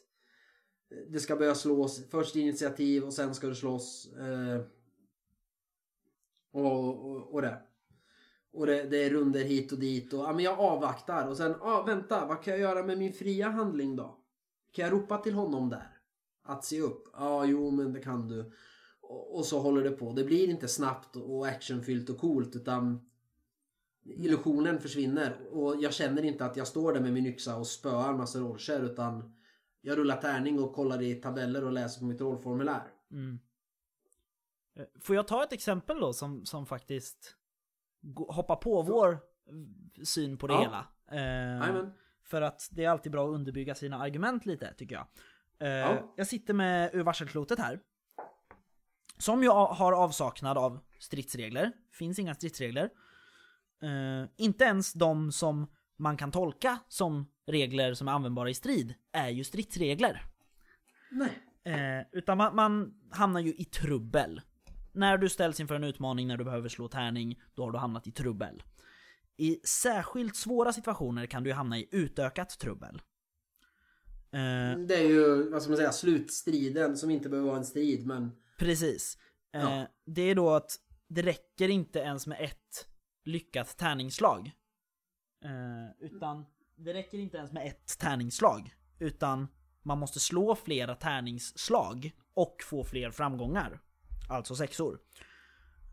eh, 0.90 0.98
det 1.08 1.20
ska 1.20 1.36
börja 1.36 1.54
slås 1.54 2.08
först 2.10 2.36
initiativ 2.36 3.04
och 3.04 3.12
sen 3.12 3.34
ska 3.34 3.46
det 3.46 3.54
slås 3.54 4.12
eh, 4.12 4.60
och, 6.52 7.10
och, 7.10 7.34
och 7.34 7.42
det. 7.42 7.62
Och 8.52 8.66
det, 8.66 8.82
det 8.82 9.04
är 9.04 9.10
runder 9.10 9.44
hit 9.44 9.72
och 9.72 9.78
dit 9.78 10.12
och 10.12 10.24
ja, 10.24 10.32
men 10.32 10.44
jag 10.44 10.58
avvaktar 10.58 11.28
och 11.28 11.36
sen, 11.36 11.54
ah, 11.60 11.82
vänta, 11.82 12.26
vad 12.26 12.42
kan 12.42 12.52
jag 12.52 12.60
göra 12.60 12.82
med 12.82 12.98
min 12.98 13.12
fria 13.12 13.48
handling 13.48 13.96
då? 13.96 14.23
Kan 14.74 14.84
jag 14.84 14.92
ropa 14.92 15.18
till 15.18 15.34
honom 15.34 15.70
där? 15.70 15.98
Att 16.42 16.64
se 16.64 16.80
upp? 16.80 17.08
Ja, 17.12 17.18
ah, 17.28 17.44
jo 17.44 17.70
men 17.70 17.92
det 17.92 18.00
kan 18.00 18.28
du. 18.28 18.52
Och, 19.00 19.36
och 19.38 19.46
så 19.46 19.58
håller 19.60 19.84
det 19.84 19.90
på. 19.90 20.12
Det 20.12 20.24
blir 20.24 20.48
inte 20.50 20.68
snabbt 20.68 21.16
och 21.16 21.46
actionfyllt 21.46 22.10
och 22.10 22.18
coolt 22.18 22.56
utan 22.56 23.10
illusionen 24.04 24.80
försvinner 24.80 25.46
och 25.50 25.76
jag 25.82 25.94
känner 25.94 26.22
inte 26.24 26.44
att 26.44 26.56
jag 26.56 26.66
står 26.66 26.92
där 26.92 27.00
med 27.00 27.12
min 27.12 27.26
yxa 27.26 27.56
och 27.56 27.66
spöar 27.66 28.14
massa 28.14 28.38
roller 28.38 28.80
utan 28.84 29.34
jag 29.80 29.98
rullar 29.98 30.16
tärning 30.20 30.60
och 30.60 30.72
kollar 30.74 31.02
i 31.02 31.14
tabeller 31.14 31.64
och 31.64 31.72
läser 31.72 32.00
på 32.00 32.04
mitt 32.06 32.20
rollformulär. 32.20 32.92
Mm. 33.10 33.38
Eh, 34.76 34.84
Får 35.00 35.16
jag 35.16 35.28
ta 35.28 35.42
ett 35.44 35.52
exempel 35.52 36.00
då 36.00 36.12
som, 36.12 36.44
som 36.46 36.66
faktiskt 36.66 37.36
hoppar 38.28 38.56
på 38.56 38.82
vår 38.82 39.18
syn 40.04 40.38
på 40.38 40.46
det 40.46 40.54
Ja. 40.54 40.60
hela? 40.60 40.86
Eh. 41.10 41.88
För 42.24 42.42
att 42.42 42.68
det 42.72 42.84
är 42.84 42.88
alltid 42.88 43.12
bra 43.12 43.24
att 43.28 43.34
underbygga 43.34 43.74
sina 43.74 43.98
argument 43.98 44.46
lite, 44.46 44.74
tycker 44.74 44.94
jag. 44.94 45.06
Eh, 45.60 45.68
Ja. 45.68 46.14
Jag 46.16 46.26
sitter 46.26 46.54
med 46.54 46.90
ur 46.94 47.02
varselklotet 47.02 47.58
här. 47.58 47.80
Som 49.18 49.48
a- 49.50 49.74
har 49.74 49.92
avsaknad 49.92 50.58
av 50.58 50.78
stridsregler. 50.98 51.72
Finns 51.92 52.18
inga 52.18 52.34
stridsregler. 52.34 52.90
Eh, 53.82 54.28
inte 54.36 54.64
ens 54.64 54.92
de 54.92 55.32
som 55.32 55.66
man 55.96 56.16
kan 56.16 56.30
tolka 56.30 56.78
som 56.88 57.26
regler 57.46 57.94
som 57.94 58.08
är 58.08 58.12
användbara 58.12 58.50
i 58.50 58.54
strid 58.54 58.94
är 59.12 59.28
ju 59.28 59.44
stridsregler. 59.44 60.22
Nej. 61.10 61.38
Eh, 61.74 62.06
utan 62.12 62.38
man, 62.38 62.56
man 62.56 62.94
hamnar 63.10 63.40
ju 63.40 63.54
i 63.54 63.64
trubbel. 63.64 64.40
När 64.92 65.18
du 65.18 65.28
ställs 65.28 65.60
inför 65.60 65.74
en 65.74 65.84
utmaning, 65.84 66.28
när 66.28 66.36
du 66.36 66.44
behöver 66.44 66.68
slå 66.68 66.88
tärning, 66.88 67.40
då 67.54 67.64
har 67.64 67.72
du 67.72 67.78
hamnat 67.78 68.06
i 68.06 68.10
trubbel. 68.12 68.62
I 69.36 69.60
särskilt 69.66 70.36
svåra 70.36 70.72
situationer 70.72 71.26
kan 71.26 71.42
du 71.42 71.50
ju 71.50 71.54
hamna 71.54 71.78
i 71.78 71.88
utökat 71.90 72.58
trubbel. 72.58 73.02
Eh, 74.32 74.78
Det 74.86 74.94
är 74.94 75.08
ju, 75.08 75.50
vad 75.50 75.62
ska 75.62 75.70
man 75.70 75.76
säga, 75.76 75.92
slutstriden 75.92 76.96
som 76.96 77.10
inte 77.10 77.28
behöver 77.28 77.48
vara 77.48 77.58
en 77.58 77.64
strid 77.64 78.06
men 78.06 78.32
precis. 78.58 79.18
Eh, 79.52 79.60
Ja. 79.62 79.86
Det 80.06 80.22
är 80.22 80.34
då 80.34 80.50
att 80.50 80.70
det 81.08 81.22
räcker 81.22 81.68
inte 81.68 81.98
ens 81.98 82.26
med 82.26 82.40
ett 82.40 82.88
lyckat 83.24 83.76
tärningsslag. 83.76 84.52
Eh, 85.44 86.06
utan 86.06 86.44
det 86.76 86.94
räcker 86.94 87.18
inte 87.18 87.36
ens 87.36 87.52
med 87.52 87.66
ett 87.66 87.98
tärningsslag. 87.98 88.74
Utan 88.98 89.48
man 89.82 89.98
måste 89.98 90.20
slå 90.20 90.54
flera 90.56 90.94
tärningsslag 90.94 92.10
och 92.34 92.56
få 92.62 92.84
fler 92.84 93.10
framgångar. 93.10 93.80
Alltså 94.28 94.56
sexor. 94.56 94.98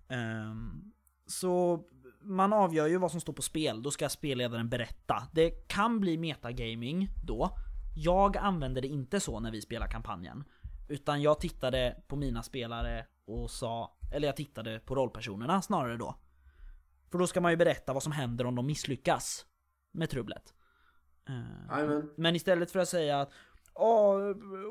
Ehm, 0.09 0.91
så 1.25 1.83
man 2.23 2.53
avgör 2.53 2.87
ju 2.87 2.97
vad 2.97 3.11
som 3.11 3.21
står 3.21 3.33
på 3.33 3.41
spel, 3.41 3.83
då 3.83 3.91
ska 3.91 4.09
spelledaren 4.09 4.69
berätta. 4.69 5.27
Det 5.33 5.49
kan 5.49 5.99
bli 5.99 6.17
metagaming 6.17 7.09
då. 7.25 7.57
Jag 7.95 8.37
använde 8.37 8.81
det 8.81 8.87
inte 8.87 9.19
så 9.19 9.39
när 9.39 9.51
vi 9.51 9.61
spelade 9.61 9.91
kampanjen. 9.91 10.43
Utan 10.89 11.21
jag 11.21 11.39
tittade 11.39 12.03
på 12.07 12.15
mina 12.15 12.43
spelare 12.43 13.05
och 13.25 13.51
sa, 13.51 13.97
eller 14.13 14.27
jag 14.27 14.35
tittade 14.35 14.79
på 14.79 14.95
rollpersonerna 14.95 15.61
snarare 15.61 15.97
då. 15.97 16.15
För 17.11 17.17
då 17.19 17.27
ska 17.27 17.41
man 17.41 17.51
ju 17.51 17.57
berätta 17.57 17.93
vad 17.93 18.03
som 18.03 18.11
händer 18.11 18.45
om 18.45 18.55
de 18.55 18.65
misslyckas 18.65 19.45
med 19.91 20.09
trubblet. 20.09 20.53
Ehm, 21.29 21.67
Jajamän. 21.69 22.09
men 22.17 22.35
istället 22.35 22.71
för 22.71 22.79
att 22.79 22.89
säga 22.89 23.21
att 23.21 23.31
Ja, 23.75 24.13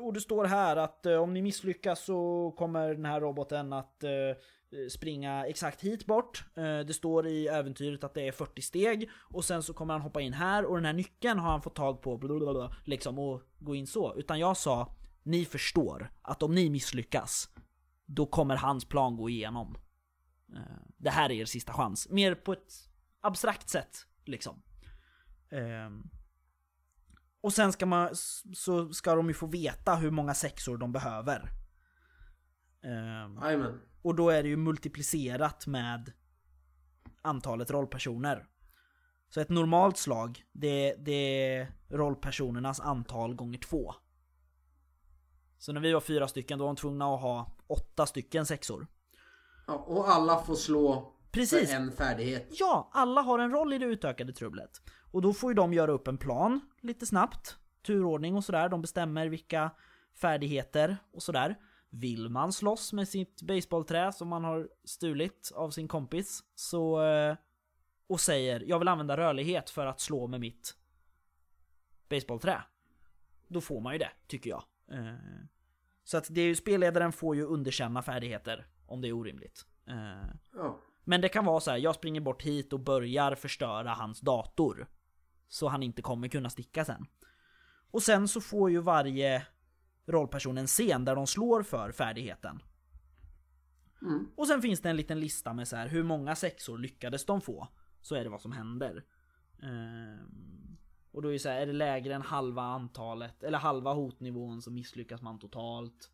och 0.03 0.13
det 0.13 0.21
står 0.21 0.45
här 0.45 0.77
att 0.77 1.05
eh, 1.05 1.15
om 1.15 1.33
ni 1.33 1.41
misslyckas 1.41 2.05
så 2.05 2.51
kommer 2.57 2.93
den 2.93 3.05
här 3.05 3.21
roboten 3.21 3.73
att 3.73 4.03
eh, 4.03 4.09
Eh, 4.71 4.89
springa 4.89 5.45
exakt 5.45 5.81
hit 5.81 6.05
bort. 6.05 6.45
Eh, 6.55 6.79
det 6.79 6.93
står 6.93 7.27
i 7.27 7.47
äventyret 7.47 8.03
att 8.03 8.13
det 8.13 8.27
är 8.27 8.31
40 8.31 8.61
steg 8.61 9.09
och 9.15 9.45
sen 9.45 9.63
så 9.63 9.73
kommer 9.73 9.93
han 9.93 10.01
hoppa 10.01 10.21
in 10.21 10.33
här 10.33 10.65
och 10.65 10.75
den 10.75 10.85
här 10.85 10.93
nyckeln 10.93 11.39
har 11.39 11.51
han 11.51 11.61
fått 11.61 11.75
tag 11.75 12.01
på 12.01 12.17
blablabla, 12.17 12.75
liksom 12.85 13.19
och 13.19 13.41
gå 13.59 13.75
in 13.75 13.87
så. 13.87 14.15
Utan 14.15 14.39
jag 14.39 14.57
sa, 14.57 14.95
ni 15.23 15.45
förstår 15.45 16.11
att 16.21 16.43
om 16.43 16.55
ni 16.55 16.69
misslyckas 16.69 17.49
då 18.05 18.25
kommer 18.25 18.55
hans 18.55 18.85
plan 18.85 19.17
gå 19.17 19.29
igenom. 19.29 19.77
Eh, 20.53 20.61
det 20.97 21.09
här 21.09 21.29
är 21.29 21.33
er 21.33 21.45
sista 21.45 21.73
chans. 21.73 22.09
Mer 22.09 22.35
på 22.35 22.53
ett 22.53 22.73
abstrakt 23.21 23.69
sätt 23.69 24.05
liksom. 24.25 24.61
Ehm, 25.49 26.09
och 27.41 27.53
sen 27.53 27.71
ska 27.71 27.85
man, 27.85 28.09
så 28.53 28.93
ska 28.93 29.15
de 29.15 29.27
ju 29.27 29.33
få 29.33 29.47
veta 29.47 29.95
hur 29.95 30.11
många 30.11 30.33
sexor 30.33 30.77
de 30.77 30.91
behöver. 30.91 31.51
Ehm, 32.83 33.39
Jajamän 33.41 33.79
och 34.01 34.15
då 34.15 34.29
är 34.29 34.43
det 34.43 34.49
ju 34.49 34.57
multiplicerat 34.57 35.67
med 35.67 36.11
antalet 37.21 37.71
rollpersoner. 37.71 38.45
Så 39.29 39.39
ett 39.39 39.49
normalt 39.49 39.97
slag, 39.97 40.43
det, 40.51 40.95
det 40.95 41.47
är 41.55 41.73
rollpersonernas 41.89 42.79
antal 42.79 43.35
gånger 43.35 43.57
två. 43.57 43.93
Så 45.57 45.73
när 45.73 45.81
vi 45.81 45.93
var 45.93 46.01
fyra 46.01 46.27
stycken, 46.27 46.59
då 46.59 46.65
var 46.65 46.69
de 46.69 46.75
tvungna 46.75 47.13
att 47.13 47.21
ha 47.21 47.57
åtta 47.67 48.05
stycken 48.05 48.45
sexor. 48.45 48.87
Ja, 49.67 49.73
och 49.73 50.09
alla 50.09 50.39
får 50.43 50.55
slå 50.55 51.13
Precis! 51.31 51.69
för 51.69 51.75
en 51.75 51.91
färdighet. 51.91 52.47
Ja, 52.51 52.89
alla 52.93 53.21
har 53.21 53.39
en 53.39 53.51
roll 53.51 53.73
i 53.73 53.77
det 53.77 53.85
utökade 53.85 54.33
trubblet. 54.33 54.81
Och 55.11 55.21
då 55.21 55.33
får 55.33 55.51
ju 55.51 55.55
de 55.55 55.73
göra 55.73 55.91
upp 55.91 56.07
en 56.07 56.17
plan 56.17 56.59
lite 56.81 57.05
snabbt. 57.05 57.57
Turordning 57.85 58.35
och 58.35 58.43
sådär. 58.43 58.69
De 58.69 58.81
bestämmer 58.81 59.27
vilka 59.27 59.71
färdigheter 60.21 60.97
och 61.13 61.23
sådär. 61.23 61.55
Vill 61.93 62.29
man 62.29 62.53
slåss 62.53 62.93
med 62.93 63.07
sitt 63.07 63.41
baseballträ 63.41 64.11
som 64.11 64.27
man 64.27 64.43
har 64.43 64.69
stulit 64.83 65.51
av 65.55 65.69
sin 65.69 65.87
kompis 65.87 66.43
så... 66.55 67.03
eh, 67.03 67.35
Och 68.07 68.19
säger 68.19 68.59
jag 68.67 68.79
vill 68.79 68.87
använda 68.87 69.17
rörlighet 69.17 69.69
för 69.69 69.85
att 69.85 69.99
slå 69.99 70.27
med 70.27 70.39
mitt 70.39 70.75
baseballträ. 72.09 72.63
Då 73.47 73.61
får 73.61 73.81
man 73.81 73.93
ju 73.93 73.99
det, 73.99 74.11
tycker 74.27 74.49
jag. 74.49 74.63
Eh, 74.91 75.15
Så 76.03 76.17
att 76.17 76.27
det 76.29 76.41
är 76.41 76.45
ju, 76.45 76.55
spelledaren 76.55 77.11
får 77.11 77.35
ju 77.35 77.43
underkänna 77.43 78.01
färdigheter 78.01 78.67
om 78.85 79.01
det 79.01 79.07
är 79.07 79.13
orimligt. 79.13 79.65
Eh, 79.87 80.29
Ja. 80.53 80.79
men 81.03 81.21
det 81.21 81.29
kan 81.29 81.45
vara 81.45 81.59
så 81.59 81.71
här, 81.71 81.77
jag 81.77 81.95
springer 81.95 82.21
bort 82.21 82.43
hit 82.43 82.73
och 82.73 82.79
börjar 82.79 83.35
förstöra 83.35 83.89
hans 83.93 84.21
dator. 84.21 84.87
Så 85.47 85.67
han 85.67 85.83
inte 85.83 86.01
kommer 86.01 86.27
kunna 86.27 86.49
sticka 86.49 86.85
sen. 86.85 87.05
Och 87.91 88.03
sen 88.03 88.27
så 88.27 88.41
får 88.41 88.71
ju 88.71 88.79
varje 88.81 89.45
rollperson 90.05 90.57
en 90.57 90.67
scen 90.67 91.05
där 91.05 91.15
de 91.15 91.27
slår 91.27 91.63
för 91.63 91.91
färdigheten. 91.91 92.61
Mm. 94.01 94.31
Och 94.35 94.47
sen 94.47 94.61
finns 94.61 94.81
det 94.81 94.89
en 94.89 94.95
liten 94.95 95.19
lista 95.19 95.53
med 95.53 95.67
så 95.67 95.75
här, 95.75 95.87
hur 95.87 96.03
många 96.03 96.35
sexor 96.35 96.77
lyckades 96.77 97.25
de 97.25 97.41
få? 97.41 97.67
Så 98.01 98.15
är 98.15 98.23
det 98.23 98.29
vad 98.29 98.41
som 98.41 98.51
händer. 98.51 99.03
Ehm, 99.61 100.77
och 101.11 101.21
då 101.21 101.27
är 101.27 101.33
det 101.33 101.39
så 101.39 101.49
här, 101.49 101.61
är 101.61 101.65
det 101.65 101.73
lägre 101.73 102.15
än 102.15 102.21
halva 102.21 102.61
antalet, 102.61 103.43
eller 103.43 103.57
halva 103.57 103.93
hotnivån 103.93 104.61
så 104.61 104.71
misslyckas 104.71 105.21
man 105.21 105.39
totalt. 105.39 106.11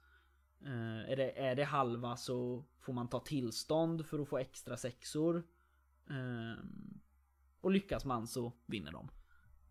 Eh, 0.62 1.12
är, 1.12 1.16
det, 1.16 1.40
är 1.40 1.56
det 1.56 1.64
halva 1.64 2.18
så 2.18 2.66
får 2.80 2.94
man 2.94 3.10
ta 3.10 3.20
tillstånd 3.20 4.06
för 4.06 4.20
att 4.20 4.30
få 4.30 4.38
extra 4.38 4.78
sexor. 4.78 5.44
Ehm, 6.10 7.00
och 7.62 7.72
lyckas 7.72 8.06
man 8.06 8.28
så 8.28 8.54
vinner 8.66 8.92
de. 8.92 9.10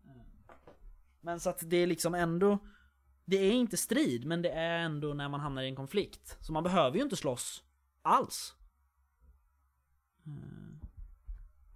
Eh, 0.05 0.55
Men 1.21 1.39
så 1.39 1.49
att 1.49 1.69
det 1.69 1.77
är 1.77 1.87
liksom 1.87 2.15
ändå 2.15 2.59
Det 3.29 3.37
är 3.37 3.51
inte 3.51 3.77
strid 3.77 4.25
men 4.25 4.41
det 4.41 4.49
är 4.49 4.79
ändå 4.79 5.13
när 5.13 5.29
man 5.29 5.39
hamnar 5.39 5.61
i 5.61 5.67
en 5.67 5.75
konflikt. 5.75 6.37
Så 6.41 6.53
man 6.53 6.63
behöver 6.63 6.97
ju 6.97 7.03
inte 7.03 7.15
slåss 7.15 7.63
alls. 8.01 8.55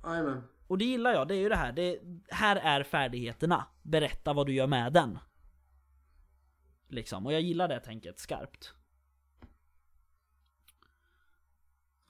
Jajamän. 0.04 0.44
Och 0.68 0.78
det 0.78 0.86
gillar 0.86 1.12
jag, 1.12 1.28
det 1.28 1.36
är 1.36 1.40
ju 1.40 1.50
det 1.50 1.56
här. 1.56 1.72
Det, 1.72 2.00
här 2.30 2.56
är 2.56 2.84
färdigheterna. 2.84 3.66
Berätta 3.82 4.34
vad 4.34 4.46
du 4.46 4.54
gör 4.54 4.68
med 4.68 4.94
den. 4.94 5.20
Liksom, 6.88 7.26
och 7.26 7.34
jag 7.34 7.42
gillar 7.42 7.68
det 7.68 7.80
tänket 7.80 8.20
skarpt. 8.20 8.74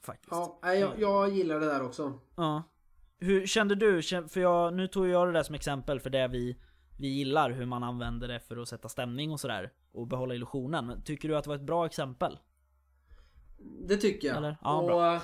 Faktiskt. 0.02 0.32
Ja, 0.32 0.60
jag, 0.64 1.00
jag 1.00 1.30
gillar 1.30 1.60
det 1.60 1.66
där 1.66 1.84
också. 1.84 2.20
Ja. 2.36 2.64
Hur 3.18 3.48
kände 3.48 3.76
du? 3.76 4.02
För 4.04 4.40
jag, 4.40 4.74
nu 4.74 4.88
tog 4.88 5.08
jag 5.08 5.28
det 5.28 5.34
där 5.34 5.44
som 5.44 5.56
exempel 5.56 6.00
för 6.00 6.10
det 6.10 6.28
vi, 6.28 6.58
vi 6.98 7.08
gillar, 7.08 7.52
hur 7.52 7.66
man 7.66 7.84
använder 7.84 8.28
det 8.28 8.40
för 8.40 8.58
att 8.58 8.68
sätta 8.70 8.90
stämning 8.90 9.32
och 9.32 9.40
sådär. 9.40 9.74
Och 9.92 10.08
behålla 10.08 10.36
illusionen. 10.36 11.02
Tycker 11.06 11.30
du 11.30 11.38
att 11.38 11.44
det 11.44 11.50
var 11.50 11.56
ett 11.56 11.62
bra 11.62 11.86
exempel? 11.86 12.40
Det 13.88 13.98
tycker 13.98 14.28
jag. 14.28 14.38
Eller? 14.38 14.58
Ja, 14.62 14.82
och 14.82 14.88
bra. 14.88 15.16
eh, 15.16 15.22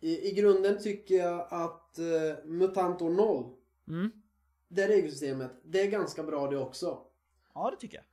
i, 0.00 0.28
i 0.30 0.34
grunden 0.34 0.82
tycker 0.82 1.14
jag 1.14 1.46
att 1.50 1.98
uh, 1.98 2.46
Mutantor 2.50 3.10
0, 3.10 3.44
Mm? 3.88 4.10
det 4.68 4.88
regelsystemet, 4.88 5.50
det 5.64 5.80
är 5.80 5.90
ganska 5.90 6.22
bra 6.22 6.50
det 6.50 6.58
också. 6.58 6.98
Ja, 7.54 7.70
det 7.70 7.76
tycker 7.76 7.96
jag. 7.96 8.04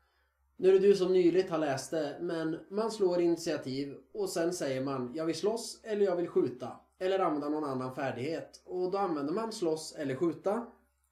Nu 0.58 0.70
är 0.70 0.74
det 0.74 0.80
du 0.80 0.96
som 0.96 1.14
nyligt 1.14 1.50
har 1.50 1.58
läst 1.58 1.92
det, 1.92 2.18
men 2.22 2.60
man 2.70 2.92
slår 2.92 3.22
initiativ 3.22 3.98
och 4.14 4.30
sen 4.30 4.54
säger 4.54 4.84
man 4.84 5.12
jag 5.16 5.26
vill 5.26 5.36
slåss 5.36 5.80
eller 5.84 6.06
jag 6.06 6.16
vill 6.16 6.28
skjuta. 6.28 6.72
Eller 7.00 7.20
använda 7.20 7.50
någon 7.50 7.64
annan 7.64 7.96
färdighet. 7.96 8.62
Och 8.66 8.92
då 8.92 8.98
använder 8.98 9.34
man 9.34 9.52
slåss 9.52 9.96
eller 9.98 10.16
skjuta. 10.16 10.66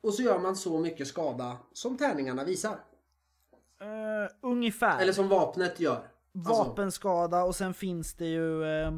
Och 0.05 0.13
så 0.13 0.21
gör 0.21 0.39
man 0.39 0.55
så 0.55 0.79
mycket 0.79 1.07
skada 1.07 1.57
som 1.73 1.97
tärningarna 1.97 2.43
visar. 2.43 2.73
Uh, 3.81 4.29
ungefär. 4.41 5.01
Eller 5.01 5.13
som 5.13 5.27
vapnet 5.27 5.79
gör. 5.79 6.07
Alltså, 6.35 6.53
Vapenskada 6.53 7.43
och 7.43 7.55
sen 7.55 7.73
finns 7.73 8.13
det 8.13 8.25
ju... 8.25 8.63
Eh, 8.63 8.91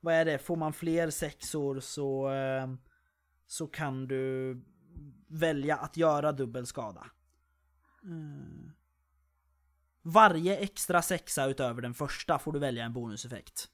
vad 0.00 0.14
är 0.14 0.24
det? 0.24 0.38
Får 0.38 0.56
man 0.56 0.72
fler 0.72 1.10
sexor 1.10 1.80
så... 1.80 2.30
Eh, 2.30 2.68
så 3.46 3.66
kan 3.66 4.08
du 4.08 4.56
välja 5.28 5.76
att 5.76 5.96
göra 5.96 6.32
dubbel 6.32 6.66
skada. 6.66 7.06
Eh, 8.04 8.70
varje 10.02 10.56
extra 10.56 11.02
sexa 11.02 11.46
utöver 11.46 11.82
den 11.82 11.94
första 11.94 12.38
får 12.38 12.52
du 12.52 12.58
välja 12.58 12.84
en 12.84 12.92
bonuseffekt. 12.92 13.68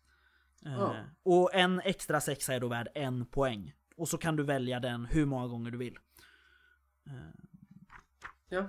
Eh, 0.67 0.73
Ja. 0.73 0.95
Och 1.23 1.55
en 1.55 1.81
extra 1.81 2.21
sexa 2.21 2.55
är 2.55 2.61
då 2.61 2.69
värd 2.69 2.89
en 2.95 3.27
poäng. 3.27 3.75
Och 3.97 4.09
så 4.09 4.19
kan 4.19 4.37
du 4.37 4.43
välja 4.43 4.81
den 4.81 5.05
hur 5.05 5.27
många 5.27 5.47
gånger 5.47 5.71
du 5.71 5.79
vill. 5.79 5.99
Ja. 8.49 8.69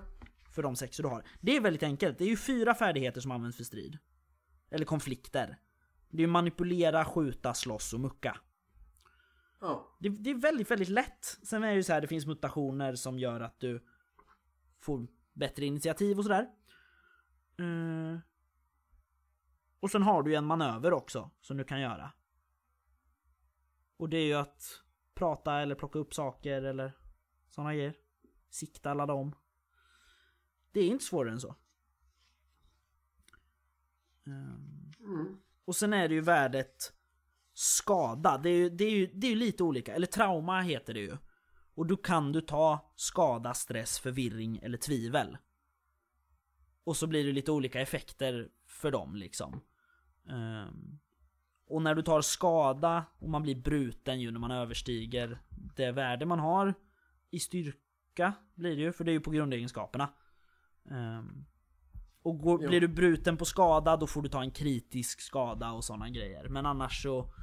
för 0.52 0.64
de 0.64 0.76
sexor 0.76 1.04
du 1.04 1.10
har. 1.10 1.24
Det 1.42 1.56
är 1.56 1.62
väldigt 1.62 1.84
enkelt. 1.84 2.18
Det 2.18 2.24
är 2.24 2.30
ju 2.30 2.38
fyra 2.38 2.76
färdigheter 2.76 3.22
som 3.22 3.32
används 3.32 3.58
för 3.58 3.64
strid. 3.64 3.98
Eller 4.70 4.86
konflikter. 4.86 5.58
Det 6.10 6.24
är 6.24 6.28
manipulera, 6.28 7.06
skjuta, 7.06 7.54
slåss 7.54 7.94
och 7.94 8.00
mucka. 8.00 8.38
Ja. 9.60 9.98
Det, 10.00 10.10
det 10.10 10.30
är 10.30 10.36
väldigt, 10.36 10.72
väldigt 10.72 10.90
lätt. 10.90 11.26
Sen 11.26 11.64
är 11.64 11.68
det 11.68 11.76
ju 11.76 11.84
så 11.84 11.94
här, 11.94 12.02
det 12.02 12.08
finns 12.08 12.26
mutationer 12.26 12.96
som 12.96 13.20
gör 13.20 13.42
att 13.42 13.60
du 13.60 13.86
får 14.80 15.08
bättre 15.34 15.66
initiativ 15.66 16.18
och 16.18 16.24
sådär. 16.24 16.48
Mm. 17.58 18.20
Och 19.80 19.92
sen 19.92 20.04
har 20.04 20.24
du 20.24 20.32
ju 20.32 20.36
en 20.36 20.46
manöver 20.46 20.94
också 20.94 21.32
som 21.42 21.58
du 21.58 21.64
kan 21.64 21.82
göra. 21.82 22.12
Och 23.98 24.10
det 24.10 24.18
är 24.18 24.26
ju 24.26 24.34
att 24.34 24.84
prata 25.14 25.62
eller 25.62 25.76
plocka 25.76 26.00
upp 26.00 26.14
saker 26.14 26.62
eller 26.62 26.92
sådana 27.50 27.74
grejer. 27.74 27.96
Sikta, 28.56 28.94
ladda 28.94 29.14
om. 29.14 29.36
Det 30.72 30.80
är 30.80 30.88
inte 30.88 31.06
svårare 31.06 31.34
än 31.34 31.42
så. 31.42 31.56
Ehm. 34.26 34.92
Mm. 35.00 35.38
Och 35.66 35.76
sen 35.76 35.94
är 35.94 36.10
det 36.10 36.16
ju 36.16 36.22
värdet 36.22 36.94
skada. 37.54 38.38
Det 38.38 38.50
är 38.50 38.58
ju, 38.58 38.70
det 38.70 38.84
är 38.84 38.92
ju, 38.92 39.12
det 39.14 39.28
är 39.28 39.32
ju 39.32 39.36
lite 39.36 39.64
olika. 39.64 39.96
Eller 39.96 40.08
trauma 40.08 40.62
heter 40.62 40.94
det 40.94 41.00
ju. 41.00 41.18
Och 41.74 41.86
då 41.86 41.98
kan 41.98 42.32
du 42.32 42.42
ta 42.42 42.92
skada, 42.96 43.54
stress, 43.54 44.00
förvirring 44.00 44.58
eller 44.58 44.78
tvivel. 44.78 45.38
Och 46.84 46.98
så 46.98 47.08
blir 47.08 47.26
det 47.26 47.32
lite 47.32 47.52
olika 47.52 47.82
effekter 47.82 48.50
för 48.66 48.92
dem 48.92 49.16
liksom. 49.16 49.62
Ehm. 50.30 51.00
och 51.68 51.82
när 51.82 51.96
du 51.96 52.02
tar 52.02 52.22
skada 52.22 53.06
och 53.20 53.30
man 53.30 53.44
blir 53.44 53.56
bruten 53.56 54.22
ju 54.22 54.32
när 54.32 54.40
man 54.40 54.52
överstiger 54.52 55.42
det 55.76 55.92
värde 55.92 56.26
man 56.26 56.40
har 56.40 56.74
i 57.30 57.40
styrka 57.40 57.85
blir 58.56 58.76
det 58.76 58.82
ju, 58.82 58.92
för 58.92 59.04
det 59.04 59.12
är 59.12 59.14
ju 59.14 59.20
på 59.20 59.32
grundegenskaperna. 59.32 60.10
Ehm. 60.92 61.46
och 62.22 62.40
går, 62.40 62.58
blir 62.68 62.82
du 62.82 62.88
bruten 62.88 63.38
på 63.38 63.46
skada 63.46 63.98
då 63.98 64.08
får 64.08 64.22
du 64.22 64.30
ta 64.30 64.42
en 64.42 64.52
kritisk 64.52 65.22
skada 65.22 65.72
och 65.72 65.84
sådana 65.84 66.10
grejer. 66.10 66.50
Men 66.50 66.66
annars 66.66 67.04
så 67.04 67.34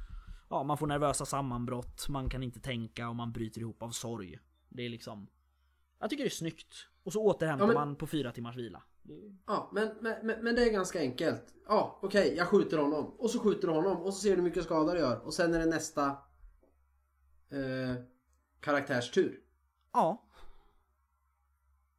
Ja, 0.49 0.63
man 0.63 0.77
får 0.77 0.87
nervösa 0.87 1.25
sammanbrott, 1.25 2.09
man 2.09 2.29
kan 2.29 2.43
inte 2.43 2.59
tänka 2.59 3.09
och 3.09 3.15
man 3.15 3.31
bryter 3.31 3.61
ihop 3.61 3.83
av 3.83 3.89
sorg. 3.89 4.39
Det 4.69 4.85
är 4.85 4.89
liksom 4.89 5.27
Jag 5.99 6.09
tycker 6.09 6.23
det 6.23 6.27
är 6.27 6.31
snyggt. 6.31 6.75
Och 7.03 7.13
så 7.13 7.23
återhämtar 7.23 7.63
Ja, 7.63 7.67
men- 7.67 7.75
man 7.75 7.95
på 7.95 8.07
fyra 8.07 8.31
timmars 8.31 8.55
vila. 8.55 8.83
Ja, 9.47 9.71
men, 9.73 9.95
men, 10.01 10.43
men- 10.43 10.55
det 10.55 10.63
är 10.69 10.71
ganska 10.71 10.99
enkelt. 10.99 11.53
Ja, 11.67 11.99
okej, 12.01 12.35
jag 12.37 12.47
skjuter 12.47 12.77
honom. 12.77 13.05
Och 13.05 13.29
så 13.29 13.39
skjuter 13.39 13.67
du 13.67 13.73
honom 13.73 13.97
och 13.97 14.13
så 14.13 14.19
ser 14.19 14.29
du 14.29 14.35
hur 14.35 14.43
mycket 14.43 14.63
skada 14.63 14.93
det 14.93 14.99
gör. 14.99 15.19
Och 15.19 15.33
sen 15.33 15.53
är 15.53 15.59
det 15.59 15.65
nästa 15.65 16.05
eh, 17.49 17.95
karaktärs 18.59 19.11
tur. 19.11 19.39
Ja. 19.93 20.23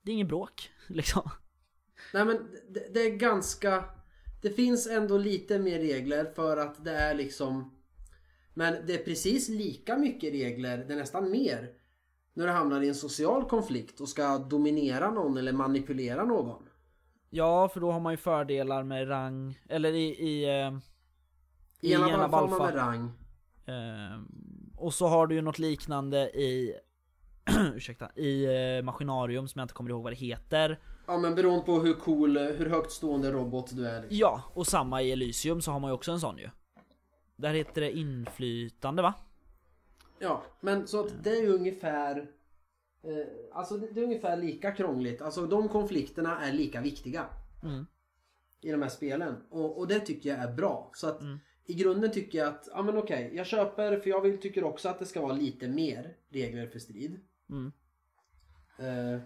Det 0.05 0.11
är 0.11 0.15
ingen 0.15 0.29
bråk, 0.29 0.71
liksom. 0.87 1.31
Nej 2.15 2.25
men 2.25 2.37
det, 2.69 2.95
det 2.95 3.01
är 3.01 3.11
ganska... 3.17 3.85
Det 4.43 4.51
finns 4.51 4.87
ändå 4.87 5.19
lite 5.19 5.59
mer 5.59 5.79
regler 5.79 6.25
för 6.25 6.57
att 6.57 6.85
det 6.85 6.97
är 6.97 7.15
liksom... 7.15 7.71
Men 8.55 8.87
det 8.87 8.95
är 8.95 9.05
precis 9.05 9.49
lika 9.49 9.97
mycket 9.97 10.33
regler, 10.33 10.79
det 10.79 10.93
är 10.95 10.99
nästan 10.99 11.31
mer. 11.31 11.69
När 12.35 12.47
du 12.47 12.53
hamnar 12.53 12.81
i 12.83 12.89
en 12.89 12.95
social 12.95 13.45
konflikt 13.49 14.01
och 14.01 14.09
ska 14.09 14.39
dominera 14.39 15.11
någon 15.11 15.37
eller 15.37 15.53
manipulera 15.53 16.25
någon. 16.25 16.63
Ja, 17.31 17.69
för 17.69 17.81
då 17.81 17.93
har 17.93 18.01
man 18.01 18.13
ju 18.13 18.17
fördelar 18.17 18.83
med 18.83 19.09
rang, 19.09 19.59
eller 19.69 19.93
i... 19.93 20.05
I, 20.05 20.45
eh, 20.45 20.79
I 21.81 21.93
ena 21.93 22.11
ena 22.11 22.29
fall 22.29 22.49
får 22.49 22.49
man 22.49 22.59
Balfa. 22.59 22.65
med 22.65 22.77
rang. 22.77 23.11
eh, 23.67 24.21
och 24.77 24.95
så 24.95 25.07
har 25.07 25.27
du 25.27 25.35
ju 25.35 25.43
något 25.43 25.59
liknande 25.59 26.19
i... 26.31 26.75
ursäkta, 27.75 28.11
i 28.15 28.45
eh, 28.45 28.83
Maskinarium 28.83 29.49
som 29.49 29.59
jag 29.59 29.65
inte 29.65 29.75
kommer 29.75 29.91
ihåg 29.91 30.03
vad 30.03 30.13
det 30.13 30.17
heter. 30.17 30.81
Ja 31.07 31.19
men 31.19 31.35
beroende 31.35 31.65
på 31.65 31.81
hur 31.81 31.95
cool, 31.95 32.39
hur 32.39 32.67
högt 32.67 32.91
stående 32.93 33.33
robot 33.33 33.77
du 33.77 33.89
är. 33.89 34.01
Liksom. 34.01 34.19
Ja, 34.19 34.43
och 34.55 34.67
samma 34.67 35.03
i 35.03 35.13
Elysium 35.13 35.63
så 35.63 35.71
har 35.71 35.81
man 35.81 35.91
ju 35.91 35.95
också 35.95 36.13
en 36.13 36.21
sån 36.21 36.39
ju. 36.39 36.49
Där 37.37 37.55
heter 37.55 37.81
det 37.81 37.93
inflytande 37.93 39.03
va? 39.03 39.15
Ja, 40.19 40.43
men 40.61 40.87
så 40.87 41.01
att 41.01 41.25
det 41.25 41.31
är 41.31 41.43
ju 41.43 41.53
ungefär... 41.53 42.17
Eh, 43.03 43.27
alltså 43.53 43.77
det, 43.77 44.01
är 44.01 44.05
ungefär 44.05 44.37
lika 44.37 44.73
krångligt. 44.73 45.23
Alltså 45.23 45.47
de 45.47 45.69
konflikterna 45.69 46.41
är 46.41 46.53
lika 46.53 46.81
viktiga. 46.81 47.27
Mm. 47.63 47.87
I 48.61 48.71
de 48.71 48.83
här 48.83 48.89
spelen. 48.89 49.37
Och, 49.51 49.79
och 49.79 49.89
det 49.89 50.01
tycker 50.01 50.31
jag 50.31 50.39
är 50.39 50.53
bra. 50.53 50.91
Så 50.95 51.09
att 51.09 51.21
Mm. 51.21 51.39
i 51.67 51.75
grunden 51.75 52.13
tycker 52.13 52.39
jag 52.39 52.49
att, 52.49 52.69
ja 52.73 52.83
men 52.83 52.97
okej, 52.99 53.33
jag 53.35 53.47
köper 53.47 53.97
för 53.97 54.11
jag 54.11 54.21
vill, 54.21 54.41
tycker 54.41 54.65
också 54.65 54.89
att 54.89 54.99
det 54.99 55.07
ska 55.07 55.21
vara 55.21 55.33
lite 55.33 55.69
mer 55.69 56.17
regler 56.29 56.67
för 56.67 56.79
strid. 56.79 57.21
Mm. 57.51 57.73
Eh, 58.79 59.21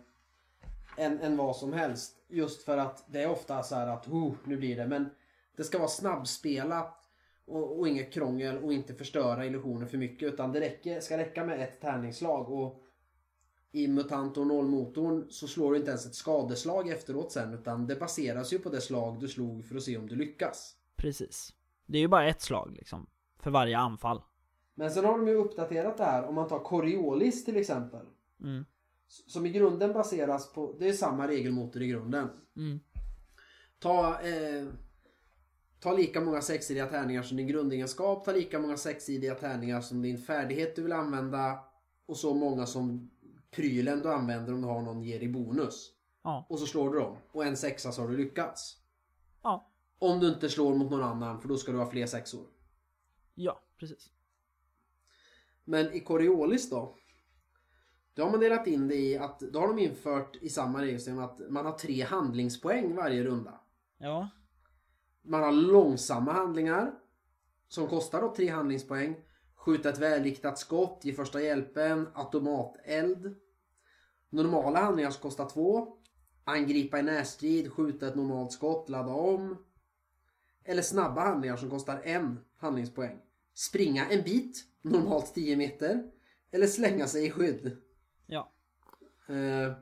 än, 0.96 1.20
än 1.20 1.36
vad 1.36 1.56
som 1.56 1.72
helst. 1.72 2.16
Just 2.28 2.62
för 2.62 2.78
att 2.78 3.04
det 3.08 3.22
är 3.22 3.30
ofta 3.30 3.62
så 3.62 3.74
här 3.74 3.86
att, 3.86 4.08
oh, 4.08 4.34
nu 4.44 4.56
blir 4.56 4.76
det. 4.76 4.86
Men 4.86 5.10
det 5.56 5.64
ska 5.64 5.78
vara 5.78 5.88
snabbspelat. 5.88 6.94
Och, 7.44 7.78
och 7.78 7.88
inget 7.88 8.12
krångel 8.12 8.58
och 8.58 8.72
inte 8.72 8.94
förstöra 8.94 9.46
illusionen 9.46 9.88
för 9.88 9.98
mycket. 9.98 10.32
Utan 10.32 10.52
det 10.52 10.60
räcker, 10.60 11.00
ska 11.00 11.18
räcka 11.18 11.44
med 11.44 11.60
ett 11.60 11.80
tärningsslag. 11.80 12.52
Och 12.52 12.84
i 13.72 13.88
MUTANT 13.88 14.36
och 14.36 14.46
nollmotorn 14.46 15.30
så 15.30 15.48
slår 15.48 15.72
du 15.72 15.78
inte 15.78 15.90
ens 15.90 16.06
ett 16.06 16.14
skadeslag 16.14 16.88
efteråt 16.88 17.32
sen. 17.32 17.54
Utan 17.54 17.86
det 17.86 17.96
baseras 17.96 18.52
ju 18.52 18.58
på 18.58 18.68
det 18.68 18.80
slag 18.80 19.20
du 19.20 19.28
slog 19.28 19.64
för 19.64 19.76
att 19.76 19.82
se 19.82 19.96
om 19.96 20.06
du 20.06 20.16
lyckas. 20.16 20.76
Precis. 20.96 21.54
Det 21.86 21.98
är 21.98 22.02
ju 22.02 22.08
bara 22.08 22.28
ett 22.28 22.42
slag 22.42 22.72
liksom. 22.76 23.06
För 23.38 23.50
varje 23.50 23.78
anfall. 23.78 24.22
Men 24.78 24.90
sen 24.90 25.04
har 25.04 25.18
de 25.18 25.28
ju 25.28 25.34
uppdaterat 25.34 25.96
det 25.96 26.04
här. 26.04 26.24
Om 26.24 26.34
man 26.34 26.48
tar 26.48 26.58
Coriolis 26.58 27.44
till 27.44 27.56
exempel. 27.56 28.06
Mm. 28.42 28.64
Som 29.08 29.46
i 29.46 29.50
grunden 29.50 29.92
baseras 29.92 30.52
på, 30.52 30.76
det 30.78 30.88
är 30.88 30.92
samma 30.92 31.28
regelmotor 31.28 31.82
i 31.82 31.88
grunden. 31.88 32.30
Mm. 32.56 32.80
Ta, 33.78 34.20
eh, 34.20 34.68
ta 35.80 35.92
lika 35.92 36.20
många 36.20 36.40
sexsidiga 36.40 36.86
tärningar 36.86 37.22
som 37.22 37.36
din 37.36 37.46
grundegenskap. 37.46 38.24
Ta 38.24 38.32
lika 38.32 38.58
många 38.58 38.76
sexsidiga 38.76 39.34
tärningar 39.34 39.80
som 39.80 40.02
din 40.02 40.18
färdighet 40.18 40.76
du 40.76 40.82
vill 40.82 40.92
använda. 40.92 41.58
Och 42.06 42.16
så 42.16 42.34
många 42.34 42.66
som 42.66 43.10
prylen 43.50 44.00
du 44.00 44.12
använder 44.12 44.54
om 44.54 44.62
du 44.62 44.68
har 44.68 44.82
någon 44.82 45.02
ger 45.02 45.20
i 45.20 45.28
bonus. 45.28 45.92
Ja. 46.22 46.46
Och 46.48 46.58
så 46.58 46.66
slår 46.66 46.92
du 46.92 46.98
dem. 46.98 47.16
Och 47.32 47.44
en 47.44 47.56
sexa 47.56 47.92
så 47.92 48.02
har 48.02 48.08
du 48.08 48.16
lyckats. 48.16 48.76
Ja. 49.42 49.70
Om 49.98 50.20
du 50.20 50.28
inte 50.28 50.48
slår 50.48 50.74
mot 50.74 50.90
någon 50.90 51.02
annan 51.02 51.40
för 51.40 51.48
då 51.48 51.56
ska 51.56 51.72
du 51.72 51.78
ha 51.78 51.90
fler 51.90 52.06
sexor. 52.06 52.46
Ja, 53.34 53.62
precis. 53.78 54.12
Men 55.68 55.92
i 55.92 56.00
Coriolis 56.00 56.70
då? 56.70 56.96
Då 58.14 58.22
har 58.22 58.30
man 58.30 58.40
delat 58.40 58.66
in 58.66 58.88
det 58.88 58.94
i 58.94 59.18
att 59.18 59.40
då 59.40 59.60
har 59.60 59.68
de 59.68 59.78
infört 59.78 60.36
i 60.36 60.48
samma 60.48 60.82
regelsystem 60.82 61.18
att 61.18 61.40
man 61.50 61.66
har 61.66 61.72
tre 61.72 62.02
handlingspoäng 62.02 62.94
varje 62.94 63.24
runda. 63.24 63.60
Ja. 63.98 64.28
Man 65.22 65.42
har 65.42 65.52
långsamma 65.52 66.32
handlingar 66.32 66.94
som 67.68 67.88
kostar 67.88 68.20
då 68.20 68.34
tre 68.34 68.48
handlingspoäng. 68.48 69.16
Skjuta 69.54 69.88
ett 69.88 69.98
välriktat 69.98 70.58
skott, 70.58 71.00
ge 71.04 71.12
första 71.12 71.42
hjälpen, 71.42 72.08
automateld. 72.14 73.34
Normala 74.30 74.80
handlingar 74.80 75.10
som 75.10 75.22
kostar 75.22 75.48
två. 75.48 75.96
Angripa 76.44 76.98
i 76.98 77.02
närstrid, 77.02 77.72
skjuta 77.72 78.08
ett 78.08 78.16
normalt 78.16 78.52
skott, 78.52 78.88
ladda 78.88 79.12
om. 79.12 79.64
Eller 80.64 80.82
snabba 80.82 81.20
handlingar 81.20 81.56
som 81.56 81.70
kostar 81.70 82.00
en 82.04 82.40
handlingspoäng. 82.56 83.18
Springa 83.54 84.06
en 84.06 84.22
bit, 84.22 84.64
normalt 84.89 85.34
10 85.34 85.57
meter. 85.57 86.11
Eller 86.51 86.66
slänga 86.66 87.07
sig 87.07 87.26
i 87.26 87.30
skydd. 87.30 87.76
Ja. 88.26 88.53
Eh, 89.28 89.72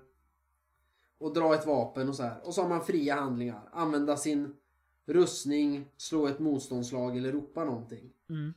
och 1.18 1.34
dra 1.34 1.54
ett 1.54 1.66
vapen 1.66 2.08
och 2.08 2.14
så 2.14 2.22
här. 2.22 2.46
Och 2.46 2.54
så 2.54 2.62
har 2.62 2.68
man 2.68 2.84
fria 2.84 3.14
handlingar. 3.14 3.68
Använda 3.72 4.16
sin 4.16 4.56
rustning, 5.06 5.88
slå 5.96 6.26
ett 6.26 6.38
motståndslag 6.38 7.16
eller 7.16 7.32
ropa 7.32 7.64
någonting. 7.64 8.12
Mm. 8.28 8.54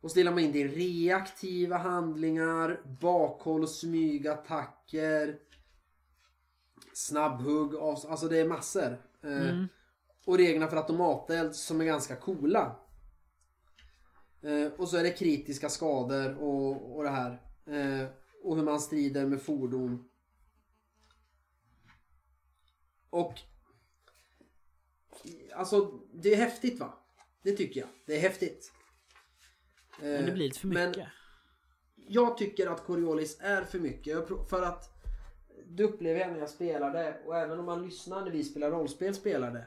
Och 0.00 0.10
så 0.10 0.14
delar 0.14 0.30
man 0.32 0.40
in 0.40 0.52
det 0.52 0.58
i 0.58 0.68
reaktiva 0.68 1.76
handlingar, 1.76 2.80
bakhåll 3.00 3.62
och 3.62 3.68
smygattacker. 3.68 5.38
Snabbhugg, 6.92 7.74
alltså 7.74 8.28
det 8.28 8.38
är 8.38 8.48
massor. 8.48 9.02
Eh, 9.22 9.50
Mm. 9.50 9.68
Och 10.24 10.38
reglerna 10.38 10.68
för 10.68 10.76
automateld 10.76 11.54
som 11.54 11.80
är 11.80 11.84
ganska 11.84 12.16
coola. 12.16 12.76
Eh, 14.42 14.72
och 14.78 14.88
så 14.88 14.96
är 14.96 15.02
det 15.02 15.10
kritiska 15.12 15.68
skador 15.68 16.34
och, 16.42 16.96
och 16.96 17.02
det 17.04 17.10
här. 17.10 17.30
Eh, 17.66 18.08
och 18.42 18.56
hur 18.56 18.62
man 18.64 18.80
strider 18.80 19.26
med 19.26 19.42
fordon. 19.42 20.08
Och... 23.10 23.34
Alltså, 25.54 26.00
det 26.14 26.32
är 26.32 26.36
häftigt 26.36 26.80
va? 26.80 26.94
Det 27.42 27.52
tycker 27.56 27.80
jag. 27.80 27.88
Det 28.06 28.16
är 28.16 28.20
häftigt. 28.20 28.72
Eh, 29.98 30.02
Men 30.08 30.26
det 30.26 30.32
blir 30.32 30.44
lite 30.44 30.60
för 30.60 30.68
men- 30.68 30.88
mycket. 30.90 31.08
jag 31.96 32.38
tycker 32.38 32.66
att 32.66 32.84
Coriolis 32.84 33.40
är 33.40 33.64
för 33.64 33.78
mycket. 33.78 34.28
För 34.50 34.62
att 34.62 34.84
det 35.66 35.84
upplever 35.84 36.20
jag 36.20 36.32
när 36.32 36.38
jag 36.38 36.50
spelar 36.50 36.92
det 36.92 37.20
och 37.26 37.36
även 37.36 37.58
om 37.58 37.64
man 37.66 37.82
lyssnar 37.82 38.24
när 38.24 38.30
vi 38.30 38.44
spelar 38.44 38.70
rollspel 38.70 39.14
spelar 39.14 39.50
det. 39.52 39.66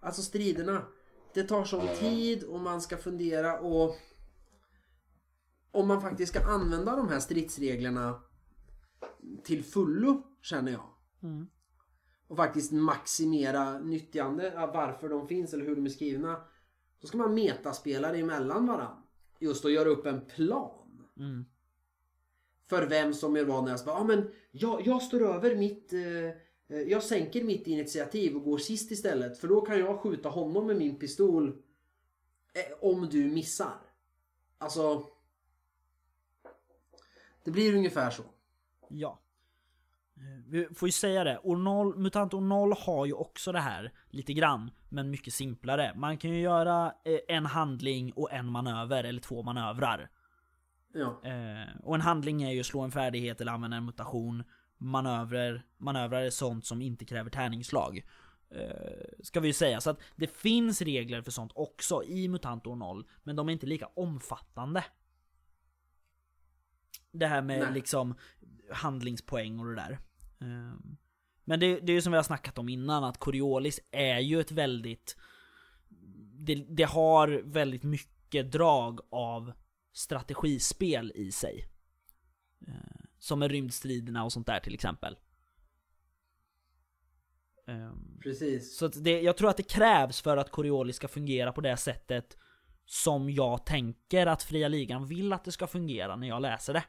Alltså 0.00 0.22
striderna. 0.22 0.86
Det 1.34 1.42
tar 1.42 1.64
sån 1.64 1.88
tid 1.98 2.44
och 2.44 2.60
man 2.60 2.80
ska 2.80 2.96
fundera 2.96 3.60
och 3.60 3.96
om 5.70 5.88
man 5.88 6.02
faktiskt 6.02 6.34
ska 6.34 6.44
använda 6.46 6.96
de 6.96 7.08
här 7.08 7.20
stridsreglerna 7.20 8.20
till 9.44 9.64
fullo 9.64 10.22
känner 10.42 10.72
jag. 10.72 10.88
Mm. 11.22 11.46
Och 12.26 12.36
faktiskt 12.36 12.72
maximera 12.72 13.78
nyttjande 13.78 14.62
av 14.62 14.72
varför 14.72 15.08
de 15.08 15.28
finns 15.28 15.54
eller 15.54 15.64
hur 15.64 15.76
de 15.76 15.86
är 15.86 15.90
skrivna. 15.90 16.44
Då 17.00 17.06
ska 17.06 17.18
man 17.18 17.34
metaspela 17.34 18.12
det 18.12 18.18
emellan 18.18 18.66
varann. 18.66 19.02
Just 19.38 19.64
att 19.64 19.72
göra 19.72 19.88
upp 19.88 20.06
en 20.06 20.20
plan. 20.20 21.08
Mm. 21.16 21.44
För 22.68 22.86
vem 22.86 23.14
som 23.14 23.36
är 23.36 23.44
vad 23.44 23.64
när 23.64 23.70
jag 23.70 23.80
sa, 23.80 23.98
ah, 23.98 24.04
men 24.04 24.30
jag, 24.50 24.86
jag 24.86 25.02
står 25.02 25.22
över 25.22 25.56
mitt... 25.56 25.92
Eh, 25.92 26.42
jag 26.76 27.02
sänker 27.02 27.44
mitt 27.44 27.66
initiativ 27.66 28.36
och 28.36 28.44
går 28.44 28.58
sist 28.58 28.90
istället. 28.90 29.38
För 29.38 29.48
då 29.48 29.60
kan 29.60 29.78
jag 29.78 30.00
skjuta 30.00 30.28
honom 30.28 30.66
med 30.66 30.76
min 30.76 30.98
pistol. 30.98 31.48
Eh, 32.54 32.88
om 32.90 33.08
du 33.08 33.24
missar. 33.24 33.74
Alltså... 34.58 35.06
Det 37.44 37.50
blir 37.50 37.74
ungefär 37.74 38.10
så. 38.10 38.22
Ja. 38.88 39.18
Eh, 40.16 40.22
Vi 40.46 40.68
får 40.74 40.88
ju 40.88 40.92
säga 40.92 41.24
det, 41.24 41.38
Ornol, 41.42 41.98
Mutant 41.98 42.34
Ornol 42.34 42.72
har 42.72 43.06
ju 43.06 43.12
också 43.12 43.52
det 43.52 43.60
här 43.60 43.92
lite 44.10 44.32
grann, 44.32 44.70
men 44.88 45.10
mycket 45.10 45.34
simplare. 45.34 45.92
Man 45.96 46.18
kan 46.18 46.30
ju 46.30 46.40
göra 46.40 46.94
eh, 47.04 47.36
en 47.36 47.46
handling 47.46 48.12
och 48.12 48.32
en 48.32 48.46
manöver, 48.46 49.04
eller 49.04 49.20
två 49.20 49.42
manövrar. 49.42 50.10
Ja. 50.92 51.20
Eh, 51.24 51.80
och 51.82 51.94
en 51.94 52.00
handling 52.00 52.42
är 52.42 52.50
ju 52.50 52.60
att 52.60 52.66
slå 52.66 52.80
en 52.80 52.90
färdighet 52.92 53.40
eller 53.40 53.52
använda 53.52 53.76
en 53.76 53.84
mutation. 53.84 54.44
Manövrer, 54.82 55.66
manövrar 55.76 56.22
är 56.22 56.30
sånt 56.30 56.66
som 56.66 56.82
inte 56.82 57.04
kräver 57.04 57.30
tärningsslag. 57.30 58.04
Eh, 58.50 59.22
ska 59.22 59.40
vi 59.40 59.46
ju 59.46 59.52
säga. 59.52 59.80
Så 59.80 59.90
att 59.90 60.00
det 60.16 60.36
finns 60.36 60.82
regler 60.82 61.22
för 61.22 61.30
sånt 61.30 61.52
också 61.54 62.04
i 62.04 62.28
MUTANT 62.28 62.66
år 62.66 62.76
0. 62.76 63.06
Men 63.22 63.36
de 63.36 63.48
är 63.48 63.52
inte 63.52 63.66
lika 63.66 63.86
omfattande. 63.86 64.84
Det 67.12 67.26
här 67.26 67.42
med 67.42 67.60
Nej. 67.60 67.74
liksom 67.74 68.14
handlingspoäng 68.72 69.60
och 69.60 69.66
det 69.66 69.74
där. 69.74 69.98
Eh, 70.40 70.74
men 71.44 71.60
det, 71.60 71.80
det 71.80 71.92
är 71.92 71.94
ju 71.94 72.02
som 72.02 72.12
vi 72.12 72.16
har 72.16 72.22
snackat 72.22 72.58
om 72.58 72.68
innan 72.68 73.04
att 73.04 73.18
Coriolis 73.18 73.80
är 73.90 74.18
ju 74.18 74.40
ett 74.40 74.52
väldigt... 74.52 75.16
Det, 76.34 76.54
det 76.54 76.84
har 76.84 77.42
väldigt 77.44 77.82
mycket 77.82 78.52
drag 78.52 79.00
av 79.10 79.52
strategispel 79.92 81.12
i 81.14 81.32
sig. 81.32 81.68
Som 83.22 83.38
med 83.38 83.50
rymdstriderna 83.50 84.24
och 84.24 84.32
sånt 84.32 84.46
där 84.46 84.60
till 84.60 84.74
exempel. 84.74 85.18
Ehm, 87.66 88.18
Precis. 88.22 88.76
så 88.78 88.88
det, 88.88 89.20
jag 89.20 89.36
tror 89.36 89.50
att 89.50 89.56
det 89.56 89.62
krävs 89.70 90.20
för 90.22 90.36
att 90.36 90.50
Coriolis 90.50 90.96
ska 90.96 91.08
fungera 91.08 91.52
på 91.52 91.60
det 91.60 91.76
sättet 91.76 92.36
som 92.84 93.30
jag 93.30 93.66
tänker 93.66 94.26
att 94.26 94.42
Fria 94.42 94.68
Ligan 94.68 95.06
vill 95.06 95.32
att 95.32 95.44
det 95.44 95.52
ska 95.52 95.66
fungera 95.66 96.16
när 96.16 96.28
jag 96.28 96.42
läser 96.42 96.72
det. 96.72 96.84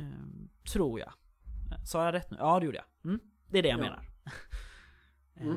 Ehm, 0.00 0.48
tror 0.72 1.00
jag. 1.00 1.12
Sa 1.84 2.04
jag 2.04 2.14
rätt 2.14 2.30
nu? 2.30 2.36
Ja, 2.40 2.60
det 2.60 2.66
gjorde 2.66 2.78
jag. 2.78 3.10
Mm. 3.10 3.20
Det 3.48 3.58
är 3.58 3.62
det 3.62 3.68
jag 3.68 3.78
Ja. 3.78 3.82
menar. 3.82 4.08
Mm. 5.40 5.56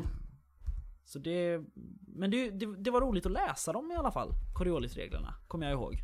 Så 1.05 1.19
det... 1.19 1.61
Men 2.07 2.31
det, 2.31 2.49
det, 2.49 2.75
det 2.77 2.91
var 2.91 3.01
roligt 3.01 3.25
att 3.25 3.31
läsa 3.31 3.73
dem 3.73 3.91
i 3.91 3.95
alla 3.95 4.11
fall. 4.11 4.31
Coriolisreglerna, 4.57 5.33
kommer 5.47 5.65
jag 5.65 5.73
ihåg. 5.73 6.01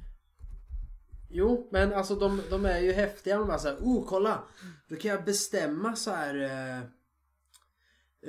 Jo, 1.30 1.68
men 1.72 1.94
alltså 1.94 2.16
de, 2.16 2.42
de 2.50 2.66
är 2.66 2.80
ju 2.80 2.92
häftiga. 2.92 3.38
De 3.38 3.48
bara 3.48 3.60
såhär, 3.60 3.78
oh 3.78 4.06
kolla! 4.08 4.44
Då 4.88 4.96
kan 4.96 5.12
jag 5.12 5.26
bestämma 5.26 5.96
så 5.96 6.12
här 6.12 6.36
eh, 6.36 6.80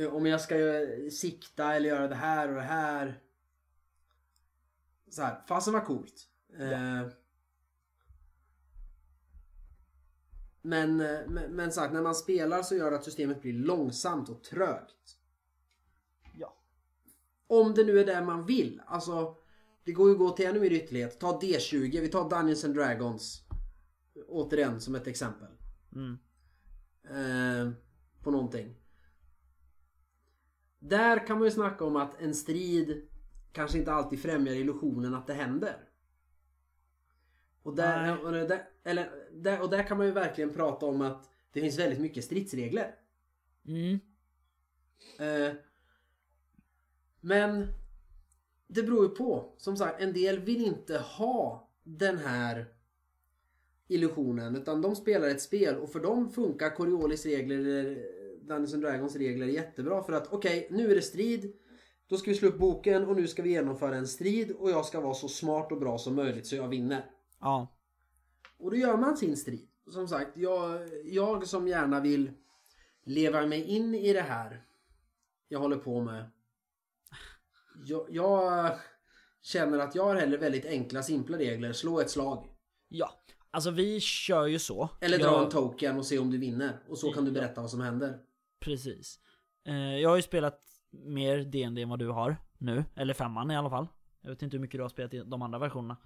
eh, 0.02 0.14
om 0.14 0.26
jag 0.26 0.40
ska 0.40 0.58
göra, 0.58 1.10
sikta 1.10 1.74
eller 1.74 1.88
göra 1.88 2.08
det 2.08 2.14
här 2.14 2.48
och 2.48 2.54
det 2.54 2.60
här. 2.60 3.20
Så 5.10 5.22
här, 5.22 5.42
fasen 5.48 5.72
var 5.72 5.84
coolt. 5.84 6.28
Eh, 6.58 7.08
men, 10.62 11.00
eh, 11.00 11.20
men, 11.26 11.52
men 11.52 11.72
sagt, 11.72 11.92
när 11.92 12.02
man 12.02 12.14
spelar 12.14 12.62
så 12.62 12.74
gör 12.74 12.90
det 12.90 12.96
att 12.96 13.04
systemet 13.04 13.42
blir 13.42 13.52
långsamt 13.52 14.28
och 14.28 14.42
trögt. 14.42 15.16
Ja. 16.34 16.56
Om 17.46 17.74
det 17.74 17.84
nu 17.84 18.00
är 18.00 18.06
det 18.06 18.20
man 18.20 18.46
vill. 18.46 18.82
Alltså, 18.86 19.36
det 19.86 19.92
går 19.92 20.08
ju 20.08 20.12
att 20.12 20.18
gå 20.18 20.30
till 20.30 20.46
ännu 20.46 20.60
mer 20.60 20.72
ytterlighet. 20.72 21.20
Ta 21.20 21.40
D20, 21.40 22.00
vi 22.00 22.08
tar 22.08 22.30
Dungeons 22.30 22.64
and 22.64 22.74
Dragons. 22.74 23.42
Återigen 24.28 24.80
som 24.80 24.94
ett 24.94 25.06
exempel. 25.06 25.48
Mm. 25.94 26.18
Eh, 27.04 27.72
på 28.22 28.30
någonting. 28.30 28.74
Där 30.78 31.26
kan 31.26 31.38
man 31.38 31.44
ju 31.44 31.50
snacka 31.50 31.84
om 31.84 31.96
att 31.96 32.20
en 32.20 32.34
strid 32.34 33.08
kanske 33.52 33.78
inte 33.78 33.92
alltid 33.92 34.22
främjar 34.22 34.54
illusionen 34.54 35.14
att 35.14 35.26
det 35.26 35.34
händer. 35.34 35.88
Och 37.62 37.76
där, 37.76 38.24
och 38.24 38.32
där, 38.32 38.68
eller, 38.84 39.10
där, 39.32 39.62
och 39.62 39.70
där 39.70 39.82
kan 39.82 39.96
man 39.96 40.06
ju 40.06 40.12
verkligen 40.12 40.52
prata 40.52 40.86
om 40.86 41.02
att 41.02 41.30
det 41.52 41.60
finns 41.60 41.78
väldigt 41.78 42.00
mycket 42.00 42.24
stridsregler. 42.24 42.94
Mm. 43.66 43.98
Eh, 45.18 45.54
men 47.20 47.66
det 48.68 48.82
beror 48.82 49.02
ju 49.04 49.08
på. 49.08 49.54
Som 49.56 49.76
sagt, 49.76 50.00
en 50.00 50.12
del 50.12 50.38
vill 50.38 50.64
inte 50.64 50.98
ha 50.98 51.70
den 51.82 52.18
här 52.18 52.66
illusionen. 53.88 54.56
Utan 54.56 54.82
de 54.82 54.96
spelar 54.96 55.28
ett 55.28 55.42
spel 55.42 55.76
och 55.76 55.92
för 55.92 56.00
dem 56.00 56.30
funkar 56.30 56.76
Coriolis 56.76 57.26
regler 57.26 57.58
eller 57.58 58.06
Dungeons 58.42 58.74
and 58.74 58.82
Dragons 58.82 59.16
regler 59.16 59.46
jättebra. 59.46 60.02
För 60.02 60.12
att 60.12 60.32
okej, 60.32 60.68
nu 60.70 60.90
är 60.90 60.94
det 60.94 61.02
strid. 61.02 61.52
Då 62.08 62.16
ska 62.16 62.30
vi 62.30 62.36
slå 62.36 62.48
upp 62.48 62.58
boken 62.58 63.04
och 63.04 63.16
nu 63.16 63.26
ska 63.26 63.42
vi 63.42 63.50
genomföra 63.50 63.96
en 63.96 64.08
strid 64.08 64.50
och 64.50 64.70
jag 64.70 64.86
ska 64.86 65.00
vara 65.00 65.14
så 65.14 65.28
smart 65.28 65.72
och 65.72 65.78
bra 65.78 65.98
som 65.98 66.14
möjligt 66.14 66.46
så 66.46 66.56
jag 66.56 66.68
vinner. 66.68 67.10
Ja. 67.40 67.76
Och 68.58 68.70
då 68.70 68.76
gör 68.76 68.96
man 68.96 69.16
sin 69.16 69.36
strid. 69.36 69.68
Som 69.90 70.08
sagt, 70.08 70.36
jag, 70.36 70.80
jag 71.04 71.46
som 71.46 71.68
gärna 71.68 72.00
vill 72.00 72.30
leva 73.04 73.46
mig 73.46 73.64
in 73.64 73.94
i 73.94 74.12
det 74.12 74.20
här 74.20 74.62
jag 75.48 75.58
håller 75.58 75.76
på 75.76 76.00
med. 76.00 76.24
Jag, 77.84 78.06
jag 78.10 78.72
känner 79.42 79.78
att 79.78 79.94
jag 79.94 80.04
har 80.04 80.16
hellre 80.16 80.36
väldigt 80.36 80.64
enkla, 80.66 81.02
simpla 81.02 81.38
regler. 81.38 81.72
Slå 81.72 82.00
ett 82.00 82.10
slag. 82.10 82.48
Ja. 82.88 83.10
Alltså 83.50 83.70
vi 83.70 84.00
kör 84.00 84.46
ju 84.46 84.58
så. 84.58 84.88
Eller 85.00 85.18
dra 85.18 85.24
Jag- 85.24 85.44
en 85.44 85.50
token 85.50 85.96
och 85.98 86.06
se 86.06 86.18
om 86.18 86.30
du 86.30 86.38
vinner. 86.38 86.78
Och 86.88 86.98
så 86.98 87.12
kan 87.12 87.24
du 87.24 87.30
berätta 87.32 87.60
vad 87.60 87.70
som 87.70 87.80
händer. 87.80 88.18
Precis. 88.60 89.20
Eh, 89.64 89.74
jag 89.74 90.08
har 90.08 90.16
ju 90.16 90.22
spelat 90.22 90.60
mer 90.90 91.38
D&D 91.38 91.82
än 91.82 91.88
vad 91.88 91.98
du 91.98 92.08
har 92.08 92.36
nu. 92.58 92.84
Eller 92.96 93.14
femman 93.14 93.50
i 93.50 93.56
alla 93.56 93.70
fall. 93.70 93.86
Jag 94.20 94.30
vet 94.30 94.42
inte 94.42 94.56
hur 94.56 94.62
mycket 94.62 94.78
du 94.78 94.82
har 94.82 94.88
spelat 94.88 95.14
i 95.14 95.18
de 95.18 95.42
andra 95.42 95.58
versionerna. 95.58 95.96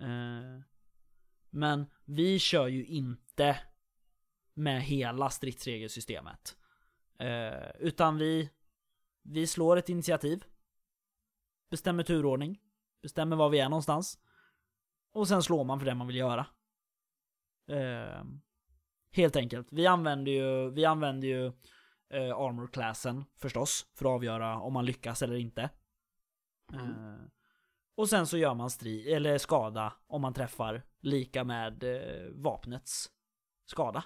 Eh, 0.00 0.62
men 1.50 1.86
vi 2.04 2.38
kör 2.38 2.66
ju 2.68 2.84
inte 2.86 3.58
med 4.54 4.82
hela 4.82 5.30
stridsregelsystemet. 5.30 6.56
Eh, 7.18 7.70
utan 7.78 8.18
vi, 8.18 8.50
vi 9.22 9.46
slår 9.46 9.76
ett 9.76 9.88
initiativ. 9.88 10.44
Bestämmer 11.70 12.02
turordning. 12.02 12.60
Bestämmer 13.02 13.36
var 13.36 13.48
vi 13.48 13.58
är 13.60 13.68
någonstans. 13.68 14.18
Och 15.12 15.28
sen 15.28 15.42
slår 15.42 15.64
man 15.64 15.78
för 15.78 15.86
det 15.86 15.94
man 15.94 16.06
vill 16.06 16.16
göra. 16.16 16.46
Eh, 17.68 18.24
helt 19.12 19.36
enkelt. 19.36 19.72
Vi 19.72 19.86
använder 19.86 20.32
ju, 20.32 20.70
vi 20.70 20.84
använder 20.84 21.28
ju 21.28 21.46
eh, 22.10 22.36
armor-classen 22.36 23.24
förstås. 23.36 23.86
För 23.94 24.04
att 24.04 24.10
avgöra 24.10 24.60
om 24.60 24.72
man 24.72 24.84
lyckas 24.86 25.22
eller 25.22 25.36
inte. 25.36 25.70
Eh, 26.72 27.24
och 27.94 28.08
sen 28.08 28.26
så 28.26 28.38
gör 28.38 28.54
man 28.54 28.70
strid, 28.70 29.06
eller 29.16 29.38
skada 29.38 29.92
om 30.06 30.22
man 30.22 30.34
träffar 30.34 30.82
lika 31.00 31.44
med 31.44 31.82
eh, 31.84 32.30
vapnets 32.32 33.10
skada. 33.64 34.04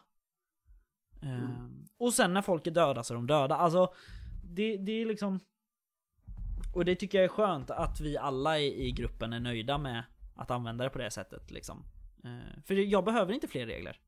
Eh, 1.22 1.48
Och 1.96 2.14
sen 2.14 2.34
när 2.34 2.42
folk 2.42 2.66
är 2.66 2.70
döda 2.70 3.02
så 3.02 3.14
är 3.14 3.16
de 3.16 3.26
döda. 3.26 3.56
Alltså, 3.56 3.94
det, 4.44 4.76
det 4.76 4.92
är 4.92 5.06
liksom... 5.06 5.40
Och 6.74 6.84
det 6.84 6.96
tycker 6.96 7.18
jag 7.18 7.24
är 7.24 7.28
skönt 7.28 7.70
att 7.70 8.00
vi 8.00 8.16
alla 8.16 8.58
i, 8.58 8.86
i 8.86 8.92
gruppen 8.92 9.32
är 9.32 9.40
nöjda 9.40 9.78
med 9.78 10.04
att 10.36 10.50
använda 10.50 10.84
det 10.84 10.90
på 10.90 10.98
det 10.98 11.10
sättet 11.10 11.50
liksom. 11.50 11.84
Eh, 12.24 12.62
För 12.64 12.74
jag 12.74 13.04
behöver 13.04 13.32
inte 13.32 13.48
fler 13.48 13.66
regler. 13.66 14.00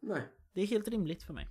Nej. 0.00 0.22
Det 0.52 0.60
är 0.60 0.66
helt 0.66 0.88
rimligt 0.88 1.22
för 1.22 1.32
mig. 1.34 1.46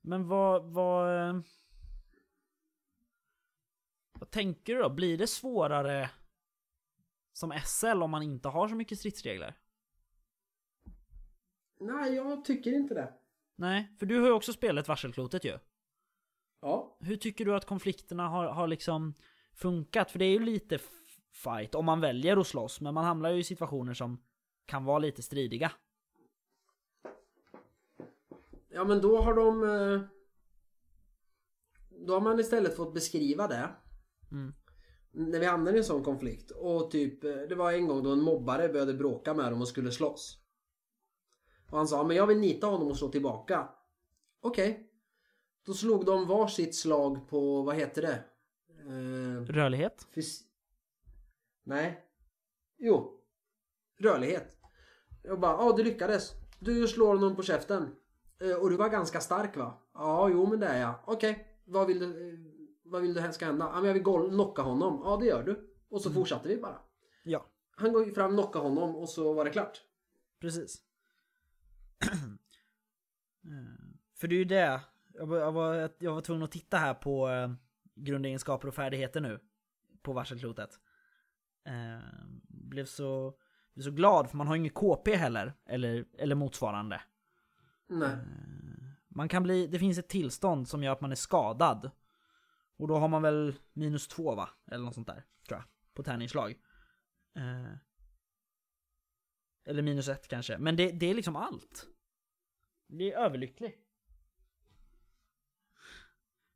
Men 0.00 0.28
vad, 0.28 0.64
vad... 0.72 1.28
eh, 1.28 1.40
Vad 4.12 4.30
tänker 4.30 4.74
du 4.74 4.82
då? 4.82 4.90
Blir 4.90 5.18
det 5.18 5.26
svårare 5.26 6.10
som 7.32 7.52
SL 7.64 8.02
om 8.02 8.10
man 8.10 8.22
inte 8.22 8.48
har 8.48 8.68
så 8.68 8.74
mycket 8.74 8.98
stridsregler? 8.98 9.54
Nej, 11.80 12.14
jag 12.14 12.44
tycker 12.44 12.72
inte 12.72 12.94
det. 12.94 13.14
Nej, 13.56 13.94
för 13.98 14.06
du 14.06 14.20
har 14.20 14.26
ju 14.26 14.32
också 14.32 14.52
spelat 14.52 14.88
varselklotet 14.88 15.44
ju. 15.44 15.58
Ja. 16.60 16.96
Hur 17.00 17.16
tycker 17.16 17.44
du 17.44 17.54
att 17.54 17.64
konflikterna 17.64 18.28
har, 18.28 18.46
har 18.46 18.66
liksom 18.68 19.14
funkat? 19.54 20.10
För 20.10 20.18
det 20.18 20.24
är 20.24 20.30
ju 20.30 20.38
lite 20.38 20.78
fight 21.32 21.74
om 21.74 21.84
man 21.84 22.00
väljer 22.00 22.36
att 22.36 22.46
slåss, 22.46 22.80
men 22.80 22.94
man 22.94 23.04
hamnar 23.04 23.30
ju 23.30 23.38
i 23.38 23.44
situationer 23.44 23.94
som 23.94 24.22
kan 24.66 24.84
vara 24.84 24.98
lite 24.98 25.22
stridiga. 25.22 25.72
Ja, 28.68 28.84
men 28.84 29.00
då 29.00 29.20
har 29.20 29.34
de... 29.34 29.62
eh, 29.62 30.00
Då 32.06 32.12
har 32.12 32.20
man 32.20 32.40
istället 32.40 32.76
fått 32.76 32.94
beskriva 32.94 33.48
det. 33.48 33.68
Mm. 34.30 34.54
När 35.10 35.40
vi 35.40 35.46
hamnade 35.46 35.76
i 35.76 35.78
en 35.78 35.84
sån 35.84 36.04
konflikt. 36.04 36.50
Och 36.50 36.90
typ, 36.90 37.24
eh, 37.24 37.34
det 37.48 37.54
var 37.54 37.72
en 37.72 37.86
gång 37.86 38.02
då 38.02 38.12
en 38.12 38.22
mobbare 38.22 38.68
började 38.68 38.94
bråka 38.94 39.34
med 39.34 39.52
dem 39.52 39.60
och 39.60 39.68
skulle 39.68 39.92
slåss. 39.92 40.38
Och 41.70 41.78
han 41.78 41.88
sa, 41.88 42.04
men 42.04 42.16
jag 42.16 42.26
vill 42.26 42.38
nita 42.38 42.66
honom 42.66 42.88
och 42.88 42.96
slå 42.96 43.08
tillbaka. 43.08 43.68
Okej. 44.40 44.90
Då 45.66 45.74
slog 45.74 46.04
de 46.04 46.26
varsitt 46.28 46.74
slag 46.76 47.28
på, 47.28 47.62
vad 47.62 47.76
heter 47.76 48.02
det? 48.02 48.24
Eh, 48.68 49.44
Rörlighet? 49.52 50.06
fys- 50.14 50.42
Nej. 51.64 52.04
Jo. 52.78 53.20
Rörlighet. 53.98 54.56
Jag 55.22 55.40
bara, 55.40 55.52
ja 55.52 55.72
du 55.76 55.82
lyckades. 55.84 56.32
Du 56.60 56.88
slår 56.88 57.06
honom 57.08 57.36
på 57.36 57.42
käften. 57.42 57.96
Eh, 58.40 58.56
och 58.56 58.70
du 58.70 58.76
var 58.76 58.88
ganska 58.88 59.20
stark 59.20 59.56
va? 59.56 59.78
Ja, 59.94 60.28
jo 60.28 60.46
men 60.46 60.60
det 60.60 60.66
är 60.66 60.80
jag. 60.80 60.94
Okej, 61.06 61.46
vad 61.64 61.86
vill 61.86 61.98
du, 61.98 62.28
eh, 62.28 62.38
vad 62.84 63.02
vill 63.02 63.14
du 63.14 63.32
ska 63.32 63.44
hända? 63.46 63.64
Ja, 63.64 63.74
men 63.76 63.84
jag 63.84 63.94
vill 63.94 64.02
gol- 64.02 64.30
knocka 64.30 64.62
honom. 64.62 65.00
Ja, 65.04 65.16
det 65.16 65.26
gör 65.26 65.42
du. 65.42 65.70
Och 65.88 66.02
så 66.02 66.10
fortsatte 66.10 66.48
vi 66.48 66.56
bara. 66.56 66.78
Ja, 67.24 67.46
Han 67.70 67.92
går 67.92 68.04
fram, 68.04 68.32
knockade 68.32 68.64
honom 68.68 68.96
och 68.96 69.08
så 69.08 69.32
var 69.32 69.44
det 69.44 69.50
klart. 69.50 69.82
precis. 70.40 70.82
Eh, 73.46 73.96
För 74.14 74.28
det 74.28 74.34
är 74.34 74.38
ju 74.38 74.44
det. 74.44 74.80
Jag 75.14 75.26
var, 75.26 75.38
jag 75.38 75.52
var, 75.52 75.90
jag 75.98 76.14
var 76.14 76.20
tvungen 76.20 76.42
att 76.42 76.50
titta 76.52 76.76
här 76.76 76.94
på 76.94 77.28
eh, 77.28 77.52
grundegenskaper 77.94 78.68
och 78.68 78.74
färdigheter 78.74 79.20
nu. 79.20 79.40
På 80.02 80.12
varselklotet. 80.12 80.70
Eh, 81.66 81.98
blev, 82.48 82.84
så, 82.84 83.38
blev 83.74 83.84
så 83.84 83.90
glad 83.90 84.30
för 84.30 84.36
man 84.36 84.46
har 84.46 84.56
inget 84.56 84.74
KP 84.74 85.16
heller. 85.16 85.54
Eller, 85.66 86.04
eller 86.18 86.34
motsvarande. 86.34 87.00
Nej. 87.88 88.16
Man 89.08 89.28
kan 89.28 89.42
bli, 89.42 89.66
det 89.66 89.78
finns 89.78 89.98
ett 89.98 90.08
tillstånd 90.08 90.68
som 90.68 90.82
gör 90.82 90.92
att 90.92 91.00
man 91.00 91.12
är 91.12 91.16
skadad. 91.16 91.90
Och 92.76 92.88
då 92.88 92.96
har 92.96 93.08
man 93.08 93.22
väl 93.22 93.54
minus 93.72 94.08
två 94.08 94.34
va? 94.34 94.48
Eller 94.66 94.84
något 94.84 94.94
sånt 94.94 95.06
där, 95.06 95.24
tror 95.48 95.58
jag. 95.58 95.64
På 95.94 96.02
tärningsslag. 96.02 96.50
Eh, 97.36 97.76
eller 99.66 99.82
minus 99.82 100.08
ett 100.08 100.28
kanske. 100.28 100.58
Men 100.58 100.76
det, 100.76 100.92
det 100.92 101.06
är 101.06 101.14
liksom 101.14 101.36
allt. 101.36 101.86
Det 102.88 103.12
är 103.12 103.18
överlycklig. 103.18 103.78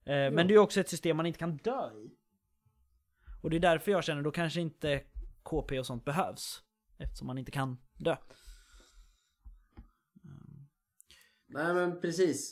Eh, 0.04 0.32
Men 0.32 0.36
det 0.36 0.42
är 0.42 0.56
ju 0.56 0.58
också 0.58 0.80
ett 0.80 0.88
system 0.88 1.16
man 1.16 1.26
inte 1.26 1.38
kan 1.38 1.56
dö 1.56 1.92
i. 1.94 2.16
Och 3.42 3.50
det 3.50 3.56
är 3.56 3.60
därför 3.60 3.90
jag 3.92 4.04
känner 4.04 4.22
då 4.22 4.30
kanske 4.30 4.60
inte 4.60 5.04
KP 5.42 5.78
och 5.78 5.86
sånt 5.86 6.04
behövs. 6.04 6.62
Eftersom 6.98 7.26
man 7.26 7.38
inte 7.38 7.50
kan 7.52 7.76
dö. 7.94 8.16
Nej 11.46 11.74
men 11.74 12.00
precis. 12.00 12.50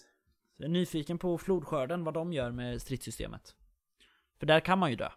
Så 0.57 0.63
jag 0.63 0.65
är 0.65 0.69
nyfiken 0.69 1.19
på 1.19 1.39
flodskörden, 1.39 2.05
vad 2.05 2.15
de 2.15 2.33
gör 2.33 2.51
med 2.51 2.83
stridssystemet. 2.83 3.55
För 4.39 4.47
där 4.47 4.61
kan 4.61 4.79
man 4.79 4.91
ju 4.91 4.97
dö. 4.97 5.11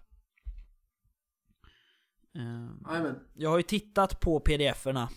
Ehm, 2.36 2.84
Jajamän. 2.90 3.28
Jag 3.34 3.50
har 3.50 3.58
ju 3.58 3.64
tittat 3.64 4.20
på 4.20 4.40
pdf-erna 4.40 5.10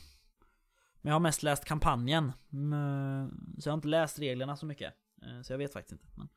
Men 1.05 1.09
jag 1.11 1.14
har 1.14 1.20
mest 1.20 1.42
läst 1.42 1.64
kampanjen. 1.64 2.32
Mm, 2.52 3.30
Så 3.59 3.68
jag 3.68 3.72
har 3.72 3.76
inte 3.78 3.88
läst 3.88 4.18
reglerna 4.18 4.57
så 4.57 4.66
mycket. 4.66 4.94
Eh, 5.22 5.42
Så 5.42 5.52
jag 5.52 5.59
vet 5.59 5.72
faktiskt 5.72 5.92
inte. 5.92 6.07
Men 6.16 6.28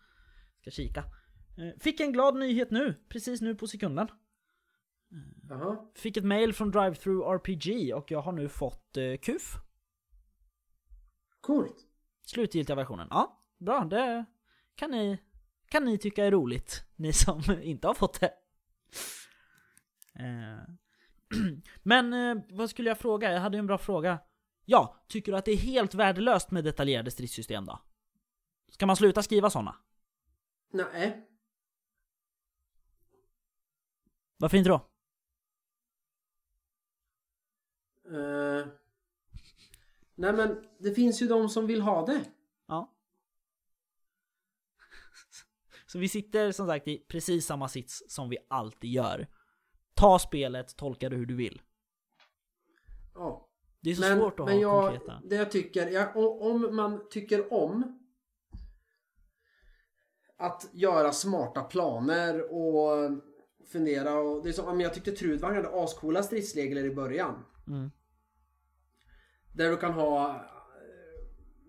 ska 0.62 0.72
kika. 0.72 1.00
Eh, 1.58 1.80
Fick 1.80 2.00
en 2.00 2.12
glad 2.14 2.36
nyhet 2.36 2.72
nu. 2.72 2.94
Precis 3.10 3.42
nu 3.42 3.56
på 3.56 3.68
sekunden. 3.68 4.08
Jaha. 5.50 5.78
Fick 5.96 6.18
ett 6.18 6.24
mail 6.24 6.54
från 6.54 6.72
Drive-Thru 6.72 7.22
RPG 7.24 7.94
och 7.96 8.12
jag 8.12 8.22
har 8.22 8.32
nu 8.32 8.50
fått 8.50 8.98
eh, 8.98 9.16
KUF. 9.18 9.56
Coolt. 11.42 11.76
Slutgiltiga 12.26 12.76
versionen. 12.76 13.08
Ja, 13.12 13.44
bra. 13.58 13.86
Det 13.86 14.26
kan 14.76 14.92
ni, 14.92 15.18
kan 15.70 15.86
ni 15.86 15.98
tycka 15.98 16.26
är 16.26 16.32
roligt. 16.32 16.84
Ni 16.96 17.14
som 17.14 17.42
inte 17.62 17.88
har 17.88 17.94
fått 17.94 18.20
det. 18.20 18.34
Eh, 20.16 20.60
Men 21.84 22.14
eh, 22.14 22.44
vad 22.50 22.70
skulle 22.70 22.90
jag 22.90 22.98
fråga? 23.00 23.32
Jag 23.32 23.40
hade 23.42 23.58
ju 23.58 23.60
en 23.60 23.68
bra 23.68 23.78
fråga. 23.78 24.20
Ja, 24.70 25.04
tycker 25.08 25.32
du 25.32 25.38
att 25.38 25.46
det 25.46 25.52
är 25.52 25.58
helt 25.58 25.94
värdelöst 25.94 26.52
med 26.52 26.64
detaljerade 26.64 27.12
stridssystem 27.12 27.66
då? 27.66 27.82
Ska 28.70 28.86
man 28.86 28.96
sluta 28.96 29.24
skriva 29.24 29.50
sådana? 29.50 29.76
Nej. 30.72 31.28
Varför 34.38 34.58
inte 34.58 34.70
då? 34.70 34.76
Eh, 38.18 38.68
nej 40.16 40.34
men 40.34 40.68
det 40.80 40.92
finns 40.92 41.22
ju 41.22 41.28
de 41.28 41.50
som 41.50 41.68
vill 41.68 41.82
ha 41.82 42.06
det. 42.06 42.26
Ja. 42.66 42.96
Så 45.86 46.00
vi 46.00 46.10
sitter 46.10 46.52
som 46.52 46.68
sagt 46.68 46.88
i 46.88 46.98
precis 46.98 47.46
samma 47.46 47.68
sits 47.68 48.04
som 48.08 48.30
vi 48.30 48.38
alltid 48.50 48.92
gör. 48.92 49.28
Ta 49.94 50.20
spelet, 50.20 50.78
tolka 50.78 51.10
det 51.10 51.16
hur 51.16 51.26
du 51.26 51.36
vill. 51.36 51.62
Ja. 53.14 53.47
Det 53.88 53.92
är 53.92 53.96
så 53.96 54.02
Men, 54.02 54.18
svårt 54.20 54.40
att 54.40 54.46
men 54.46 54.56
ha 54.56 54.62
jag, 54.62 54.84
konkreta. 54.92 55.22
det 55.26 55.36
jag 55.36 55.52
tycker, 55.52 55.88
ja, 55.88 56.12
o- 56.16 56.40
om 56.52 56.76
man 56.76 57.10
tycker 57.10 57.54
om 57.54 58.00
att 60.38 60.70
göra 60.74 61.12
smarta 61.12 61.64
planer 61.64 62.54
och 62.54 63.12
fundera 63.72 64.20
och 64.20 64.44
det 64.44 64.50
är 64.50 64.54
som, 64.54 64.82
jag 64.82 64.94
tyckte 64.94 65.12
Trudvang 65.12 65.56
hade 65.56 65.84
ascoola 65.84 66.24
stridsregler 66.24 66.86
i 66.86 66.96
början. 66.96 67.46
Mm. 67.68 67.92
Där 69.54 69.70
du 69.70 69.78
kan 69.78 69.94
ha 69.94 70.30
eh, 70.36 70.42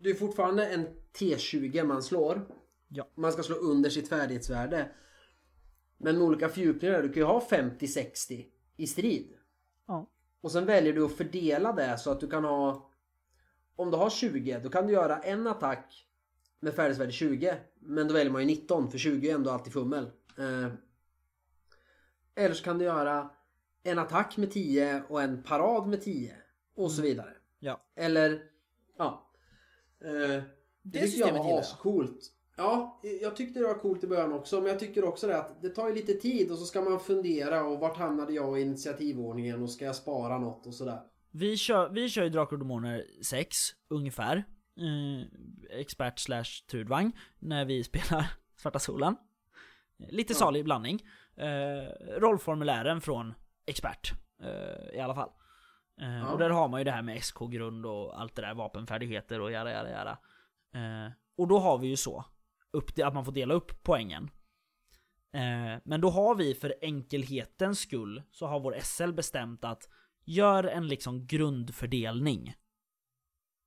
Det 0.03 0.11
är 0.11 0.15
fortfarande 0.15 0.67
en 0.67 0.87
T20 1.19 1.85
man 1.85 2.03
slår. 2.03 2.49
Ja. 2.89 3.09
Man 3.17 3.33
ska 3.33 3.43
slå 3.43 3.57
under 3.57 3.91
sitt 3.91 4.09
färdighetsvärde. 4.09 4.91
Men 5.99 6.19
med 6.19 6.27
olika 6.27 6.49
fördjupningar, 6.49 7.03
du 7.03 7.09
kan 7.09 7.17
ju 7.23 7.25
ha 7.27 7.41
50-60 7.51 8.47
i 8.77 8.87
strid. 8.87 9.33
Ja. 9.87 10.11
Och 10.41 10.53
sen 10.53 10.67
väljer 10.67 10.93
du 10.93 11.05
att 11.05 11.17
fördela 11.17 11.73
det 11.73 11.99
så 11.99 12.11
att 12.11 12.21
du 12.21 12.31
kan 12.31 12.45
ha 12.45 12.91
Om 13.77 13.91
du 13.91 13.97
har 13.97 14.11
20 14.11 14.59
då 14.59 14.69
kan 14.69 14.87
du 14.87 14.93
göra 14.93 15.19
en 15.19 15.47
attack 15.47 16.07
med 16.61 16.75
färdighetsvärde 16.75 17.13
20 17.13 17.57
Men 17.81 18.09
då 18.09 18.15
väljer 18.15 18.33
man 18.33 18.43
ju 18.43 18.47
19 18.47 18.91
för 18.91 18.99
20 18.99 19.31
är 19.31 19.35
ändå 19.35 19.51
alltid 19.51 19.73
fummel. 19.73 20.11
Eh, 20.39 20.73
eller 22.35 22.55
så 22.55 22.65
kan 22.65 22.79
du 22.79 22.85
göra 22.85 23.31
en 23.83 23.99
attack 23.99 24.37
med 24.37 24.51
10 24.51 25.03
och 25.09 25.23
en 25.23 25.43
parad 25.43 25.87
med 25.87 26.03
10 26.03 26.37
och 26.75 26.93
så 26.93 27.03
vidare. 27.03 27.35
Ja. 27.59 27.81
Eller 27.95 28.43
ja. 28.97 29.31
Eh, 30.01 30.43
det 30.83 30.99
jag 30.99 31.09
systemet 31.09 31.39
var 31.39 31.51
jag. 31.51 31.59
ascoolt. 31.59 32.33
Ja, 32.59 33.01
jag 33.23 33.37
tyckte 33.37 33.61
det 33.61 33.67
var 33.67 33.75
coolt 33.79 34.05
i 34.05 34.07
början 34.07 34.33
också. 34.33 34.57
Men 34.61 34.67
jag 34.67 34.79
tycker 34.79 35.05
också 35.05 35.27
det 35.27 35.39
att 35.39 35.63
det 35.63 35.69
tar 35.69 35.89
ju 35.89 35.95
lite 35.95 36.15
tid 36.15 36.51
och 36.51 36.59
så 36.59 36.65
ska 36.65 36.83
man 36.83 37.01
fundera 37.01 37.65
och 37.65 37.81
vart 37.81 37.97
hamnade 37.97 38.33
jag 38.33 38.59
i 38.59 38.63
initiativordningen 38.63 39.63
och 39.63 39.71
ska 39.71 39.85
jag 39.85 39.97
spara 39.97 40.39
något 40.39 40.67
och 40.67 40.75
sådär. 40.75 41.01
Vi 41.31 41.57
kör, 41.57 41.89
vi 41.89 42.09
kör 42.09 42.23
ju 42.25 42.31
Drakar 42.31 42.53
och 42.53 42.59
Demoner 42.59 43.05
6, 43.25 43.57
ungefär. 43.89 44.37
Eh, 44.77 45.79
expert 45.81 46.19
slash 46.19 46.45
Trudvang, 46.71 47.13
när 47.39 47.65
vi 47.65 47.85
spelar 47.91 48.27
Svarta 48.57 48.79
Solen. 48.79 49.17
Lite 50.09 50.33
Ja. 50.33 50.39
salig 50.39 50.65
blandning. 50.65 51.03
Eh, 51.37 52.17
rollformulären 52.21 53.01
från 53.01 53.35
expert, 53.67 54.13
eh, 54.43 54.97
i 54.97 55.01
alla 55.01 55.15
fall. 55.15 55.31
Eh, 56.01 56.19
Ja. 56.19 56.29
Och 56.33 56.39
där 56.39 56.51
har 56.51 56.69
man 56.69 56.81
ju 56.81 56.85
det 56.85 56.91
här 56.91 57.03
med 57.03 57.23
SK-grund 57.25 57.87
och 57.87 58.21
allt 58.21 58.35
det 58.37 58.43
där, 58.43 58.55
vapenfärdigheter 58.55 59.41
och 59.41 59.51
jada 59.53 59.71
jada 59.71 59.91
jada. 59.91 60.19
Eh, 60.75 61.13
och 61.37 61.49
då 61.49 61.59
har 61.59 61.79
vi 61.79 61.87
ju 61.89 61.97
så, 61.97 62.25
upp 62.73 62.99
att 62.99 63.15
man 63.15 63.25
får 63.25 63.33
dela 63.33 63.55
upp 63.55 63.83
poängen. 63.83 64.31
Eh, 65.33 65.81
men 65.85 66.01
då 66.01 66.11
har 66.11 66.35
vi 66.35 66.55
för 66.55 66.75
enkelhetens 66.81 67.81
skull, 67.81 68.23
så 68.31 68.47
har 68.47 68.61
vår 68.61 68.79
SL 68.83 69.13
bestämt 69.13 69.65
att 69.65 69.89
gör 70.25 70.65
en 70.65 70.89
liksom 70.89 71.27
grundfördelning. 71.27 72.55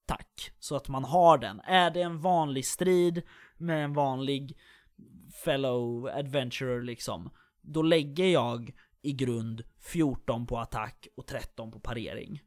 Tack. 0.06 0.52
Så 0.60 0.76
att 0.76 0.88
man 0.88 1.04
har 1.04 1.38
den. 1.38 1.60
Är 1.60 1.91
det 1.91 2.02
en 2.02 2.22
vanlig 2.22 2.66
strid 2.66 3.22
med 3.58 3.84
en 3.84 3.93
vanlig 3.93 4.58
fellow 5.43 6.08
adventurer 6.08 6.82
liksom, 6.82 7.30
då 7.62 7.82
lägger 7.82 8.26
jag 8.26 8.74
i 9.02 9.14
grund 9.14 9.64
14 9.80 10.47
på 10.47 10.60
attack 10.60 11.08
och 11.16 11.28
13 11.28 11.72
på 11.72 11.80
parering. 11.80 12.41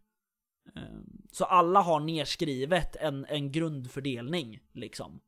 Eh, 0.77 0.83
så 1.33 1.45
alla 1.45 1.81
har 1.81 2.01
nerskrivet 2.01 2.97
en, 2.97 3.25
en 3.25 3.53
grundfördelning 3.53 4.61
liksom. 4.73 5.21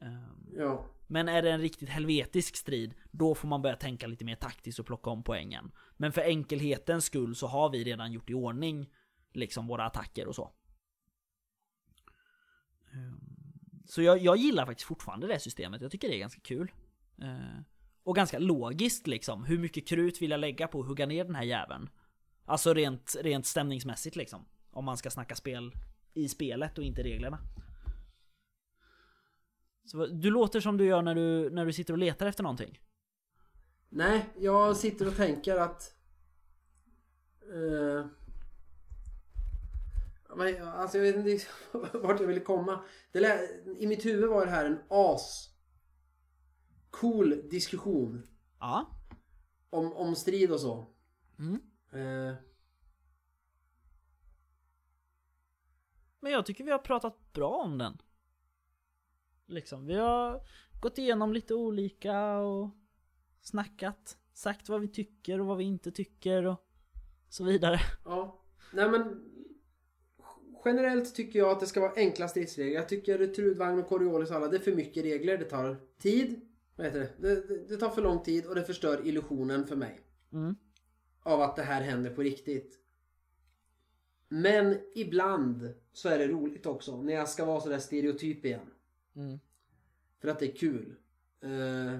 Ehm, 0.00 0.46
Ja. 0.56 0.86
men 1.06 1.28
är 1.28 1.42
det 1.42 1.50
en 1.50 1.60
riktigt 1.60 1.88
helvetisk 1.88 2.56
strid, 2.56 2.94
då 3.10 3.34
får 3.34 3.48
man 3.48 3.62
börja 3.62 3.76
tänka 3.76 4.06
lite 4.06 4.24
mer 4.24 4.36
taktiskt 4.36 4.78
och 4.78 4.86
plocka 4.86 5.10
om 5.10 5.22
poängen. 5.22 5.70
Men 5.96 6.12
för 6.12 6.20
enkelhetens 6.22 7.04
skull 7.04 7.34
så 7.36 7.46
har 7.46 7.70
vi 7.70 7.84
redan 7.84 8.12
gjort 8.12 8.30
i 8.30 8.34
ordning 8.34 8.90
liksom 9.32 9.66
våra 9.66 9.84
attacker 9.84 10.26
och 10.28 10.34
så. 10.34 10.52
Ehm, 12.92 13.20
Så 13.86 14.02
jag, 14.02 14.18
jag 14.18 14.36
gillar 14.36 14.66
faktiskt 14.66 14.86
fortfarande 14.88 15.26
det 15.26 15.40
systemet, 15.40 15.82
jag 15.82 15.90
tycker 15.90 16.08
det 16.08 16.14
är 16.16 16.18
ganska 16.20 16.40
kul. 16.40 16.72
Eh, 17.22 17.60
Och 18.02 18.16
ganska 18.16 18.38
logiskt 18.38 19.06
liksom, 19.06 19.44
hur 19.44 19.58
mycket 19.58 19.88
krut 19.88 20.22
vill 20.22 20.30
jag 20.30 20.40
lägga 20.40 20.68
på 20.68 20.80
att 20.80 20.86
hugga 20.86 21.06
ner 21.06 21.24
den 21.24 21.34
här 21.34 21.42
jäveln? 21.42 21.88
Alltså 22.44 22.74
rent, 22.74 23.16
rent 23.20 23.46
stämningsmässigt 23.46 24.16
liksom. 24.16 24.44
Om 24.70 24.84
man 24.84 24.96
ska 24.96 25.10
snacka 25.10 25.34
spel 25.34 25.72
i 26.14 26.28
spelet 26.28 26.78
och 26.78 26.84
inte 26.84 27.02
reglerna. 27.02 27.38
Så 29.90 30.06
du 30.06 30.30
låter 30.30 30.60
som 30.60 30.76
du 30.76 30.84
gör 30.84 31.02
när 31.02 31.14
du, 31.14 31.50
när 31.50 31.66
du 31.66 31.72
sitter 31.72 31.92
och 31.92 31.98
letar 31.98 32.26
efter 32.26 32.42
någonting. 32.42 32.80
Nej, 33.88 34.28
jag 34.38 34.76
sitter 34.76 35.08
och 35.08 35.16
tänker 35.16 35.56
att... 35.56 35.94
Eh, 37.42 38.06
men, 40.36 40.62
alltså 40.68 40.98
jag 40.98 41.02
vet 41.02 41.16
inte 41.26 41.46
vart 41.98 42.20
jag 42.20 42.26
ville 42.26 42.40
komma. 42.40 42.84
Det 43.12 43.50
I 43.78 43.86
mitt 43.86 44.04
huvud 44.04 44.28
var 44.30 44.44
det 44.46 44.50
här 44.50 44.64
en 44.64 44.78
as 44.88 45.50
cool 46.90 47.48
diskussion 47.50 48.26
Ja. 48.60 48.86
om, 49.70 49.92
om 49.92 50.14
strid 50.14 50.52
och 50.52 50.60
så. 50.60 50.86
Mm. 51.38 51.60
Eh, 51.92 52.34
Men 56.20 56.32
jag 56.32 56.46
tycker 56.46 56.64
vi 56.64 56.70
har 56.70 56.78
pratat 56.78 57.32
bra 57.32 57.50
om 57.50 57.78
den. 57.78 57.98
Liksom, 59.50 59.86
vi 59.86 59.94
har 59.94 60.40
gått 60.80 60.98
igenom 60.98 61.32
lite 61.32 61.54
olika 61.54 62.38
och 62.38 62.70
snackat. 63.40 64.16
Sagt 64.32 64.68
vad 64.68 64.80
vi 64.80 64.88
tycker 64.88 65.40
och 65.40 65.46
vad 65.46 65.56
vi 65.56 65.64
inte 65.64 65.90
tycker 65.90 66.46
och 66.46 66.66
så 67.28 67.44
vidare. 67.44 67.80
ja. 68.04 68.42
Nej 68.72 68.90
men... 68.90 69.26
Generellt 70.64 71.14
tycker 71.14 71.38
jag 71.38 71.50
att 71.50 71.60
det 71.60 71.66
ska 71.66 71.80
vara 71.80 71.92
enkla 71.96 72.28
stridsregler. 72.28 72.74
Jag 72.74 72.88
tycker 72.88 73.26
Trudvagn 73.26 73.78
och 73.78 73.88
Coriolis 73.88 74.30
och 74.30 74.36
alla, 74.36 74.48
det 74.48 74.56
är 74.56 74.60
för 74.60 74.72
mycket 74.72 75.04
regler. 75.04 75.38
Det 75.38 75.44
tar 75.44 75.76
tid. 75.98 76.40
Vad 76.76 76.86
heter 76.86 77.00
det? 77.00 77.28
Det, 77.28 77.48
det? 77.48 77.68
det 77.68 77.76
tar 77.76 77.90
för 77.90 78.02
lång 78.02 78.22
tid 78.22 78.46
och 78.46 78.54
det 78.54 78.64
förstör 78.64 79.06
illusionen 79.06 79.66
för 79.66 79.76
mig. 79.76 80.00
Mm. 80.32 80.56
av 81.22 81.40
att 81.40 81.56
det 81.56 81.62
här 81.62 81.82
händer 81.82 82.10
på 82.10 82.22
riktigt. 82.22 82.78
Men 84.28 84.78
ibland 84.94 85.74
så 85.92 86.08
är 86.08 86.18
det 86.18 86.28
roligt 86.28 86.66
också 86.66 87.02
när 87.02 87.12
jag 87.12 87.28
ska 87.28 87.44
vara 87.44 87.60
sådär 87.60 87.78
stereotyp 87.78 88.44
igen. 88.44 88.70
Mm. 89.20 89.40
För 90.20 90.28
att 90.28 90.38
det 90.38 90.52
är 90.52 90.56
kul. 90.56 90.96
Eh, 91.40 91.98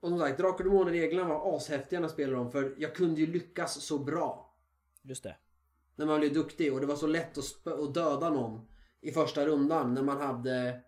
och 0.00 0.08
som 0.08 0.18
sagt, 0.18 0.38
Drakar 0.38 0.64
och 0.64 0.70
Demoner-reglerna 0.70 1.28
var 1.28 1.56
ashäftiga 1.56 2.00
när 2.00 2.04
jag 2.04 2.12
spelade 2.12 2.36
dem 2.36 2.52
för 2.52 2.74
jag 2.78 2.94
kunde 2.94 3.20
ju 3.20 3.26
lyckas 3.26 3.80
så 3.82 3.98
bra. 3.98 4.54
Just 5.02 5.22
det. 5.22 5.36
När 5.96 6.06
man 6.06 6.20
blev 6.20 6.34
duktig 6.34 6.72
och 6.72 6.80
det 6.80 6.86
var 6.86 6.96
så 6.96 7.06
lätt 7.06 7.38
att, 7.38 7.66
att 7.66 7.94
döda 7.94 8.30
någon 8.30 8.68
i 9.00 9.12
första 9.12 9.46
rundan 9.46 9.94
när 9.94 10.02
man 10.02 10.20
hade 10.20 10.80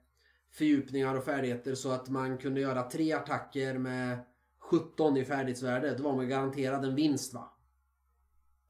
fördjupningar 0.51 1.15
och 1.15 1.25
färdigheter 1.25 1.75
så 1.75 1.91
att 1.91 2.09
man 2.09 2.39
kunde 2.39 2.61
göra 2.61 2.91
tre 2.91 3.13
attacker 3.13 3.79
med 3.79 4.19
17 4.59 5.17
i 5.17 5.25
färdighetsvärde. 5.25 5.95
Då 5.95 6.03
var 6.03 6.17
man 6.17 6.29
garanterad 6.29 6.85
en 6.85 6.95
vinst 6.95 7.35
va? 7.35 7.53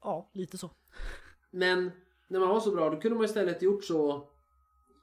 Ja, 0.01 0.29
lite 0.33 0.57
så. 0.57 0.71
Men 1.49 1.91
när 2.27 2.39
man 2.39 2.49
var 2.49 2.59
så 2.59 2.71
bra 2.71 2.89
då 2.89 3.01
kunde 3.01 3.17
man 3.17 3.25
istället 3.25 3.61
gjort 3.61 3.83
så 3.83 4.29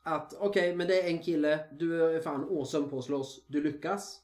att 0.06 0.34
okej, 0.34 0.76
men 0.76 0.86
det 0.86 1.02
är 1.02 1.06
en 1.06 1.22
kille, 1.22 1.64
du 1.72 2.04
är 2.04 2.20
fan 2.20 2.44
awesome 2.44 2.88
på 2.88 2.98
att 2.98 3.04
slåss, 3.04 3.44
du 3.46 3.62
lyckas. 3.62 4.20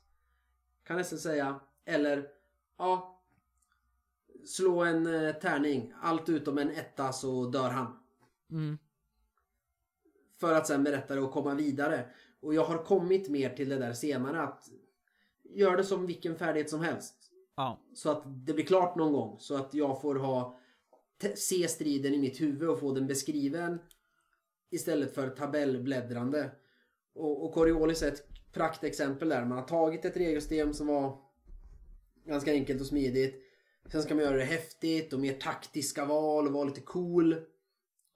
Kan 0.84 0.96
nästan 0.96 1.18
säga. 1.18 1.60
Eller 1.84 2.28
ja, 2.78 3.22
slå 4.46 4.84
en 4.84 5.06
eh, 5.06 5.34
tärning, 5.34 5.92
allt 6.02 6.28
utom 6.28 6.58
en 6.58 6.70
etta 6.70 7.12
så 7.12 7.44
dör 7.44 7.70
han. 7.70 7.98
Mm. 8.50 8.78
För 10.40 10.54
att 10.54 10.66
sen 10.66 10.84
berätta 10.84 11.14
det 11.14 11.20
och 11.20 11.32
komma 11.32 11.54
vidare. 11.54 12.06
Och 12.40 12.54
jag 12.54 12.64
har 12.64 12.84
kommit 12.84 13.28
mer 13.28 13.50
till 13.50 13.68
det 13.68 13.78
där 13.78 13.92
senare 13.92 14.42
att 14.42 14.68
gör 15.42 15.76
det 15.76 15.84
som 15.84 16.06
vilken 16.06 16.36
färdighet 16.36 16.70
som 16.70 16.80
helst. 16.80 17.14
Ja. 17.56 17.80
Så 17.94 18.10
att 18.10 18.22
det 18.26 18.52
blir 18.52 18.64
klart 18.64 18.96
någon 18.96 19.12
gång. 19.12 19.36
Så 19.38 19.56
att 19.56 19.74
jag 19.74 20.00
får 20.02 20.14
ha 20.14 20.58
se 21.34 21.68
striden 21.68 22.14
i 22.14 22.18
mitt 22.18 22.40
huvud 22.40 22.68
och 22.68 22.80
få 22.80 22.92
den 22.92 23.06
beskriven. 23.06 23.78
Istället 24.70 25.14
för 25.14 25.28
tabellbläddrande. 25.30 26.50
Och, 27.14 27.44
och 27.44 27.52
Coriolis 27.54 28.02
är 28.02 28.08
ett 28.08 28.28
praktexempel 28.52 29.28
där. 29.28 29.44
Man 29.44 29.58
har 29.58 29.64
tagit 29.64 30.04
ett 30.04 30.16
regelsystem 30.16 30.74
som 30.74 30.86
var 30.86 31.18
ganska 32.24 32.52
enkelt 32.52 32.80
och 32.80 32.86
smidigt. 32.86 33.34
Sen 33.86 34.02
ska 34.02 34.14
man 34.14 34.24
göra 34.24 34.36
det 34.36 34.44
häftigt 34.44 35.12
och 35.12 35.20
mer 35.20 35.32
taktiska 35.32 36.04
val 36.04 36.46
och 36.46 36.52
vara 36.52 36.64
lite 36.64 36.80
cool. 36.80 37.36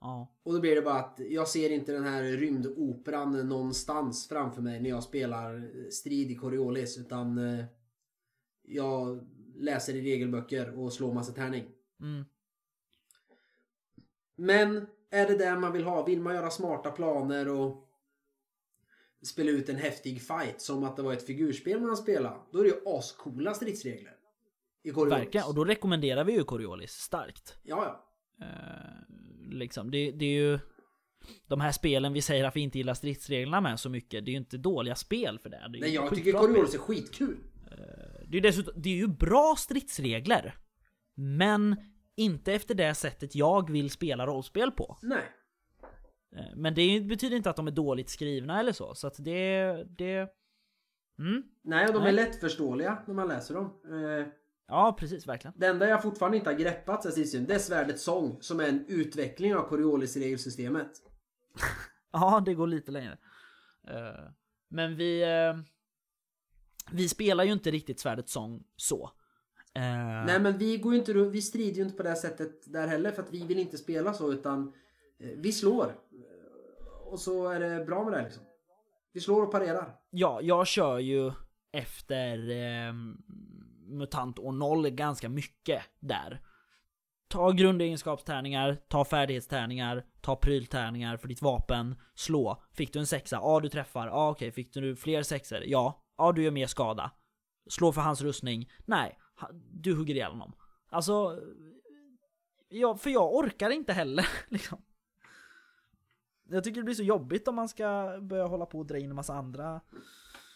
Ja. 0.01 0.35
Och 0.43 0.53
då 0.53 0.59
blir 0.59 0.75
det 0.75 0.81
bara 0.81 0.99
att 0.99 1.19
jag 1.29 1.47
ser 1.47 1.69
inte 1.69 1.91
den 1.91 2.03
här 2.03 2.23
rymdoperan 2.23 3.49
någonstans 3.49 4.27
framför 4.27 4.61
mig 4.61 4.81
när 4.81 4.89
jag 4.89 5.03
spelar 5.03 5.71
strid 5.91 6.31
i 6.31 6.35
Coriolis. 6.35 6.97
Utan 6.97 7.37
eh, 7.37 7.65
jag 8.61 9.27
läser 9.55 9.95
i 9.95 10.01
regelböcker 10.01 10.79
och 10.79 10.93
slår 10.93 11.13
massa 11.13 11.33
tärning. 11.33 11.65
Mm. 12.01 12.25
Men 14.35 14.87
är 15.15 15.27
det 15.27 15.37
där 15.37 15.57
man 15.57 15.71
vill 15.71 15.83
ha? 15.83 16.05
Vill 16.05 16.21
man 16.21 16.35
göra 16.35 16.49
smarta 16.49 16.91
planer 16.91 17.47
och 17.47 17.87
spela 19.23 19.51
ut 19.51 19.69
en 19.69 19.75
häftig 19.75 20.21
fight 20.21 20.61
som 20.61 20.83
att 20.83 20.95
det 20.95 21.01
var 21.01 21.13
ett 21.13 21.25
figurspel 21.25 21.79
man 21.79 21.97
spelade. 21.97 22.35
Då 22.51 22.59
är 22.59 22.63
det 22.63 22.69
ju 22.69 22.81
ascoola 22.85 23.53
stridsregler. 23.53 24.13
I 24.83 24.91
Coriolis. 24.91 25.19
Verkligen, 25.19 25.47
och 25.47 25.55
då 25.55 25.65
rekommenderar 25.65 26.23
vi 26.23 26.33
ju 26.33 26.43
Coriolis 26.43 26.91
starkt. 26.91 27.57
Ja, 27.63 28.05
ja. 28.39 28.45
Eh, 28.45 29.53
liksom, 29.53 29.91
det, 29.91 30.11
det 30.11 30.25
är 30.25 30.41
ju... 30.41 30.59
De 31.47 31.61
här 31.61 31.71
spelen 31.71 32.13
vi 32.13 32.21
säger 32.21 32.43
att 32.43 32.55
vi 32.55 32.61
inte 32.61 32.77
gillar 32.77 32.93
stridsreglerna 32.93 33.61
med 33.61 33.79
så 33.79 33.89
mycket, 33.89 34.25
det 34.25 34.31
är 34.31 34.33
ju 34.33 34.37
inte 34.37 34.57
dåliga 34.57 34.95
spel 34.95 35.39
för 35.39 35.49
det. 35.49 35.69
det 35.73 35.79
Nej, 35.79 35.93
jag 35.93 36.15
tycker. 36.15 36.31
Coriolis 36.31 36.73
är 36.73 36.77
skitkul. 36.77 37.37
Det 38.27 38.37
är 38.37 38.41
dessutom, 38.41 38.73
det 38.77 38.89
är 38.89 38.95
ju 38.95 39.07
bra 39.07 39.55
stridsregler. 39.57 40.55
Men 41.15 41.75
inte 42.15 42.53
efter 42.53 42.75
det 42.75 42.93
sättet 42.95 43.35
jag 43.35 43.69
vill 43.71 43.89
spela 43.89 44.25
rollspel 44.25 44.71
på. 44.71 44.97
Nej. 45.01 45.23
Eh, 46.35 46.55
Men 46.55 46.75
det 46.75 47.01
betyder 47.01 47.37
inte 47.37 47.49
att 47.49 47.55
de 47.55 47.67
är 47.67 47.71
dåligt 47.71 48.09
skrivna 48.09 48.59
eller 48.59 48.71
så, 48.71 48.95
så 48.95 49.07
att 49.07 49.15
det... 49.23 49.83
det... 49.97 50.29
Mm. 51.19 51.43
Nej, 51.63 51.87
och 51.87 51.93
de 51.93 51.99
är 51.99 52.03
Nej. 52.03 52.13
lättförståeliga 52.13 53.03
när 53.07 53.13
man 53.13 53.27
läser 53.27 53.53
dem. 53.55 53.65
Eh, 53.65 54.27
Ja, 54.67 54.95
precis, 54.99 55.27
verkligen. 55.27 55.53
Det 55.59 55.67
enda 55.67 55.87
jag 55.87 56.03
fortfarande 56.03 56.37
inte 56.37 56.49
har 56.49 56.57
greppat 56.57 57.13
sist, 57.13 57.47
det 57.47 57.55
är 57.55 57.59
Svärdets 57.59 58.03
sång 58.03 58.37
som 58.41 58.59
är 58.59 58.67
en 58.69 58.85
utveckling 58.87 59.55
av 59.55 59.67
Coriolis 59.67 60.17
regelsystemet. 60.17 60.91
Ja, 62.11 62.43
det 62.45 62.53
går 62.53 62.67
lite 62.67 62.91
längre. 62.91 63.17
Eh, 63.87 64.29
Men 64.69 64.95
vi... 64.95 65.21
eh, 65.23 65.55
Vi 66.91 67.09
spelar 67.09 67.43
ju 67.43 67.51
inte 67.53 67.71
riktigt 67.71 67.99
Svärdets 67.99 68.31
sång 68.33 68.63
så. 68.75 69.11
Eh, 69.75 70.25
Nej 70.25 70.39
men 70.39 70.57
vi 70.57 70.77
går 70.77 70.93
ju 70.93 70.99
inte, 70.99 71.13
vi 71.13 71.41
strider 71.41 71.75
ju 71.77 71.83
inte 71.83 71.97
på 71.97 72.03
det 72.03 72.09
här 72.09 72.15
sättet 72.15 72.73
där 72.73 72.87
heller 72.87 73.11
för 73.11 73.21
att 73.23 73.33
vi 73.33 73.45
vill 73.45 73.59
inte 73.59 73.77
spela 73.77 74.13
så 74.13 74.33
utan 74.33 74.73
eh, 75.19 75.29
vi 75.37 75.51
slår. 75.51 75.85
Eh, 75.85 77.07
Och 77.11 77.19
så 77.19 77.47
är 77.49 77.59
det 77.59 77.85
bra 77.85 78.03
med 78.03 78.13
det 78.13 78.23
liksom. 78.23 78.43
Vi 79.13 79.21
slår 79.21 79.43
och 79.43 79.51
parerar. 79.51 79.95
Ja, 80.09 80.41
jag 80.41 80.67
kör 80.67 80.99
ju 80.99 81.31
efter 81.71 82.49
eh, 82.49 82.93
MUTANT 83.87 84.39
år 84.39 84.51
0 84.51 84.89
ganska 84.89 85.29
mycket 85.29 85.81
där. 85.99 86.41
Ta 87.27 87.51
grundegenskapstärningar, 87.51 88.77
ta 88.87 89.05
färdighetstärningar, 89.05 90.05
ta 90.21 90.35
pryltärningar 90.35 91.17
för 91.17 91.27
ditt 91.27 91.41
vapen, 91.41 91.95
slå. 92.15 92.63
Fick 92.73 92.93
du 92.93 92.99
en 92.99 93.07
sexa? 93.07 93.35
Ja, 93.35 93.59
du 93.59 93.69
träffar. 93.69 94.07
Ja, 94.07 94.29
okej. 94.29 94.51
Fick 94.51 94.73
du 94.73 94.95
fler 94.95 95.23
sexor? 95.23 95.59
Ja. 95.65 96.03
Ja, 96.17 96.31
du 96.31 96.43
gör 96.43 96.51
mer 96.51 96.67
skada. 96.67 97.11
Slå 97.69 97.91
för 97.91 98.01
hans 98.01 98.21
rustning? 98.21 98.69
Nej. 98.85 99.19
Du 99.71 99.95
hugger 99.95 100.15
ihjäl 100.15 100.31
honom. 100.31 100.53
Alltså... 100.89 101.39
Ja, 102.69 102.97
för 102.97 103.09
jag 103.09 103.35
orkar 103.35 103.69
inte 103.69 103.93
heller 103.93 104.27
liksom. 104.47 104.81
Jag 106.49 106.63
tycker 106.63 106.81
det 106.81 106.85
blir 106.85 106.95
så 106.95 107.03
jobbigt 107.03 107.47
om 107.47 107.55
man 107.55 107.69
ska 107.69 108.17
börja 108.21 108.45
hålla 108.45 108.65
på 108.65 108.79
och 108.79 108.85
dra 108.85 108.97
in 108.97 109.09
en 109.09 109.15
massa 109.15 109.33
andra 109.33 109.81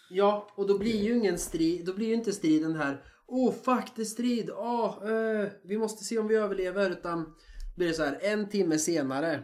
Ja, 0.10 0.48
och 0.56 0.68
då 0.68 0.78
blir 0.78 1.04
ju 1.04 1.18
ingen 1.18 1.38
strid, 1.38 1.86
då 1.86 1.94
blir 1.94 2.08
ju 2.08 2.14
inte 2.14 2.34
striden 2.34 2.76
här 2.76 3.04
Åh 3.28 3.54
fuck 3.54 3.92
det 3.96 4.02
är 4.02 4.06
strid, 4.06 4.50
åh 4.50 5.10
eh, 5.12 5.48
vi 5.64 5.78
måste 5.78 6.04
se 6.04 6.20
om 6.20 6.28
vi 6.28 6.36
överlever 6.36 6.90
utan 6.90 7.36
blir 7.76 7.88
det 7.88 7.94
så 7.94 8.04
här 8.04 8.20
en 8.22 8.50
timme 8.50 8.78
senare 8.78 9.44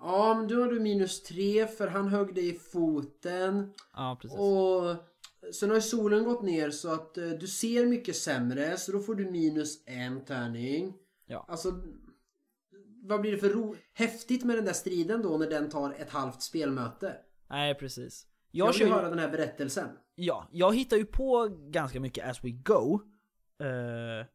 Ja 0.00 0.34
men 0.34 0.48
då 0.48 0.60
har 0.60 0.68
du 0.68 0.80
minus 0.80 1.22
tre 1.22 1.66
för 1.66 1.86
han 1.86 2.08
högg 2.08 2.34
dig 2.34 2.48
i 2.48 2.58
foten 2.58 3.72
Ja, 3.94 4.18
precis. 4.22 4.38
Och 4.38 4.96
sen 5.52 5.68
har 5.68 5.76
ju 5.76 5.82
solen 5.82 6.24
gått 6.24 6.42
ner 6.42 6.70
så 6.70 6.92
att 6.92 7.18
eh, 7.18 7.28
du 7.28 7.46
ser 7.46 7.86
mycket 7.86 8.16
sämre 8.16 8.76
så 8.76 8.92
då 8.92 9.00
får 9.00 9.14
du 9.14 9.30
minus 9.30 9.82
en 9.86 10.24
tärning. 10.24 10.94
Ja. 11.26 11.44
Alltså 11.48 11.82
vad 13.02 13.20
blir 13.20 13.32
det 13.32 13.38
för 13.38 13.48
ro... 13.50 13.76
häftigt 13.92 14.44
med 14.44 14.56
den 14.56 14.64
där 14.64 14.72
striden 14.72 15.22
då 15.22 15.38
när 15.38 15.50
den 15.50 15.70
tar 15.70 15.90
ett 15.92 16.10
halvt 16.10 16.42
spelmöte? 16.42 17.16
Nej, 17.50 17.74
precis. 17.74 18.26
Jag, 18.50 18.68
Jag, 18.68 18.72
vill 18.72 18.82
ju 18.82 18.88
höra 18.88 19.08
den 19.10 19.18
här 19.18 19.28
berättelsen. 19.30 19.88
ja, 20.14 20.48
jag 20.52 20.76
hittar 20.76 20.96
ju 20.96 21.04
på 21.04 21.48
ganska 21.70 22.00
mycket 22.00 22.26
as 22.26 22.44
we 22.44 22.50
go. 22.50 23.00
Eh, 23.60 24.26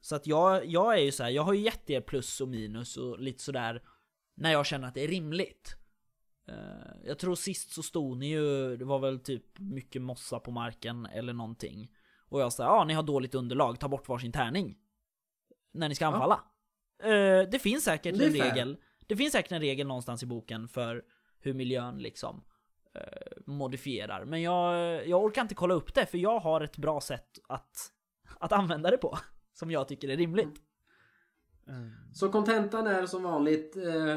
så 0.00 0.16
att 0.16 0.26
jag, 0.26 0.66
jag 0.66 0.94
är 0.94 1.02
ju 1.02 1.12
så 1.12 1.22
här, 1.22 1.30
jag 1.30 1.42
har 1.42 1.52
ju 1.52 1.60
gett 1.60 1.90
er 1.90 2.00
plus 2.00 2.40
och 2.40 2.48
minus 2.48 2.96
och 2.96 3.18
lite 3.20 3.42
sådär 3.42 3.82
när 4.36 4.52
jag 4.52 4.66
känner 4.66 4.88
att 4.88 4.94
det 4.94 5.04
är 5.04 5.08
rimligt. 5.08 5.76
Eh, 6.48 6.54
jag 7.04 7.18
tror 7.18 7.34
sist 7.34 7.72
så 7.72 7.82
stod 7.82 8.18
ni 8.18 8.30
ju, 8.30 8.76
det 8.76 8.84
var 8.84 8.98
väl 8.98 9.18
typ 9.20 9.58
mycket 9.58 10.02
mossa 10.02 10.40
på 10.40 10.50
marken 10.50 11.06
eller 11.06 11.32
någonting. 11.32 11.90
Och 12.28 12.40
jag 12.40 12.52
sa, 12.52 12.64
ja 12.64 12.84
ni 12.84 12.94
har 12.94 13.02
dåligt 13.02 13.34
underlag, 13.34 13.80
ta 13.80 13.88
bort 13.88 14.08
varsin 14.08 14.32
tärning. 14.32 14.78
När 15.72 15.88
ni 15.88 15.94
ska 15.94 16.04
Ja. 16.04 16.08
anfalla. 16.12 16.40
Eh, 17.02 17.48
det 17.50 17.62
finns 17.62 17.84
säkert 17.84 18.18
Det 18.18 18.26
en 18.26 18.32
regel. 18.32 18.76
Det 19.06 19.16
finns 19.16 19.32
säkert 19.32 19.52
en 19.52 19.60
regel 19.60 19.86
någonstans 19.86 20.22
i 20.22 20.26
boken 20.26 20.68
för 20.68 21.02
hur 21.40 21.54
miljön 21.54 21.98
liksom 21.98 22.44
eh, 22.94 23.02
modifierar. 23.46 24.24
Men 24.24 24.42
jag, 24.42 25.06
jag 25.08 25.24
orkar 25.24 25.42
inte 25.42 25.54
kolla 25.54 25.74
upp 25.74 25.94
det 25.94 26.06
för 26.06 26.18
jag 26.18 26.40
har 26.40 26.60
ett 26.60 26.76
bra 26.76 27.00
sätt 27.00 27.38
att, 27.48 27.76
att 28.38 28.52
använda 28.52 28.90
det 28.90 28.96
på. 28.96 29.18
Som 29.52 29.70
jag 29.70 29.88
tycker 29.88 30.08
är 30.08 30.16
rimligt. 30.16 30.62
Så 32.14 32.28
kontentan 32.28 32.86
är 32.86 33.06
som 33.06 33.22
vanligt 33.22 33.76
eh, 33.76 34.16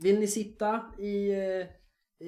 vill 0.00 0.20
ni 0.20 0.26
sitta 0.26 0.82
i, 0.98 1.30
eh, 1.30 1.66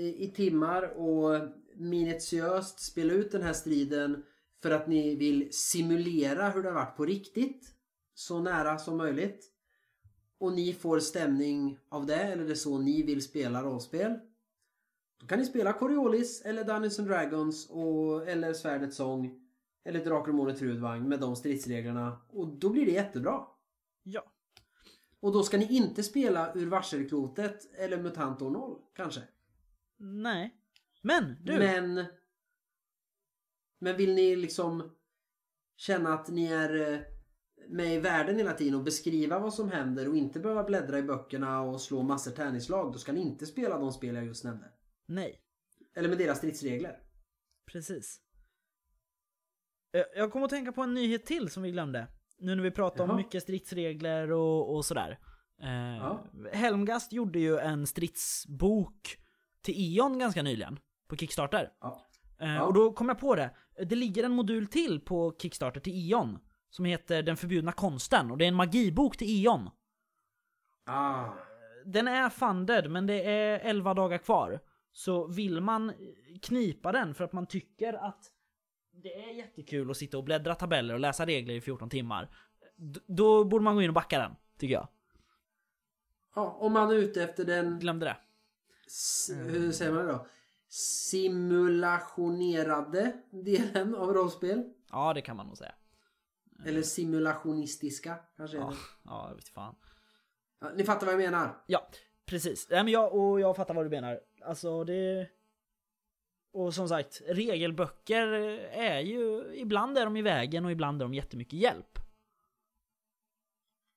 i, 0.01 0.25
i 0.25 0.33
timmar 0.37 0.83
och 0.83 1.49
minutiöst 1.77 2.81
spela 2.81 3.13
ut 3.13 3.33
den 3.33 3.43
här 3.43 3.53
striden 3.53 4.25
för 4.63 4.71
att 4.71 4.87
ni 4.87 5.17
vill 5.17 5.49
simulera 5.53 6.51
hur 6.51 6.63
det 6.63 6.69
har 6.69 6.75
varit 6.75 6.97
på 6.97 7.05
riktigt 7.05 7.75
så 8.15 8.41
nära 8.41 8.79
som 8.79 8.97
möjligt 8.97 9.53
och 10.39 10.53
ni 10.53 10.73
får 10.73 11.01
stämning 11.01 11.79
av 11.89 12.07
det 12.07 12.23
eller 12.23 12.45
det 12.45 12.53
är 12.53 12.55
så 12.55 12.79
ni 12.79 13.03
vill 13.03 13.23
spela 13.23 13.63
rollspel 13.63 14.19
då 15.21 15.27
kan 15.27 15.39
ni 15.39 15.45
spela 15.45 15.73
Coriolis 15.73 16.43
eller 16.43 16.65
Dungeons 16.65 16.99
and 16.99 17.09
Dragons 17.09 17.71
och, 17.71 18.29
eller 18.29 18.53
Svärdets 18.53 18.97
sång 18.97 19.41
eller 19.85 20.05
Drakar 20.05 20.29
och 20.29 20.35
Månens 20.35 20.59
Trudvagn 20.59 21.09
med 21.09 21.21
de 21.21 21.37
stridsreglerna 21.37 22.19
och 22.29 22.49
då 22.49 22.71
blir 22.71 22.87
det 22.87 22.93
jättebra. 22.93 23.47
Ja. 24.03 24.30
Och 25.21 25.33
då 25.33 25.43
ska 25.43 25.59
ni 25.59 25.77
inte 25.77 26.03
spela 26.03 26.55
ur 26.55 26.67
varselklotet 26.67 27.75
eller 27.75 28.03
MUTANT 28.03 28.43
år 28.43 28.51
0 28.51 28.79
kanske. 28.95 29.21
Nej. 29.99 30.57
Men 31.03 31.37
du. 31.45 31.59
Men... 31.59 32.05
Men 33.83 33.97
vill 33.97 34.15
ni 34.15 34.37
liksom 34.37 34.97
känna 35.77 36.15
att 36.15 36.29
ni 36.29 36.47
är 36.47 36.93
eh, 36.93 37.01
med 37.69 37.95
i 37.95 38.01
världen 38.01 38.37
hela 38.37 38.53
tiden 38.53 38.75
och 38.75 38.85
beskriva 38.85 39.39
vad 39.39 39.55
som 39.55 39.69
händer 39.69 40.09
och 40.09 40.17
inte 40.17 40.41
behöva 40.41 40.65
bläddra 40.65 40.99
i 40.99 41.03
böckerna 41.03 41.61
och 41.61 41.81
slå 41.81 42.03
massor 42.03 42.31
tärningslag. 42.31 42.93
Då 42.93 42.99
ska 42.99 43.13
ni 43.13 43.21
inte 43.21 43.47
spela 43.47 43.79
de 43.79 43.93
spel 43.93 44.15
jag 44.15 44.25
just 44.25 44.45
nämnde. 44.45 44.73
Nej. 45.07 45.43
Eller 45.95 46.09
med 46.09 46.19
deras 46.19 46.39
stridsregler. 46.39 47.03
Precis. 47.73 48.21
Eh, 49.93 50.05
Jag 50.15 50.33
kommer 50.33 50.45
att 50.45 50.51
tänka 50.51 50.73
på 50.73 50.83
en 50.83 50.95
nyhet 50.95 51.27
till 51.27 51.51
som 51.51 51.63
vi 51.63 51.71
glömde. 51.71 52.07
Nu 52.41 52.55
när 52.55 52.63
vi 52.63 52.71
pratar 52.71 53.05
om 53.05 53.11
Jaha. 53.11 53.17
mycket 53.17 53.43
stridsregler 53.43 54.33
och, 54.33 54.75
och 54.75 54.85
sådär. 54.85 55.19
Eh, 55.63 55.97
Ja. 55.97 56.25
Helmgast 56.53 57.13
gjorde 57.13 57.39
ju 57.39 57.59
en 57.59 57.87
stridsbok 57.87 59.19
till 59.63 59.75
Ion 59.77 60.19
ganska 60.19 60.43
nyligen. 60.43 60.79
På 61.09 61.17
Kickstarter. 61.17 61.73
Ja. 61.81 62.07
Eh, 62.41 62.55
Ja. 62.55 62.63
Och 62.63 62.75
då 62.75 62.93
kom 62.93 63.09
jag 63.09 63.19
på 63.19 63.35
det. 63.35 63.51
Det 63.87 63.97
ligger 63.97 64.25
en 64.25 64.33
modul 64.33 64.67
till 64.67 65.01
på 65.01 65.35
Kickstarter 65.43 65.81
till 65.81 65.93
Ion. 65.95 66.39
Som 66.71 66.85
heter 66.85 67.23
Den 67.23 67.37
förbjudna 67.37 67.73
konsten. 67.73 68.31
Och 68.31 68.39
det 68.39 68.45
är 68.45 68.49
en 68.49 68.55
magibok 68.55 69.17
till 69.17 69.29
Ion. 69.29 69.71
Ah. 70.87 71.25
Den 71.85 72.09
är 72.09 72.29
funded 72.29 72.91
men 72.91 73.07
det 73.07 73.23
är 73.25 73.59
11 73.59 73.95
dagar 73.95 74.19
kvar. 74.19 74.61
Så 74.93 75.27
vill 75.27 75.61
man 75.61 75.93
knipa 76.43 76.93
den 76.93 77.15
för 77.15 77.25
att 77.25 77.33
man 77.33 77.47
tycker 77.47 77.93
att 77.93 78.25
det 78.93 79.15
är 79.25 79.31
jättekul 79.33 79.91
att 79.91 79.97
sitta 79.97 80.19
och 80.19 80.25
bläddra 80.25 80.55
tabeller 80.55 80.95
och 80.95 81.01
läsa 81.01 81.27
regler 81.27 81.55
i 81.55 81.61
14 81.61 81.91
timmar. 81.91 82.29
d- 82.77 83.01
Då 83.07 83.45
borde 83.45 83.65
man 83.65 83.75
gå 83.75 83.83
in 83.83 83.91
och 83.91 83.95
backa 83.95 84.19
den, 84.19 84.33
tycker 84.59 84.75
jag. 84.75 84.89
Ja, 86.35 86.57
om 86.61 86.73
man 86.73 86.91
är 86.91 86.95
ute 86.95 87.23
efter 87.23 87.45
den... 87.45 87.79
Glömde 87.79 88.07
det. 88.07 88.17
S- 88.87 89.31
hur 89.35 89.73
säger 89.73 89.93
man 89.93 90.07
det 90.07 90.13
då? 90.13 90.27
Simulationerade 90.69 93.13
delen 93.31 93.95
av 93.95 94.13
rollspel. 94.15 94.73
Ja, 94.91 95.15
det 95.15 95.23
kan 95.23 95.37
man 95.37 95.47
nog 95.47 95.59
säga. 95.59 95.75
Eller 96.67 96.83
simulationistiska 96.83 98.17
kanske 98.37 98.57
är 98.57 98.61
Ja, 98.61 98.69
det. 98.71 98.77
ja 99.05 99.29
jag 99.29 99.35
vet 99.37 99.49
fan. 99.49 99.75
Ja, 100.61 100.71
ni 100.77 100.85
fattar 100.85 101.07
vad 101.07 101.13
jag 101.15 101.21
menar? 101.21 101.63
Ja, 101.67 101.89
precis. 102.27 102.67
Nej, 102.71 102.85
men 102.85 102.93
jag, 102.93 103.15
och 103.15 103.41
jag 103.41 103.57
fattar 103.57 103.75
vad 103.75 103.85
du 103.87 103.91
menar. 103.91 104.21
Alltså 104.45 104.85
det... 104.85 105.29
Och 106.53 106.75
som 106.75 106.89
sagt, 106.89 107.23
regelböcker 107.27 108.27
är 108.73 109.01
ju... 109.01 109.55
Ibland 109.55 109.99
är 109.99 110.05
de 110.05 110.17
i 110.17 110.23
vägen 110.23 110.65
och 110.65 110.73
ibland 110.73 111.03
är 111.03 111.05
de 111.05 111.15
jättemycket 111.15 111.59
hjälp. 111.59 111.99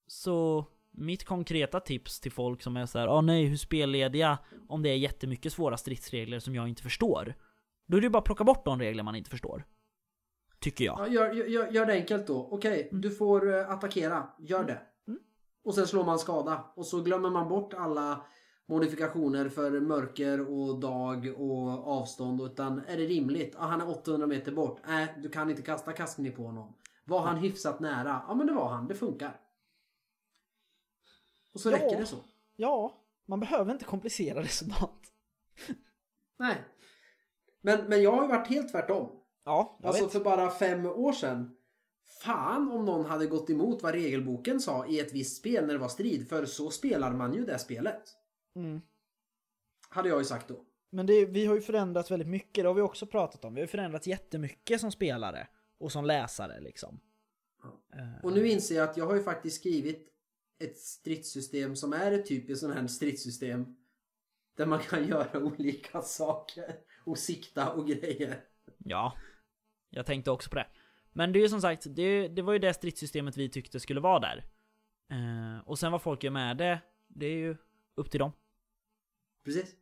Så 0.07 0.65
mitt 0.91 1.25
konkreta 1.25 1.79
tips 1.79 2.19
till 2.19 2.31
folk 2.31 2.61
som 2.61 2.77
är 2.77 2.85
så 2.85 2.99
här, 2.99 3.07
ah 3.07 3.21
nej, 3.21 3.45
hur 3.45 3.57
spellediga 3.57 4.37
om 4.67 4.83
det 4.83 4.89
är 4.89 4.95
jättemycket 4.95 5.53
svåra 5.53 5.77
stridsregler 5.77 6.39
som 6.39 6.55
jag 6.55 6.69
inte 6.69 6.83
förstår. 6.83 7.35
Då 7.87 7.97
är 7.97 8.01
det 8.01 8.05
ju 8.05 8.09
bara 8.11 8.19
att 8.19 8.25
plocka 8.25 8.43
bort 8.43 8.65
de 8.65 8.79
regler 8.79 9.03
man 9.03 9.15
inte 9.15 9.29
förstår. 9.29 9.65
Tycker 10.59 10.85
jag. 10.85 10.99
Ja, 10.99 11.07
gör, 11.07 11.33
gör, 11.33 11.71
gör 11.71 11.85
det 11.85 11.93
enkelt 11.93 12.27
då. 12.27 12.47
Okej, 12.51 12.89
du 12.91 13.11
får 13.11 13.53
eh, 13.53 13.69
attackera. 13.69 14.29
Gör 14.39 14.63
det. 14.63 14.81
Mm. 15.07 15.19
Och 15.63 15.75
sen 15.75 15.87
slår 15.87 16.03
man 16.03 16.19
skada. 16.19 16.71
Och 16.75 16.85
så 16.85 17.01
glömmer 17.01 17.29
man 17.29 17.49
bort 17.49 17.73
alla 17.73 18.25
modifikationer 18.65 19.49
för 19.49 19.79
mörker 19.79 20.41
och 20.51 20.79
dag 20.79 21.33
och 21.37 21.87
avstånd. 21.87 22.41
Utan 22.41 22.79
är 22.87 22.97
det 22.97 23.05
rimligt? 23.05 23.55
Ja, 23.59 23.65
han 23.65 23.81
är 23.81 23.89
800 23.89 24.27
meter 24.27 24.51
bort. 24.51 24.79
Nej, 24.87 25.13
du 25.23 25.29
kan 25.29 25.49
inte 25.49 25.61
kasta 25.61 25.91
kastkniv 25.93 26.31
på 26.35 26.43
honom. 26.43 26.73
Var 27.05 27.19
han 27.21 27.37
hyfsat 27.37 27.79
nära? 27.79 28.21
Ja, 28.27 28.35
men 28.35 28.47
det 28.47 28.53
var 28.53 28.67
han. 28.69 28.87
Det 28.87 28.95
funkar. 28.95 29.39
Och 31.53 31.59
så 31.59 31.71
Ja. 31.71 31.75
räcker 31.75 31.99
det 31.99 32.05
så. 32.05 32.17
Ja, 32.55 33.03
man 33.25 33.39
behöver 33.39 33.71
inte 33.71 33.85
komplicera 33.85 34.41
det 34.41 34.47
sådant. 34.47 35.01
Nej. 36.39 36.57
Men, 37.61 37.85
men 37.85 38.01
jag 38.03 38.11
har 38.11 38.21
ju 38.23 38.29
varit 38.29 38.47
helt 38.47 38.71
tvärtom. 38.71 39.09
Ja, 39.45 39.77
jag 39.81 39.87
Alltså 39.87 40.03
vet. 40.03 40.13
för 40.13 40.19
bara 40.19 40.51
fem 40.51 40.85
år 40.85 41.11
sedan. 41.13 41.55
Fan 42.23 42.71
om 42.71 42.85
någon 42.85 43.05
hade 43.05 43.25
gått 43.25 43.49
emot 43.49 43.83
vad 43.83 43.93
regelboken 43.93 44.59
sa 44.59 44.85
i 44.87 44.99
ett 44.99 45.13
visst 45.13 45.37
spel 45.37 45.65
när 45.65 45.73
det 45.73 45.79
var 45.79 45.87
strid. 45.87 46.29
För 46.29 46.45
så 46.45 46.69
spelar 46.69 47.13
man 47.13 47.33
ju 47.33 47.45
det 47.45 47.59
spelet. 47.59 48.01
Mm. 48.55 48.81
Hade 49.89 50.09
jag 50.09 50.19
ju 50.19 50.25
sagt 50.25 50.47
då. 50.47 50.65
Men 50.89 51.05
det, 51.05 51.25
vi 51.25 51.45
har 51.45 51.55
ju 51.55 51.61
förändrats 51.61 52.11
väldigt 52.11 52.27
mycket, 52.27 52.63
det 52.63 52.67
har 52.67 52.73
vi 52.73 52.81
också 52.81 53.05
pratat 53.05 53.45
om. 53.45 53.53
Vi 53.55 53.61
har 53.61 53.67
förändrats 53.67 54.07
jättemycket 54.07 54.81
som 54.81 54.91
spelare 54.91 55.47
och 55.77 55.91
som 55.91 56.05
läsare 56.05 56.59
liksom. 56.59 56.99
Eh, 57.93 58.23
Och 58.23 58.33
nu 58.33 58.47
inser 58.47 58.75
jag 58.75 58.89
att 58.89 58.97
jag 58.97 59.05
har 59.05 59.15
ju 59.15 59.23
faktiskt 59.23 59.59
skrivit 59.59 60.09
ett 60.59 60.77
stridssystem 60.77 61.75
som 61.75 61.93
är 61.93 62.11
ett 62.11 62.27
typiskt 62.27 62.59
sånt 62.59 62.75
här 62.75 62.87
stridssystem. 62.87 63.75
Där 64.57 64.65
man 64.65 64.79
kan 64.79 65.07
göra 65.07 65.39
olika 65.39 66.01
saker. 66.01 66.75
Och 67.05 67.17
sikta 67.17 67.73
och 67.73 67.87
grejer. 67.87 68.43
Ja, 68.77 69.13
jag 69.89 70.05
tänkte 70.05 70.31
också 70.31 70.49
på 70.49 70.55
det. 70.55 70.67
Men 71.11 71.33
det 71.33 71.39
är 71.39 71.41
ju 71.41 71.49
som 71.49 71.61
sagt, 71.61 71.85
det, 71.89 72.27
det 72.27 72.41
var 72.41 72.53
ju 72.53 72.59
det 72.59 72.73
stridssystemet 72.73 73.37
vi 73.37 73.49
tyckte 73.49 73.79
skulle 73.79 73.99
vara 73.99 74.19
där. 74.19 74.45
Eh, 75.11 75.67
och 75.67 75.79
sen 75.79 75.91
vad 75.91 76.01
folk 76.01 76.23
gör 76.23 76.31
med 76.31 76.57
det, 76.57 76.81
det 77.07 77.25
är 77.25 77.37
ju 77.37 77.57
upp 77.95 78.11
till 78.11 78.19
dem. 78.19 78.31
Precis. 79.43 79.75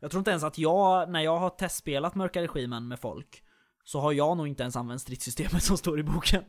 Jag 0.00 0.10
tror 0.10 0.18
inte 0.18 0.30
ens 0.30 0.44
att 0.44 0.58
jag, 0.58 1.10
när 1.10 1.20
jag 1.20 1.36
har 1.38 1.50
testspelat 1.50 2.14
Mörka 2.14 2.42
Regimen 2.42 2.88
med 2.88 2.98
folk, 3.00 3.44
så 3.84 4.00
har 4.00 4.12
jag 4.12 4.36
nog 4.36 4.48
inte 4.48 4.62
ens 4.62 4.76
använt 4.76 5.00
stridssystemet 5.00 5.62
som 5.62 5.76
står 5.76 6.00
i 6.00 6.02
boken. 6.02 6.44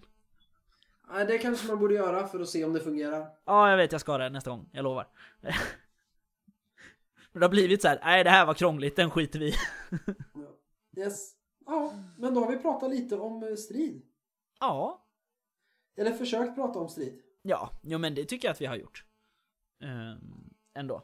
Nej, 1.10 1.26
det 1.26 1.38
kanske 1.38 1.68
man 1.68 1.80
borde 1.80 1.94
göra 1.94 2.28
för 2.28 2.40
att 2.40 2.50
se 2.50 2.66
om 2.66 2.74
det 2.74 2.80
fungerar. 2.80 3.28
Ja, 3.46 3.70
jag 3.70 3.78
vet, 3.78 3.92
jag 3.92 4.02
ska 4.02 4.18
det 4.18 4.30
nästa 4.30 4.50
gång, 4.50 4.70
jag 4.72 4.84
lovar. 4.84 5.08
Men 7.32 7.40
det 7.40 7.46
har 7.46 7.50
blivit 7.50 7.82
så 7.82 7.88
här, 7.88 8.00
nej 8.04 8.24
det 8.24 8.30
här 8.30 8.46
var 8.46 8.54
krångligt, 8.54 8.96
den 8.96 9.10
skiter 9.12 9.40
vi. 9.40 9.54
Yes. 10.98 11.32
Ja, 11.66 11.94
men 12.18 12.34
då 12.34 12.42
har 12.42 12.52
vi 12.52 12.58
pratat 12.58 12.90
lite 12.90 13.16
om 13.18 13.44
eh, 13.44 13.56
strid. 13.56 14.02
Ja, 14.60 15.06
Eller 15.98 16.12
försökt 16.12 16.56
prata 16.56 16.80
om 16.80 16.90
strid. 16.90 17.22
ja, 17.42 17.72
jo 17.84 17.98
men 17.98 18.16
det 18.16 18.26
tycker 18.26 18.48
jag 18.48 18.54
att 18.54 18.62
vi 18.62 18.66
har 18.66 18.76
gjort. 18.76 19.06
Ehm, 19.82 20.54
ändå. 20.74 21.04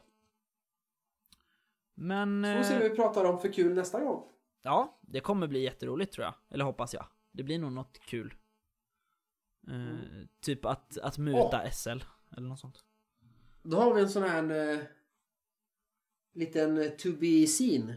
Men... 2.02 2.44
Så 2.44 2.52
får 2.52 2.58
vi 2.58 2.64
se 2.64 2.74
eh, 2.74 2.80
vad 2.80 2.90
vi 2.90 2.96
pratar 2.96 3.24
om 3.24 3.38
för 3.38 3.52
kul 3.52 3.74
nästa 3.74 4.00
gång. 4.00 4.24
Ja, 4.62 4.98
det 5.00 5.20
kommer 5.20 5.46
bli 5.46 5.62
jätteroligt 5.62 6.12
tror 6.12 6.24
jag. 6.24 6.34
Eller 6.50 6.64
hoppas 6.64 6.94
jag. 6.94 7.06
Det 7.32 7.42
blir 7.42 7.58
nog 7.58 7.72
något 7.72 7.98
kul. 8.00 8.34
Eh, 9.68 10.26
Typ 10.40 10.64
att, 10.64 10.98
att 10.98 11.18
muta 11.18 11.70
SL, 11.70 11.98
eller 12.36 12.48
något 12.48 12.60
sånt. 12.60 12.84
Då 13.62 13.76
har 13.76 13.94
vi 13.94 14.00
en 14.00 14.10
sån 14.10 14.22
här 14.22 14.72
eh, 14.72 14.78
liten 16.32 16.78
eh, 16.78 16.88
to 16.88 17.08
be 17.20 17.46
seen. 17.46 17.94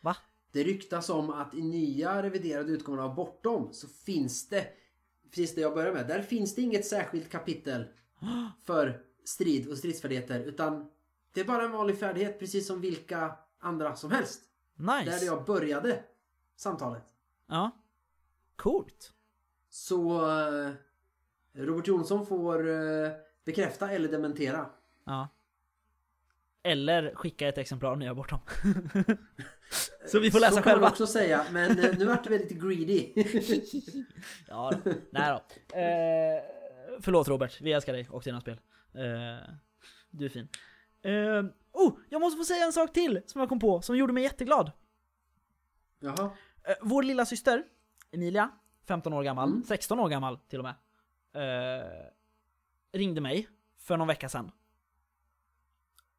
Va? 0.00 0.16
Det 0.52 0.62
ryktas 0.62 1.10
om 1.10 1.30
att 1.30 1.54
i 1.54 1.62
nya 1.62 2.22
reviderade 2.22 2.72
utgåvan 2.72 3.04
av 3.04 3.14
Bortom 3.14 3.72
så 3.72 3.88
finns 3.88 4.48
det, 4.48 4.66
precis 5.30 5.54
det 5.54 5.60
jag 5.60 5.74
började 5.74 5.96
med, 5.96 6.08
där 6.08 6.22
finns 6.22 6.54
det 6.54 6.62
inget 6.62 6.86
särskilt 6.86 7.28
kapitel 7.30 7.84
för 8.64 9.02
strid 9.24 9.68
och 9.68 9.78
stridsfärdigheter 9.78 10.40
utan 10.40 10.90
det 11.32 11.40
är 11.40 11.44
bara 11.44 11.64
en 11.64 11.72
vanlig 11.72 11.98
färdighet 11.98 12.38
precis 12.38 12.66
som 12.66 12.80
vilka 12.80 13.36
andra 13.58 13.96
som 13.96 14.10
helst. 14.10 14.42
Nice! 14.76 15.10
Där 15.10 15.26
jag 15.26 15.44
började 15.44 16.02
samtalet. 16.56 17.02
Ja. 17.48 17.70
Coolt. 18.56 19.12
Så 19.68 20.28
eh, 20.30 20.70
Robert 21.52 21.86
Jonsson 21.86 22.26
får 22.26 22.68
eh, 22.68 23.10
bekräfta 23.44 23.90
eller 23.90 24.08
dementera. 24.08 24.66
Ja. 25.04 25.28
Eller 26.62 27.14
skicka 27.14 27.48
ett 27.48 27.58
exemplar 27.58 27.96
när 27.96 28.06
jag 28.06 28.12
är 28.12 28.16
bortom. 28.16 28.38
Så 30.06 30.18
vi 30.18 30.30
får 30.30 30.40
läsa 30.40 30.54
Så 30.56 30.62
kan 30.62 30.70
man 30.70 30.74
själva. 30.74 30.88
också 30.88 31.06
säga, 31.06 31.46
men 31.52 31.78
eh, 31.78 31.98
nu 31.98 32.04
vart 32.04 32.24
det 32.24 32.30
väldigt 32.30 32.62
greedy. 32.62 33.12
Ja, 34.48 34.72
nej 35.10 35.30
då. 35.30 35.76
Eh, 35.78 36.42
förlåt 37.00 37.28
Robert, 37.28 37.60
vi 37.60 37.72
älskar 37.72 37.92
dig 37.92 38.08
och 38.10 38.22
dina 38.22 38.40
spel. 38.40 38.60
Eh, 38.94 39.50
du 40.10 40.24
är 40.24 40.28
fin. 40.28 40.48
Eh, 41.02 41.44
oh, 41.72 41.92
jag 42.08 42.20
måste 42.20 42.36
få 42.38 42.44
säga 42.44 42.64
en 42.64 42.72
sak 42.72 42.92
till 42.92 43.22
som 43.26 43.40
jag 43.40 43.48
kom 43.48 43.58
på, 43.60 43.82
som 43.82 43.96
gjorde 43.96 44.12
mig 44.12 44.22
jätteglad. 44.22 44.72
Jaha. 45.98 46.30
Eh, 46.64 46.74
vår 46.82 47.02
lilla 47.02 47.26
syster 47.26 47.64
Emilia, 48.12 48.50
15 48.88 49.12
år 49.12 49.22
gammal, 49.22 49.48
Mm. 49.48 49.64
16 49.64 50.00
år 50.00 50.08
gammal 50.08 50.38
till 50.38 50.58
och 50.58 50.64
med, 50.64 50.74
eh, 51.80 51.86
ringde 52.92 53.20
mig 53.20 53.48
för 53.78 53.96
någon 53.96 54.08
vecka 54.08 54.28
sedan. 54.28 54.50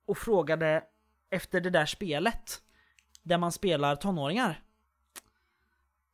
Och 0.06 0.18
frågade 0.18 0.84
efter 1.30 1.62
det 1.62 1.70
där 1.70 1.86
spelet, 1.86 2.62
där 3.24 3.38
man 3.38 3.52
spelar 3.52 3.96
tonåringar. 3.96 4.64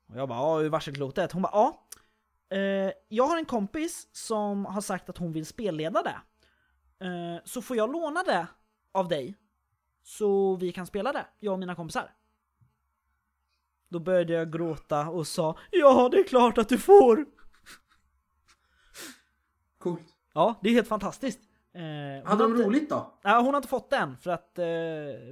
Och 0.08 0.16
jag 0.18 0.30
bara, 0.30 0.40
ja, 0.40 0.62
ur 0.62 0.70
varselklotet. 0.70 1.32
Hon 1.32 1.42
bara, 1.42 1.52
ja. 1.54 1.84
Eh, 2.58 2.92
jag 3.08 3.24
har 3.28 3.38
en 3.38 3.46
kompis 3.46 4.08
som 4.12 4.66
har 4.66 4.82
sagt 4.82 5.10
att 5.10 5.18
hon 5.18 5.32
vill 5.34 5.46
spelleda 5.46 6.04
det. 6.04 6.22
Eh, 7.00 7.44
så 7.46 7.62
får 7.62 7.78
jag 7.78 7.92
låna 7.92 8.24
det 8.24 8.48
av 8.92 9.08
dig? 9.08 9.36
Så 10.04 10.56
vi 10.56 10.72
kan 10.72 10.86
spela 10.88 11.14
det, 11.14 11.26
jag 11.40 11.54
och 11.54 11.60
mina 11.60 11.76
kompisar. 11.76 12.14
Då 13.90 14.00
började 14.00 14.34
jag 14.34 14.52
gråta 14.54 15.10
och 15.10 15.28
sa 15.28 15.58
Ja, 15.72 16.10
det 16.12 16.20
är 16.20 16.24
klart 16.24 16.58
att 16.58 16.70
du 16.70 16.78
får! 16.78 17.26
Coolt. 19.78 20.16
Ja, 20.34 20.56
det 20.62 20.70
är 20.70 20.74
helt 20.74 20.88
fantastiskt. 20.88 21.40
Eh, 21.74 22.28
Hade 22.30 22.44
de 22.44 22.52
inte, 22.52 22.64
roligt 22.68 22.90
då? 22.90 23.20
ja, 23.24 23.40
hon 23.40 23.48
har 23.48 23.58
inte 23.58 23.68
fått 23.68 23.90
den 23.90 24.18
för 24.18 24.32
att 24.32 24.60
eh, 24.60 24.66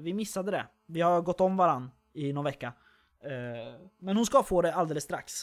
vi 0.01 0.13
missade 0.13 0.51
det. 0.51 0.67
Vi 0.85 1.01
har 1.01 1.21
gått 1.21 1.41
om 1.41 1.57
varann 1.57 1.91
i 2.13 2.33
någon 2.33 2.43
vecka. 2.43 2.73
Eh, 3.23 3.81
men 3.99 4.15
hon 4.17 4.25
ska 4.25 4.43
få 4.43 4.61
det 4.61 4.73
alldeles 4.73 5.03
strax. 5.03 5.33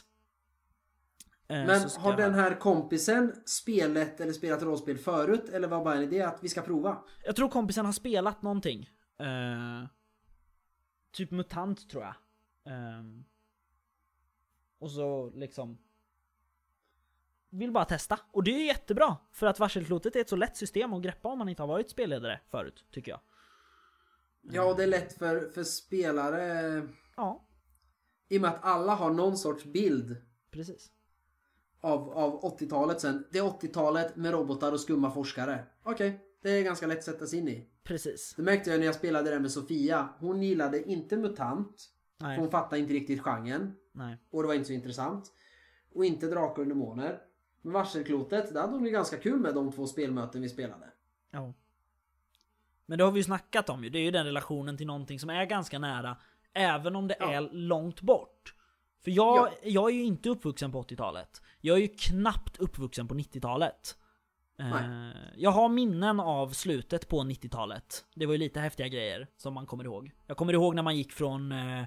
Eh, 1.53 1.67
Men 1.67 1.89
har 1.99 2.17
den 2.17 2.35
här 2.35 2.61
kompisen 2.61 3.43
spelat 3.45 4.21
eller 4.21 4.33
spelat 4.33 4.63
rollspel 4.63 4.99
förut? 4.99 5.49
Eller 5.49 5.69
var 5.69 5.85
bara 5.85 5.95
en 5.95 6.03
idé 6.03 6.23
att 6.23 6.39
vi 6.45 6.49
ska 6.49 6.63
prova? 6.63 7.05
Jag 7.25 7.37
tror 7.37 7.49
kompisen 7.49 7.87
har 7.87 7.93
spelat 7.93 8.43
någonting. 8.43 8.91
Eh, 9.19 9.89
typ 11.13 11.31
MUTANT 11.31 11.91
tror 11.91 12.03
jag. 12.03 12.15
Eh, 12.73 13.05
och 14.79 14.91
så 14.91 15.31
liksom... 15.35 15.79
Vill 17.51 17.73
bara 17.73 17.85
testa. 17.85 18.19
Och 18.31 18.45
det 18.45 18.51
är 18.51 18.67
jättebra. 18.67 19.17
För 19.33 19.47
att 19.47 19.59
varselklotet 19.59 20.17
är 20.17 20.21
ett 20.21 20.29
så 20.29 20.37
lätt 20.37 20.57
system 20.57 20.93
att 20.93 21.03
greppa 21.03 21.29
om 21.29 21.39
man 21.39 21.49
inte 21.49 21.63
har 21.63 21.69
varit 21.69 21.91
spelledare 21.91 22.41
förut, 22.51 22.85
tycker 22.91 23.11
jag. 23.11 23.21
Ja, 24.41 24.65
och 24.65 24.77
det 24.77 24.83
är 24.83 24.87
lätt 24.87 25.19
för, 25.19 25.51
för 25.51 25.65
spelare 25.65 26.89
Ja, 27.17 27.45
i 28.29 28.39
och 28.39 28.43
med 28.43 28.51
att 28.51 28.65
alla 28.65 28.95
har 28.95 29.11
någon 29.11 29.37
sorts 29.37 29.65
bild 29.65 30.17
precis. 30.51 30.91
Av, 31.83 32.11
av 32.11 32.59
80-talet 32.59 33.01
sen. 33.01 33.27
Det 33.31 33.39
är 33.39 33.43
80-talet 33.43 34.17
med 34.17 34.33
robotar 34.33 34.73
och 34.73 34.81
skumma 34.81 35.11
forskare. 35.11 35.65
Okej, 35.83 36.21
det 36.43 36.51
är 36.51 36.63
ganska 36.63 36.87
lätt 36.87 36.99
att 36.99 37.05
sätta 37.05 37.27
sig 37.27 37.39
in 37.39 37.49
i. 37.49 37.67
Precis. 37.85 38.35
Det 38.37 38.43
märkte 38.43 38.71
jag 38.71 38.79
när 38.79 38.87
jag 38.87 38.95
spelade 38.95 39.31
det 39.31 39.41
med 39.41 39.51
Sofia. 39.51 40.09
Hon 40.19 40.43
gillade 40.43 40.91
inte 40.91 41.17
MUTANT. 41.17 41.89
Nej, 42.19 42.39
Hon 42.39 42.51
fattade 42.51 42.79
inte 42.83 42.93
riktigt 42.95 43.21
genren. 43.21 43.75
nej. 43.93 44.17
Och 44.31 44.43
det 44.43 44.47
var 44.47 44.55
inte 44.55 44.67
så 44.67 44.73
intressant. 44.73 45.33
Och 45.95 46.05
inte 46.05 46.27
Drakar 46.27 46.63
och 46.63 46.69
Demoner. 46.69 47.19
Men 47.63 47.73
Varselklotet, 47.73 48.55
det 48.55 48.61
hade 48.61 48.73
hon 48.73 48.85
ju 48.87 48.91
ganska 48.93 49.17
kul 49.17 49.41
med 49.41 49.55
de 49.55 49.73
två 49.73 49.87
spelmöten 49.87 50.43
vi 50.43 50.49
spelade. 50.49 50.87
Ja. 51.31 51.55
Men 52.87 52.99
det 52.99 53.05
har 53.05 53.13
vi 53.13 53.19
ju 53.21 53.25
snackat 53.25 53.69
om 53.69 53.85
ju. 53.85 53.91
Det 53.91 53.99
är 53.99 54.03
ju 54.03 54.11
den 54.11 54.27
relationen 54.27 54.77
till 54.77 54.87
någonting 54.87 55.19
som 55.21 55.31
är 55.31 55.45
ganska 55.45 55.79
nära. 55.79 56.17
Även 56.53 56.97
om 56.97 57.09
det 57.09 57.17
Ja. 57.21 57.33
är 57.33 57.41
långt 57.41 58.01
bort. 58.01 58.55
För 59.05 59.11
jag, 59.11 59.37
Ja. 59.37 59.53
jag 59.65 59.91
är 59.91 59.95
ju 59.95 60.03
inte 60.05 60.29
uppvuxen 60.29 60.73
på 60.73 60.83
80-talet. 60.83 61.43
Jag 61.61 61.77
är 61.77 61.81
ju 61.81 61.89
knappt 61.89 62.57
uppvuxen 62.57 63.09
på 63.09 63.15
90-talet. 63.15 63.97
Eh, 64.59 65.11
jag 65.37 65.51
har 65.51 65.69
minnen 65.69 66.21
av 66.21 66.49
slutet 66.51 67.09
på 67.09 67.21
90-talet. 67.23 68.05
Det 68.15 68.27
var 68.27 68.33
ju 68.33 68.39
lite 68.39 68.61
häftiga 68.61 68.89
grejer 68.89 69.29
som 69.37 69.55
man 69.55 69.67
kommer 69.67 69.85
ihåg. 69.85 70.11
Jag 70.27 70.37
kommer 70.37 70.53
ihåg 70.53 70.75
när 70.75 70.83
man 70.83 70.97
gick 70.97 71.13
från 71.13 71.53
eh, 71.53 71.81
eh, 71.81 71.87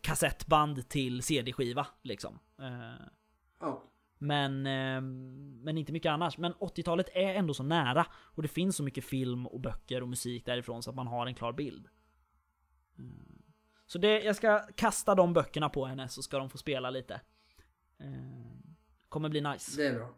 kassettband 0.00 0.88
till 0.88 1.22
CD-skiva 1.22 1.86
liksom. 2.02 2.38
Eh, 2.60 3.06
Ja. 3.60 3.82
men, 4.18 4.66
ehm, 4.66 5.60
men 5.62 5.78
inte 5.78 5.92
mycket 5.92 6.10
annars. 6.10 6.38
Men 6.38 6.52
80-talet 6.54 7.08
är 7.14 7.34
ändå 7.34 7.54
så 7.54 7.62
nära. 7.62 8.06
Och 8.14 8.42
det 8.42 8.48
finns 8.48 8.76
så 8.76 8.82
mycket 8.82 9.04
film 9.04 9.46
och 9.46 9.60
böcker 9.60 10.02
och 10.02 10.08
musik 10.08 10.46
därifrån 10.46 10.82
så 10.82 10.90
att 10.90 10.96
man 10.96 11.06
har 11.06 11.26
en 11.26 11.34
klar 11.34 11.52
bild. 11.52 11.86
Mm. 12.98 13.41
Så 13.92 13.98
det, 13.98 14.20
jag 14.20 14.36
ska 14.36 14.58
kasta 14.58 15.14
de 15.14 15.32
böckerna 15.32 15.68
på 15.68 15.84
henne 15.86 16.08
så 16.08 16.22
ska 16.22 16.38
de 16.38 16.50
få 16.50 16.58
spela 16.58 16.90
lite. 16.90 17.20
Ehm, 17.98 18.76
Kommer 19.08 19.28
bli 19.28 19.40
nice. 19.40 19.76
Det 19.76 19.86
är 19.86 19.94
bra. 19.94 20.14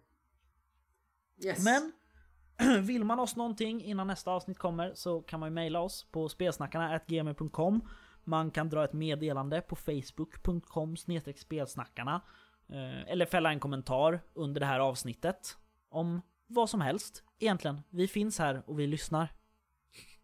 Yes. 1.44 1.64
Men 1.64 1.92
vill 2.86 3.04
man 3.04 3.20
oss 3.20 3.36
någonting 3.36 3.84
innan 3.84 4.06
nästa 4.06 4.30
avsnitt 4.30 4.58
kommer 4.58 4.94
så 4.94 5.22
kan 5.22 5.40
man 5.40 5.48
ju 5.48 5.50
mejla 5.54 5.80
oss 5.80 6.04
på 6.10 6.28
spelsnackarna.gmail.com 6.28 7.88
Man 8.24 8.50
kan 8.50 8.68
dra 8.68 8.84
ett 8.84 8.92
meddelande 8.92 9.60
på 9.60 9.76
facebook.com 9.76 10.96
spelsnackarna 11.36 12.20
eh, 12.68 13.10
Eller 13.10 13.26
fälla 13.26 13.50
en 13.50 13.60
kommentar 13.60 14.20
under 14.34 14.60
det 14.60 14.66
här 14.66 14.80
avsnittet 14.80 15.56
om 15.88 16.22
vad 16.46 16.70
som 16.70 16.80
helst 16.80 17.24
egentligen. 17.38 17.82
Vi 17.90 18.08
finns 18.08 18.38
här 18.38 18.62
och 18.66 18.78
vi 18.78 18.86
lyssnar. 18.86 19.32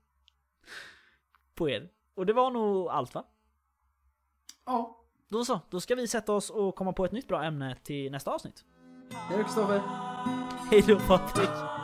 På 1.55 1.71
er. 1.71 1.91
Och 2.15 2.27
det 2.27 2.33
var 2.33 2.51
nog 2.51 2.89
allt 2.89 3.15
va? 3.15 3.27
Ja. 4.71 4.97
Då 5.29 5.45
så, 5.45 5.61
då 5.71 5.81
ska 5.81 5.95
vi 5.95 6.09
sätta 6.09 6.33
oss 6.33 6.51
och 6.51 6.75
komma 6.75 6.93
på 6.93 7.05
ett 7.05 7.13
nytt 7.13 7.29
bra 7.29 7.45
ämne 7.45 7.77
till 7.83 8.13
nästa 8.13 8.31
avsnitt. 8.31 8.65
Hej 9.13 9.39
då 9.39 9.45
Kristoffer. 9.45 9.83
Hej 10.71 10.85
då 10.87 10.99
Patrik! 10.99 11.80